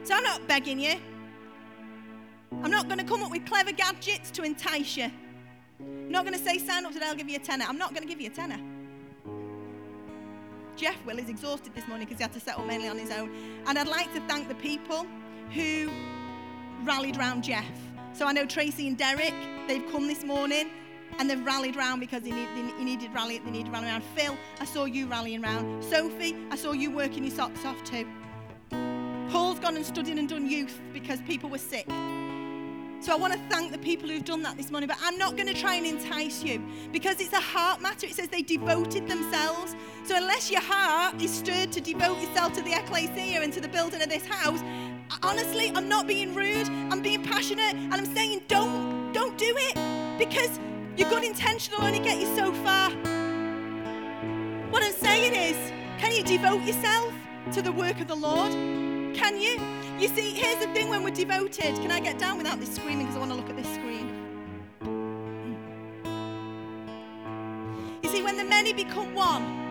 So 0.02 0.14
I'm 0.14 0.24
not 0.24 0.48
begging 0.48 0.80
you. 0.80 0.94
I'm 2.62 2.70
not 2.70 2.88
going 2.88 2.98
to 2.98 3.04
come 3.04 3.22
up 3.22 3.30
with 3.30 3.44
clever 3.44 3.72
gadgets 3.72 4.30
to 4.32 4.42
entice 4.42 4.96
you. 4.96 5.10
I'm 5.80 6.10
not 6.10 6.24
going 6.24 6.36
to 6.36 6.42
say, 6.42 6.58
sign 6.58 6.84
up 6.84 6.92
today, 6.92 7.06
I'll 7.06 7.14
give 7.14 7.28
you 7.28 7.36
a 7.36 7.40
tenner. 7.40 7.64
I'm 7.68 7.78
not 7.78 7.94
going 7.94 8.02
to 8.02 8.08
give 8.08 8.20
you 8.20 8.28
a 8.28 8.32
tenner. 8.32 8.58
Jeff 10.76 10.96
Will 11.04 11.18
is 11.18 11.28
exhausted 11.28 11.74
this 11.74 11.86
morning 11.88 12.06
because 12.06 12.18
he 12.18 12.22
had 12.22 12.32
to 12.32 12.40
settle 12.40 12.64
mainly 12.64 12.88
on 12.88 12.98
his 12.98 13.10
own. 13.10 13.32
And 13.66 13.78
I'd 13.78 13.88
like 13.88 14.12
to 14.14 14.20
thank 14.28 14.48
the 14.48 14.54
people 14.54 15.06
who 15.52 15.90
rallied 16.84 17.16
round 17.16 17.42
Jeff. 17.44 17.66
So 18.12 18.26
I 18.26 18.32
know 18.32 18.46
Tracy 18.46 18.86
and 18.86 18.96
Derek, 18.96 19.34
they've 19.66 19.84
come 19.90 20.06
this 20.06 20.24
morning 20.24 20.70
and 21.18 21.28
they've 21.28 21.44
rallied 21.44 21.76
round 21.76 22.00
because 22.00 22.24
he, 22.24 22.30
need, 22.30 22.48
he 22.78 22.84
needed 22.84 23.12
rally, 23.12 23.38
they 23.38 23.50
needed 23.50 23.66
to 23.66 23.72
rally 23.72 23.86
around. 23.86 24.04
Phil, 24.14 24.36
I 24.60 24.64
saw 24.64 24.84
you 24.84 25.06
rallying 25.06 25.42
round. 25.42 25.82
Sophie, 25.82 26.36
I 26.50 26.56
saw 26.56 26.72
you 26.72 26.90
working 26.90 27.24
your 27.24 27.34
socks 27.34 27.64
off 27.64 27.82
too. 27.84 28.06
Paul's 29.30 29.58
gone 29.58 29.76
and 29.76 29.84
studied 29.84 30.18
and 30.18 30.28
done 30.28 30.48
youth 30.48 30.80
because 30.92 31.20
people 31.22 31.50
were 31.50 31.58
sick. 31.58 31.86
So 33.00 33.12
I 33.12 33.16
want 33.16 33.32
to 33.32 33.38
thank 33.48 33.70
the 33.70 33.78
people 33.78 34.08
who've 34.08 34.24
done 34.24 34.42
that 34.42 34.56
this 34.56 34.70
morning, 34.70 34.88
but 34.88 34.98
I'm 35.00 35.16
not 35.16 35.36
going 35.36 35.46
to 35.46 35.54
try 35.54 35.76
and 35.76 35.86
entice 35.86 36.42
you 36.42 36.60
because 36.92 37.20
it's 37.20 37.32
a 37.32 37.40
heart 37.40 37.80
matter. 37.80 38.06
It 38.06 38.14
says 38.14 38.28
they 38.28 38.42
devoted 38.42 39.08
themselves. 39.08 39.76
So 40.04 40.16
unless 40.16 40.50
your 40.50 40.60
heart 40.60 41.22
is 41.22 41.32
stirred 41.32 41.70
to 41.72 41.80
devote 41.80 42.20
yourself 42.20 42.54
to 42.54 42.62
the 42.62 42.72
ecclesia 42.72 43.40
and 43.40 43.52
to 43.52 43.60
the 43.60 43.68
building 43.68 44.02
of 44.02 44.08
this 44.08 44.26
house, 44.26 44.60
honestly, 45.22 45.70
I'm 45.74 45.88
not 45.88 46.08
being 46.08 46.34
rude. 46.34 46.68
I'm 46.90 47.00
being 47.00 47.22
passionate, 47.22 47.76
and 47.76 47.94
I'm 47.94 48.14
saying 48.14 48.42
don't 48.48 49.12
don't 49.12 49.38
do 49.38 49.54
it 49.56 50.18
because 50.18 50.58
your 50.96 51.08
good 51.08 51.24
intention 51.24 51.74
will 51.78 51.86
only 51.86 52.00
get 52.00 52.20
you 52.20 52.26
so 52.36 52.52
far. 52.64 52.90
What 54.70 54.82
I'm 54.82 54.92
saying 54.92 55.34
is, 55.34 55.56
can 55.98 56.12
you 56.12 56.24
devote 56.24 56.62
yourself 56.64 57.14
to 57.52 57.62
the 57.62 57.72
work 57.72 58.00
of 58.00 58.08
the 58.08 58.16
Lord? 58.16 58.87
Can 59.18 59.40
you? 59.40 59.60
You 59.98 60.06
see, 60.14 60.30
here's 60.30 60.64
the 60.64 60.72
thing 60.72 60.88
when 60.88 61.02
we're 61.02 61.10
devoted. 61.10 61.74
Can 61.82 61.90
I 61.90 61.98
get 61.98 62.20
down 62.20 62.38
without 62.38 62.60
this 62.60 62.76
screaming 62.76 63.06
because 63.06 63.16
I 63.16 63.18
want 63.18 63.32
to 63.32 63.36
look 63.36 63.50
at 63.50 63.56
this 63.56 63.66
screen? 63.74 64.14
You 68.04 68.08
see, 68.08 68.22
when 68.22 68.36
the 68.36 68.44
many 68.44 68.72
become 68.72 69.14
one, 69.16 69.66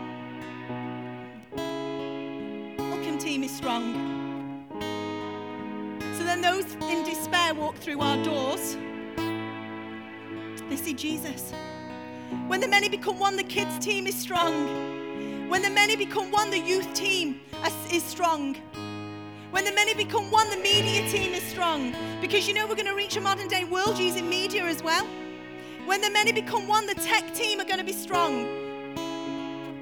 Welcome 2.78 3.18
team 3.20 3.44
is 3.46 3.56
strong. 3.56 4.66
So 6.18 6.26
then 6.26 6.42
those 6.42 6.66
in 6.92 7.06
despair 7.06 7.54
walk 7.54 7.78
through 7.78 8.02
our 8.02 8.22
doors. 8.26 8.76
They 10.70 10.76
see 10.76 10.94
Jesus. 10.94 11.54
When 12.48 12.60
the 12.60 12.68
many 12.68 12.90
become 12.90 13.18
one, 13.18 13.38
the 13.38 13.44
kids' 13.44 13.80
team 13.80 14.08
is 14.08 14.16
strong. 14.16 15.48
When 15.48 15.62
the 15.62 15.70
many 15.70 15.96
become 15.96 16.32
one, 16.32 16.50
the 16.50 16.60
youth 16.60 16.94
team 16.94 17.40
is 17.94 18.04
strong. 18.04 18.58
When 19.52 19.64
the 19.64 19.72
many 19.72 19.94
become 19.94 20.30
one, 20.30 20.50
the 20.50 20.58
media 20.58 21.10
team 21.10 21.34
is 21.34 21.44
strong. 21.44 21.96
Because 22.20 22.48
you 22.48 22.54
know 22.54 22.68
we're 22.68 22.76
going 22.76 22.88
to 22.88 22.96
reach 22.96 23.16
a 23.16 23.22
modern 23.22 23.48
day 23.48 23.64
world 23.64 23.98
using 23.98 24.30
media 24.30 24.64
as 24.66 24.84
well. 24.84 25.08
When 25.86 26.02
the 26.02 26.10
many 26.10 26.34
become 26.34 26.68
one, 26.68 26.86
the 26.86 26.96
tech 26.96 27.34
team 27.34 27.62
are 27.62 27.66
going 27.66 27.80
to 27.80 27.86
be 27.86 27.94
strong. 27.94 28.46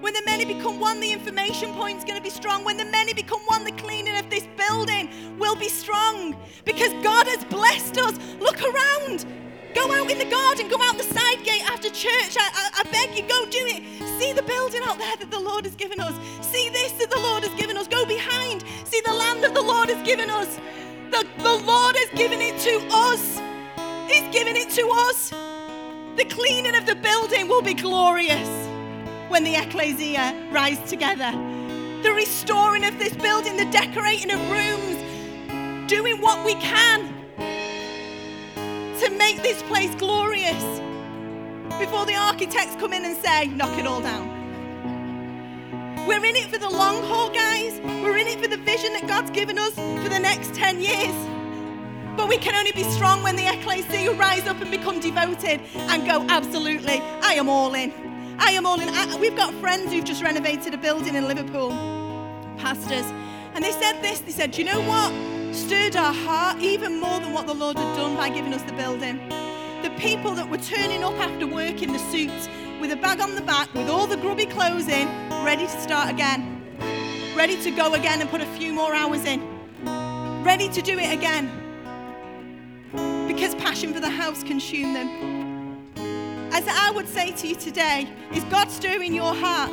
When 0.01 0.13
the 0.13 0.22
many 0.24 0.45
become 0.45 0.80
one, 0.80 0.99
the 0.99 1.11
information 1.11 1.74
point 1.74 1.97
is 1.97 2.03
going 2.03 2.18
to 2.18 2.22
be 2.22 2.30
strong. 2.30 2.63
When 2.63 2.78
the 2.78 2.86
many 2.86 3.13
become 3.13 3.41
one, 3.47 3.63
the 3.63 3.72
cleaning 3.72 4.16
of 4.16 4.30
this 4.30 4.47
building 4.55 5.09
will 5.39 5.55
be 5.55 5.68
strong. 5.68 6.38
Because 6.63 6.93
God 7.03 7.26
has 7.26 7.43
blessed 7.45 7.97
us. 7.97 8.20
Look 8.39 8.61
around. 8.61 9.26
Go 9.74 9.91
out 9.91 10.09
in 10.09 10.20
the 10.20 10.26
garden, 10.26 10.70
go 10.70 10.78
out 10.82 10.97
the 10.97 11.03
side 11.03 11.43
gate 11.43 11.70
after 11.70 11.89
church. 11.89 12.38
I, 12.39 12.49
I, 12.53 12.70
I, 12.80 12.91
beg 12.91 13.18
you, 13.18 13.28
go 13.28 13.45
do 13.49 13.59
it. 13.61 14.05
See 14.20 14.32
the 14.34 14.43
building 14.43 14.82
out 14.84 14.97
there 14.97 15.16
that 15.18 15.30
the 15.30 15.39
Lord 15.39 15.66
has 15.66 15.76
given 15.76 15.99
us. 15.99 16.13
See 16.41 16.70
this 16.70 16.93
that 16.93 17.09
the 17.09 17.20
Lord 17.20 17.43
has 17.43 17.53
given 17.59 17.78
us. 17.78 17.88
Go 17.88 18.05
behind. 18.05 18.63
See 18.86 19.01
the 19.05 19.13
land 19.13 19.43
that 19.43 19.53
the 19.53 19.61
Lord 19.61 19.89
has 19.89 20.05
given 20.05 20.30
us. 20.30 20.59
The, 21.11 21.28
the 21.39 21.55
Lord 21.55 21.95
has 21.97 22.09
given 22.18 22.39
it 22.41 22.59
to 22.61 22.88
us. 22.91 23.39
He's 24.09 24.34
given 24.34 24.55
it 24.55 24.70
to 24.72 24.89
us. 24.89 25.30
The 26.16 26.26
cleaning 26.30 26.76
of 26.76 26.86
the 26.86 26.95
building 26.95 27.47
will 27.49 27.61
be 27.61 27.74
glorious 27.74 28.49
when 29.28 29.43
the 29.43 29.55
ecclesia 29.55 30.47
rise 30.51 30.80
together. 30.89 31.32
The 32.03 32.13
restoring 32.13 32.86
of 32.86 32.97
this 32.99 33.16
building, 33.16 33.57
the 33.57 33.66
decorating 33.66 34.32
of 34.32 34.39
rooms, 34.49 35.89
doing 35.89 36.22
what 36.22 36.45
we 36.45 36.53
can 36.55 37.13
to 38.99 39.09
make 39.18 39.41
this 39.41 39.61
place 39.63 39.93
glorious 39.95 40.63
before 41.80 42.05
the 42.05 42.16
architects 42.16 42.76
come 42.76 42.93
in 42.93 43.05
and 43.05 43.18
say, 43.18 43.47
knock 43.47 43.78
it 43.78 43.86
all 43.86 44.01
down. 44.01 44.36
We're 46.07 46.24
in 46.24 46.36
it 46.36 46.51
for 46.51 46.59
the 46.59 46.70
long 46.70 47.03
haul, 47.03 47.30
guys. 47.30 47.80
We're 47.84 48.18
in 48.18 48.28
it 48.28 48.39
for 48.39 48.47
the 48.47 48.57
vision 48.57 48.93
that 48.93 49.07
God's 49.07 49.32
given 49.32 49.57
us 49.57 49.74
for 49.74 50.09
the 50.09 50.20
next 50.20 50.53
10 50.53 50.80
years. 50.80 51.16
But 52.16 52.30
we 52.30 52.38
can 52.38 52.55
only 52.55 52.72
be 52.72 52.84
strong 52.84 53.24
when 53.24 53.36
the 53.36 53.47
ecclesia 53.47 54.13
rise 54.13 54.47
up 54.47 54.61
and 54.61 54.72
become 54.72 54.99
devoted 54.99 55.59
and 55.76 56.05
go, 56.05 56.26
absolutely, 56.30 57.01
I 57.22 57.34
am 57.34 57.49
all 57.49 57.74
in. 57.74 57.91
I 58.39 58.51
am 58.51 58.66
all 58.66 58.80
in. 58.80 58.88
I, 58.89 59.18
we've 59.18 59.36
got 59.36 59.53
friends 59.55 59.91
who've 59.91 60.05
just 60.05 60.24
renovated 60.24 60.74
a 60.74 60.78
building 60.78 61.16
in 61.16 61.28
Liverpool, 61.28 61.70
pastors, 62.57 63.05
and 63.53 63.63
they 63.63 63.72
said 63.72 64.01
this. 64.01 64.20
They 64.20 64.32
said, 64.32 64.51
Do 64.51 64.61
you 64.61 64.72
know 64.72 64.82
what? 64.82 65.55
Stirred 65.55 65.95
our 65.95 66.13
heart 66.13 66.59
even 66.59 66.99
more 66.99 67.20
than 67.20 67.34
what 67.34 67.47
the 67.47 67.53
Lord 67.53 67.78
had 67.78 67.97
done 67.97 68.16
by 68.16 68.30
giving 68.30 68.53
us 68.53 68.61
the 68.63 68.74
building. 68.74 69.20
The 69.86 69.91
people 70.01 70.33
that 70.33 70.49
were 70.49 70.57
turning 70.57 71.03
up 71.03 71.13
after 71.19 71.45
work 71.45 71.83
in 71.83 71.93
the 71.93 71.99
suits 71.99 72.49
with 72.81 72.91
a 72.91 72.95
bag 72.95 73.21
on 73.21 73.36
the 73.36 73.41
back, 73.41 73.71
with 73.75 73.88
all 73.88 74.07
the 74.07 74.17
grubby 74.17 74.47
clothes 74.47 74.88
in, 74.88 75.07
ready 75.43 75.67
to 75.67 75.79
start 75.79 76.09
again, 76.09 76.59
ready 77.38 77.55
to 77.61 77.69
go 77.69 77.93
again 77.93 78.19
and 78.19 78.27
put 78.31 78.41
a 78.41 78.47
few 78.47 78.73
more 78.73 78.95
hours 78.95 79.25
in, 79.25 79.43
ready 80.43 80.69
to 80.69 80.81
do 80.81 80.97
it 80.97 81.13
again. 81.13 81.51
Because 83.27 83.53
passion 83.53 83.93
for 83.93 83.99
the 83.99 84.09
house 84.09 84.43
consumed 84.43 84.95
them. 84.95 85.88
As 86.51 86.67
I 86.67 86.89
would 86.89 87.07
say 87.07 87.33
to 87.33 87.47
you 87.47 87.55
today, 87.55 88.09
is 88.33 88.43
God 88.45 88.71
stirring 88.71 89.13
your 89.13 89.36
heart? 89.36 89.69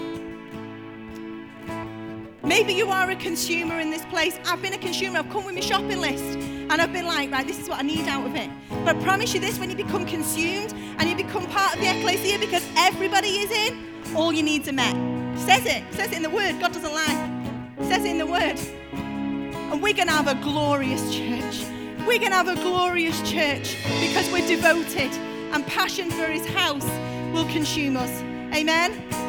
Maybe 2.42 2.74
you 2.74 2.90
are 2.90 3.10
a 3.10 3.16
consumer 3.16 3.80
in 3.80 3.88
this 3.88 4.04
place. 4.04 4.38
I've 4.44 4.60
been 4.60 4.74
a 4.74 4.78
consumer. 4.78 5.20
I've 5.20 5.30
come 5.30 5.46
with 5.46 5.54
my 5.54 5.62
shopping 5.62 6.02
list 6.02 6.51
and 6.72 6.80
I've 6.80 6.92
been 6.92 7.06
like, 7.06 7.30
right, 7.30 7.46
this 7.46 7.58
is 7.58 7.68
what 7.68 7.80
I 7.80 7.82
need 7.82 8.08
out 8.08 8.26
of 8.26 8.34
it. 8.34 8.48
But 8.82 8.96
I 8.96 9.02
promise 9.02 9.34
you 9.34 9.40
this 9.40 9.58
when 9.58 9.68
you 9.68 9.76
become 9.76 10.06
consumed 10.06 10.72
and 10.72 11.02
you 11.02 11.14
become 11.14 11.46
part 11.48 11.74
of 11.74 11.80
the 11.82 11.98
ecclesia 11.98 12.38
because 12.38 12.66
everybody 12.76 13.28
is 13.28 13.50
in, 13.50 14.16
all 14.16 14.32
your 14.32 14.44
needs 14.44 14.70
are 14.70 14.72
met. 14.72 14.94
Says 15.38 15.66
it. 15.66 15.84
says 15.92 16.12
it 16.12 16.14
in 16.14 16.22
the 16.22 16.30
word. 16.30 16.58
God 16.60 16.72
doesn't 16.72 16.94
lie. 16.94 17.66
Says 17.82 18.06
it 18.06 18.10
in 18.10 18.16
the 18.16 18.26
word. 18.26 18.58
And 18.92 19.82
we're 19.82 19.92
going 19.92 20.08
to 20.08 20.14
have 20.14 20.28
a 20.28 20.34
glorious 20.42 21.14
church. 21.14 21.62
We're 22.06 22.18
going 22.18 22.30
to 22.30 22.36
have 22.36 22.48
a 22.48 22.54
glorious 22.54 23.18
church 23.30 23.76
because 24.00 24.32
we're 24.32 24.48
devoted 24.48 25.12
and 25.52 25.66
passion 25.66 26.10
for 26.10 26.24
his 26.24 26.46
house 26.46 26.86
will 27.34 27.46
consume 27.48 27.98
us. 27.98 28.22
Amen. 28.54 29.21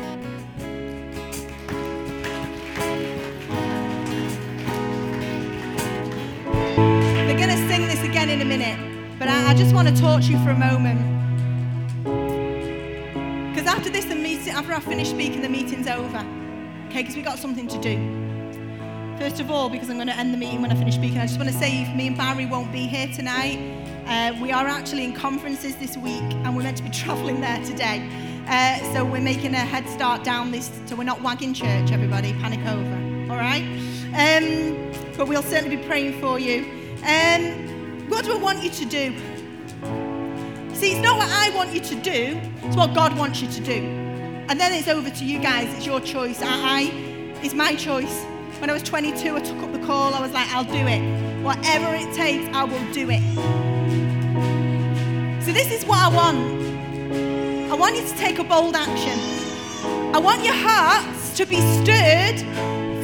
I, 9.53 9.55
just 9.55 9.75
want 9.75 9.87
to 9.87 9.95
talk 9.95 10.23
to 10.23 10.31
you 10.31 10.43
for 10.43 10.49
a 10.49 10.57
moment. 10.57 10.99
Because 13.53 13.67
after 13.67 13.91
this, 13.91 14.03
meeting, 14.07 14.49
after 14.49 14.73
I 14.73 14.79
finish 14.79 15.09
speaking, 15.11 15.43
the 15.43 15.49
meeting's 15.49 15.87
over. 15.87 16.25
Okay, 16.87 17.03
because 17.03 17.15
we've 17.15 17.23
got 17.23 17.37
something 17.37 17.67
to 17.67 17.77
do. 17.79 19.15
First 19.19 19.39
of 19.39 19.51
all, 19.51 19.69
because 19.69 19.91
I'm 19.91 19.97
going 19.97 20.07
to 20.07 20.15
end 20.15 20.33
the 20.33 20.39
meeting 20.39 20.63
when 20.63 20.71
I 20.71 20.75
finish 20.75 20.95
speaking, 20.95 21.19
I 21.19 21.27
just 21.27 21.37
want 21.37 21.51
to 21.51 21.55
say 21.55 21.93
me 21.93 22.07
and 22.07 22.17
Barry 22.17 22.47
won't 22.47 22.71
be 22.71 22.87
here 22.87 23.05
tonight, 23.13 23.59
uh, 24.07 24.35
we 24.41 24.51
are 24.51 24.65
actually 24.65 25.03
in 25.03 25.13
conferences 25.13 25.75
this 25.75 25.97
week 25.97 26.23
and 26.23 26.55
we're 26.55 26.63
meant 26.63 26.77
to 26.77 26.83
be 26.83 26.89
travelling 27.03 27.39
there 27.39 27.63
today. 27.63 28.09
Uh, 28.47 28.79
so 28.91 29.05
we're 29.05 29.21
making 29.21 29.53
a 29.53 29.57
head 29.57 29.87
start 29.87 30.23
down 30.23 30.49
this, 30.49 30.71
so 30.87 30.95
we're 30.95 31.03
not 31.03 31.21
wagging 31.21 31.53
church, 31.53 31.91
everybody, 31.91 32.33
panic 32.33 32.61
over. 32.61 33.31
All 33.31 33.37
right? 33.37 33.61
Um, 34.15 34.91
but 35.15 35.27
we'll 35.27 35.43
certainly 35.43 35.75
be 35.75 35.83
praying 35.83 36.19
for 36.19 36.39
you. 36.39 36.65
Um, 37.03 37.72
what 38.13 38.25
do 38.25 38.31
I 38.31 38.37
want 38.37 38.63
you 38.63 38.69
to 38.69 38.85
do? 38.85 39.15
See, 40.75 40.91
it's 40.91 41.01
not 41.01 41.17
what 41.17 41.29
I 41.31 41.49
want 41.55 41.73
you 41.73 41.79
to 41.79 41.95
do, 41.95 42.39
it's 42.61 42.75
what 42.75 42.93
God 42.93 43.17
wants 43.17 43.41
you 43.41 43.47
to 43.49 43.61
do. 43.61 43.73
And 44.49 44.59
then 44.59 44.71
it's 44.71 44.87
over 44.87 45.09
to 45.09 45.25
you 45.25 45.39
guys, 45.39 45.73
it's 45.75 45.85
your 45.85 45.99
choice. 45.99 46.39
I, 46.41 46.47
I 46.47 46.81
it's 47.41 47.55
my 47.55 47.75
choice. 47.75 48.23
When 48.59 48.69
I 48.69 48.73
was 48.73 48.83
22, 48.83 49.35
I 49.35 49.39
took 49.39 49.57
up 49.57 49.73
the 49.73 49.79
call, 49.79 50.13
I 50.13 50.21
was 50.21 50.31
like, 50.31 50.47
I'll 50.53 50.63
do 50.63 50.85
it. 50.87 51.01
Whatever 51.41 51.95
it 51.95 52.13
takes, 52.13 52.47
I 52.55 52.63
will 52.63 52.93
do 52.93 53.09
it. 53.09 53.23
So, 55.43 55.51
this 55.51 55.71
is 55.71 55.83
what 55.85 55.99
I 55.99 56.09
want. 56.09 56.37
I 57.71 57.75
want 57.75 57.95
you 57.95 58.07
to 58.07 58.15
take 58.15 58.37
a 58.37 58.43
bold 58.43 58.75
action. 58.75 59.19
I 60.15 60.19
want 60.19 60.43
your 60.43 60.53
hearts 60.53 61.35
to 61.37 61.45
be 61.45 61.59
stirred 61.81 62.37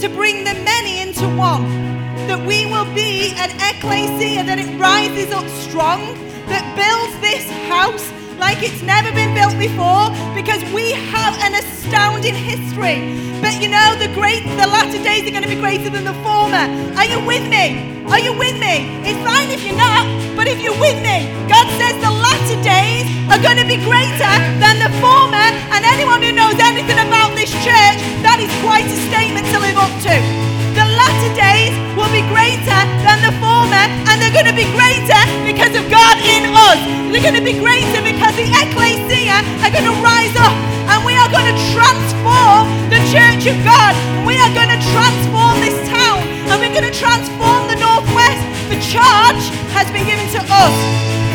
to 0.01 0.07
bring 0.09 0.43
the 0.43 0.53
many 0.63 1.01
into 1.01 1.27
one 1.35 1.98
that 2.29 2.45
we 2.45 2.69
will 2.69 2.85
be 2.93 3.33
an 3.41 3.49
ecclesia, 3.57 4.45
that 4.45 4.61
it 4.61 4.69
rises 4.77 5.33
up 5.33 5.49
strong, 5.65 6.13
that 6.45 6.61
builds 6.77 7.17
this 7.25 7.41
house 7.65 8.05
like 8.37 8.61
it's 8.61 8.85
never 8.85 9.09
been 9.17 9.33
built 9.33 9.57
before 9.57 10.13
because 10.37 10.61
we 10.69 10.93
have 11.09 11.33
an 11.41 11.57
astounding 11.57 12.37
history. 12.37 13.01
But 13.41 13.57
you 13.57 13.65
know, 13.65 13.97
the 13.97 14.13
great 14.13 14.45
the 14.61 14.69
latter 14.69 15.01
days 15.01 15.25
are 15.25 15.33
going 15.33 15.41
to 15.41 15.49
be 15.49 15.57
greater 15.57 15.89
than 15.89 16.05
the 16.05 16.13
former. 16.21 16.69
Are 17.01 17.09
you 17.09 17.17
with 17.25 17.49
me? 17.49 17.97
Are 18.05 18.21
you 18.21 18.37
with 18.37 18.61
me? 18.61 18.85
It's 19.09 19.17
fine 19.25 19.49
if 19.49 19.65
you're 19.65 19.81
not, 19.81 20.05
but 20.37 20.45
if 20.45 20.61
you're 20.61 20.77
with 20.77 21.01
me, 21.01 21.33
God 21.49 21.65
says 21.81 21.97
the 21.97 22.13
latter 22.13 22.61
days 22.61 23.09
are 23.33 23.41
going 23.41 23.57
to 23.57 23.65
be 23.65 23.81
greater 23.81 24.33
than 24.61 24.77
the 24.77 24.93
former. 25.01 25.49
And 25.73 25.81
anyone 25.81 26.21
who 26.21 26.29
knows 26.29 26.61
anything 26.61 27.01
about 27.01 27.33
this 27.33 27.49
church, 27.65 27.97
that 28.21 28.37
is 28.37 28.53
quite 28.61 28.85
a 28.85 28.97
statement 29.09 29.49
to 29.49 29.57
live 29.57 29.81
up 29.81 29.93
to 30.05 30.48
the 30.75 30.85
latter 30.85 31.31
days 31.33 31.73
will 31.97 32.11
be 32.13 32.23
greater 32.29 32.79
than 33.05 33.19
the 33.25 33.33
former, 33.41 33.85
and 34.09 34.21
they're 34.21 34.35
going 34.35 34.49
to 34.49 34.55
be 34.55 34.67
greater 34.75 35.21
because 35.45 35.73
of 35.73 35.85
God 35.89 36.15
in 36.21 36.49
us. 36.53 36.79
They're 37.09 37.25
going 37.25 37.39
to 37.39 37.45
be 37.45 37.57
greater 37.57 38.01
because 38.01 38.33
the 38.37 38.47
ecclesia 38.47 39.41
are 39.65 39.71
going 39.73 39.87
to 39.87 39.97
rise 40.03 40.35
up, 40.37 40.53
and 40.91 41.01
we 41.05 41.17
are 41.17 41.29
going 41.31 41.49
to 41.49 41.57
transform 41.73 42.69
the 42.93 43.01
church 43.09 43.49
of 43.49 43.57
God. 43.65 43.93
We 44.25 44.37
are 44.37 44.51
going 44.53 44.69
to 44.69 44.79
transform 44.93 45.59
this 45.61 45.77
town, 45.89 46.21
and 46.49 46.55
we're 46.61 46.75
going 46.75 46.87
to 46.87 46.95
transform 46.95 47.65
the 47.69 47.77
Northwest. 47.81 48.41
The 48.69 48.79
charge 48.85 49.43
has 49.73 49.89
been 49.89 50.05
given 50.05 50.27
to 50.37 50.41
us. 50.45 51.28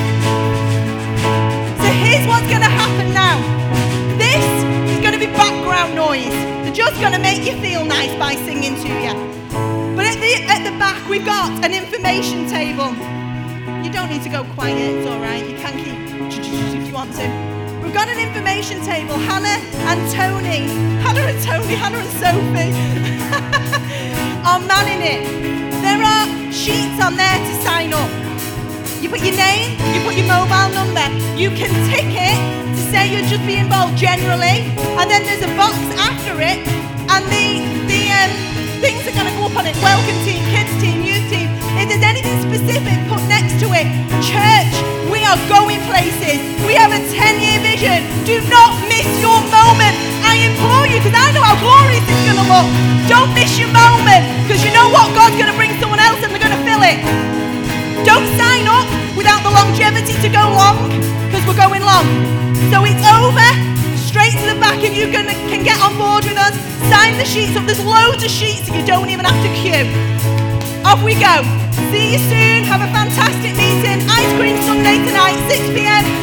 Going 7.05 7.12
to 7.12 7.20
make 7.20 7.44
you 7.44 7.52
feel 7.61 7.84
nice 7.84 8.14
by 8.18 8.34
singing 8.48 8.74
to 8.76 8.88
you. 8.88 9.12
But 9.94 10.07
at 10.09 10.16
the, 10.24 10.40
at 10.48 10.64
the 10.64 10.72
back, 10.78 11.07
we've 11.07 11.26
got 11.26 11.52
an 11.62 11.74
information 11.74 12.48
table. 12.48 12.96
You 13.84 13.92
don't 13.92 14.09
need 14.09 14.22
to 14.22 14.30
go 14.30 14.42
quiet, 14.57 14.80
it's 14.80 15.11
all 15.11 15.20
right. 15.20 15.44
You 15.44 15.55
can 15.59 15.76
keep 15.84 16.00
if 16.32 16.88
you 16.88 16.94
want 16.94 17.12
to. 17.20 17.28
We've 17.84 17.92
got 17.92 18.09
an 18.09 18.16
information 18.16 18.80
table. 18.86 19.16
Hannah 19.20 19.61
and 19.84 20.00
Tony, 20.16 20.64
Hannah 21.05 21.28
and 21.28 21.44
Tony, 21.44 21.74
Hannah 21.76 22.00
and 22.00 22.12
Sophie 22.16 22.72
are 24.48 24.61
manning 24.64 25.05
it. 25.05 25.28
There 25.84 26.00
are 26.00 26.24
sheets 26.52 27.05
on 27.05 27.16
there 27.20 27.36
to 27.36 27.55
sign 27.68 27.92
up. 27.92 28.09
You 29.02 29.11
put 29.11 29.20
your 29.20 29.36
name, 29.36 29.76
you 29.92 30.00
put 30.09 30.16
your 30.16 30.24
mobile 30.26 30.72
number. 30.72 31.05
You 31.36 31.50
can 31.50 31.68
tick 31.92 32.09
it 32.09 32.40
to 32.72 32.82
say 32.90 33.12
you'd 33.12 33.28
just 33.28 33.44
be 33.44 33.57
involved 33.57 33.98
generally, 33.98 34.72
and 34.96 35.05
then 35.11 35.20
there's 35.28 35.44
a 35.44 35.52
box 35.55 35.76
after 36.00 36.40
it, 36.40 36.64
and 37.15 37.25
the 37.31 37.47
the 37.87 38.01
Um, 38.11 38.31
things 38.83 39.07
are 39.07 39.15
going 39.15 39.31
to 39.31 39.37
go 39.39 39.47
up 39.47 39.55
on 39.55 39.67
it. 39.71 39.77
Welcome 39.79 40.19
team, 40.27 40.43
kids 40.51 40.75
team, 40.83 41.07
youth 41.07 41.23
team. 41.31 41.47
If 41.79 41.87
there's 41.87 42.03
anything 42.03 42.35
specific, 42.43 42.99
put 43.07 43.23
next 43.31 43.62
to 43.62 43.71
it. 43.71 43.87
Church, 44.19 44.75
we 45.15 45.23
are 45.23 45.39
going 45.47 45.79
places. 45.87 46.43
We 46.67 46.75
have 46.75 46.91
a 46.91 46.99
10-year 47.15 47.62
vision. 47.62 48.03
Do 48.27 48.43
not 48.51 48.75
miss 48.91 49.07
your 49.23 49.39
moment. 49.47 49.95
I 50.27 50.43
implore 50.43 50.91
you, 50.91 50.99
because 50.99 51.15
I 51.15 51.31
know 51.31 51.45
how 51.47 51.55
glorious 51.62 52.03
it's 52.03 52.25
going 52.27 52.41
to 52.43 52.49
look. 52.51 52.67
Don't 53.07 53.31
miss 53.31 53.53
your 53.62 53.71
moment, 53.71 54.23
because 54.43 54.67
you 54.67 54.75
know 54.75 54.91
what? 54.91 55.07
God's 55.15 55.39
going 55.39 55.51
to 55.51 55.59
bring 55.59 55.71
someone 55.79 56.03
else 56.03 56.19
and 56.19 56.35
they're 56.35 56.43
going 56.43 56.57
to 56.57 56.65
fill 56.67 56.83
it. 56.83 56.99
Don't 58.03 58.27
sign 58.35 58.67
up 58.67 58.91
without 59.15 59.39
the 59.47 59.53
longevity 59.55 60.19
to 60.19 60.29
go 60.35 60.43
long, 60.51 60.91
because 61.31 61.47
we're 61.47 61.62
going 61.62 61.83
long. 61.87 62.07
So 62.75 62.83
it's 62.83 63.07
over. 63.07 63.74
Straight 64.15 64.31
to 64.31 64.55
the 64.55 64.61
back 64.61 64.79
if 64.79 64.97
you 64.97 65.11
can, 65.11 65.27
can 65.51 65.65
get 65.65 65.77
on 65.83 65.99
board 65.99 66.23
with 66.23 66.39
us. 66.39 66.55
Sign 66.87 67.19
the 67.19 67.25
sheets 67.25 67.57
up. 67.57 67.67
There's 67.67 67.85
loads 67.85 68.23
of 68.23 68.31
sheets 68.31 68.71
you 68.71 68.87
don't 68.87 69.11
even 69.11 69.25
have 69.25 69.35
to 69.43 69.51
queue. 69.59 69.91
Off 70.87 71.03
we 71.03 71.15
go. 71.19 71.43
See 71.91 72.12
you 72.12 72.23
soon. 72.31 72.62
Have 72.62 72.79
a 72.79 72.91
fantastic 72.95 73.59
meeting. 73.59 74.07
Ice 74.07 74.33
cream 74.39 74.55
Sunday 74.62 75.03
tonight, 75.03 75.35
6 75.51 75.67
p.m. 75.75 76.15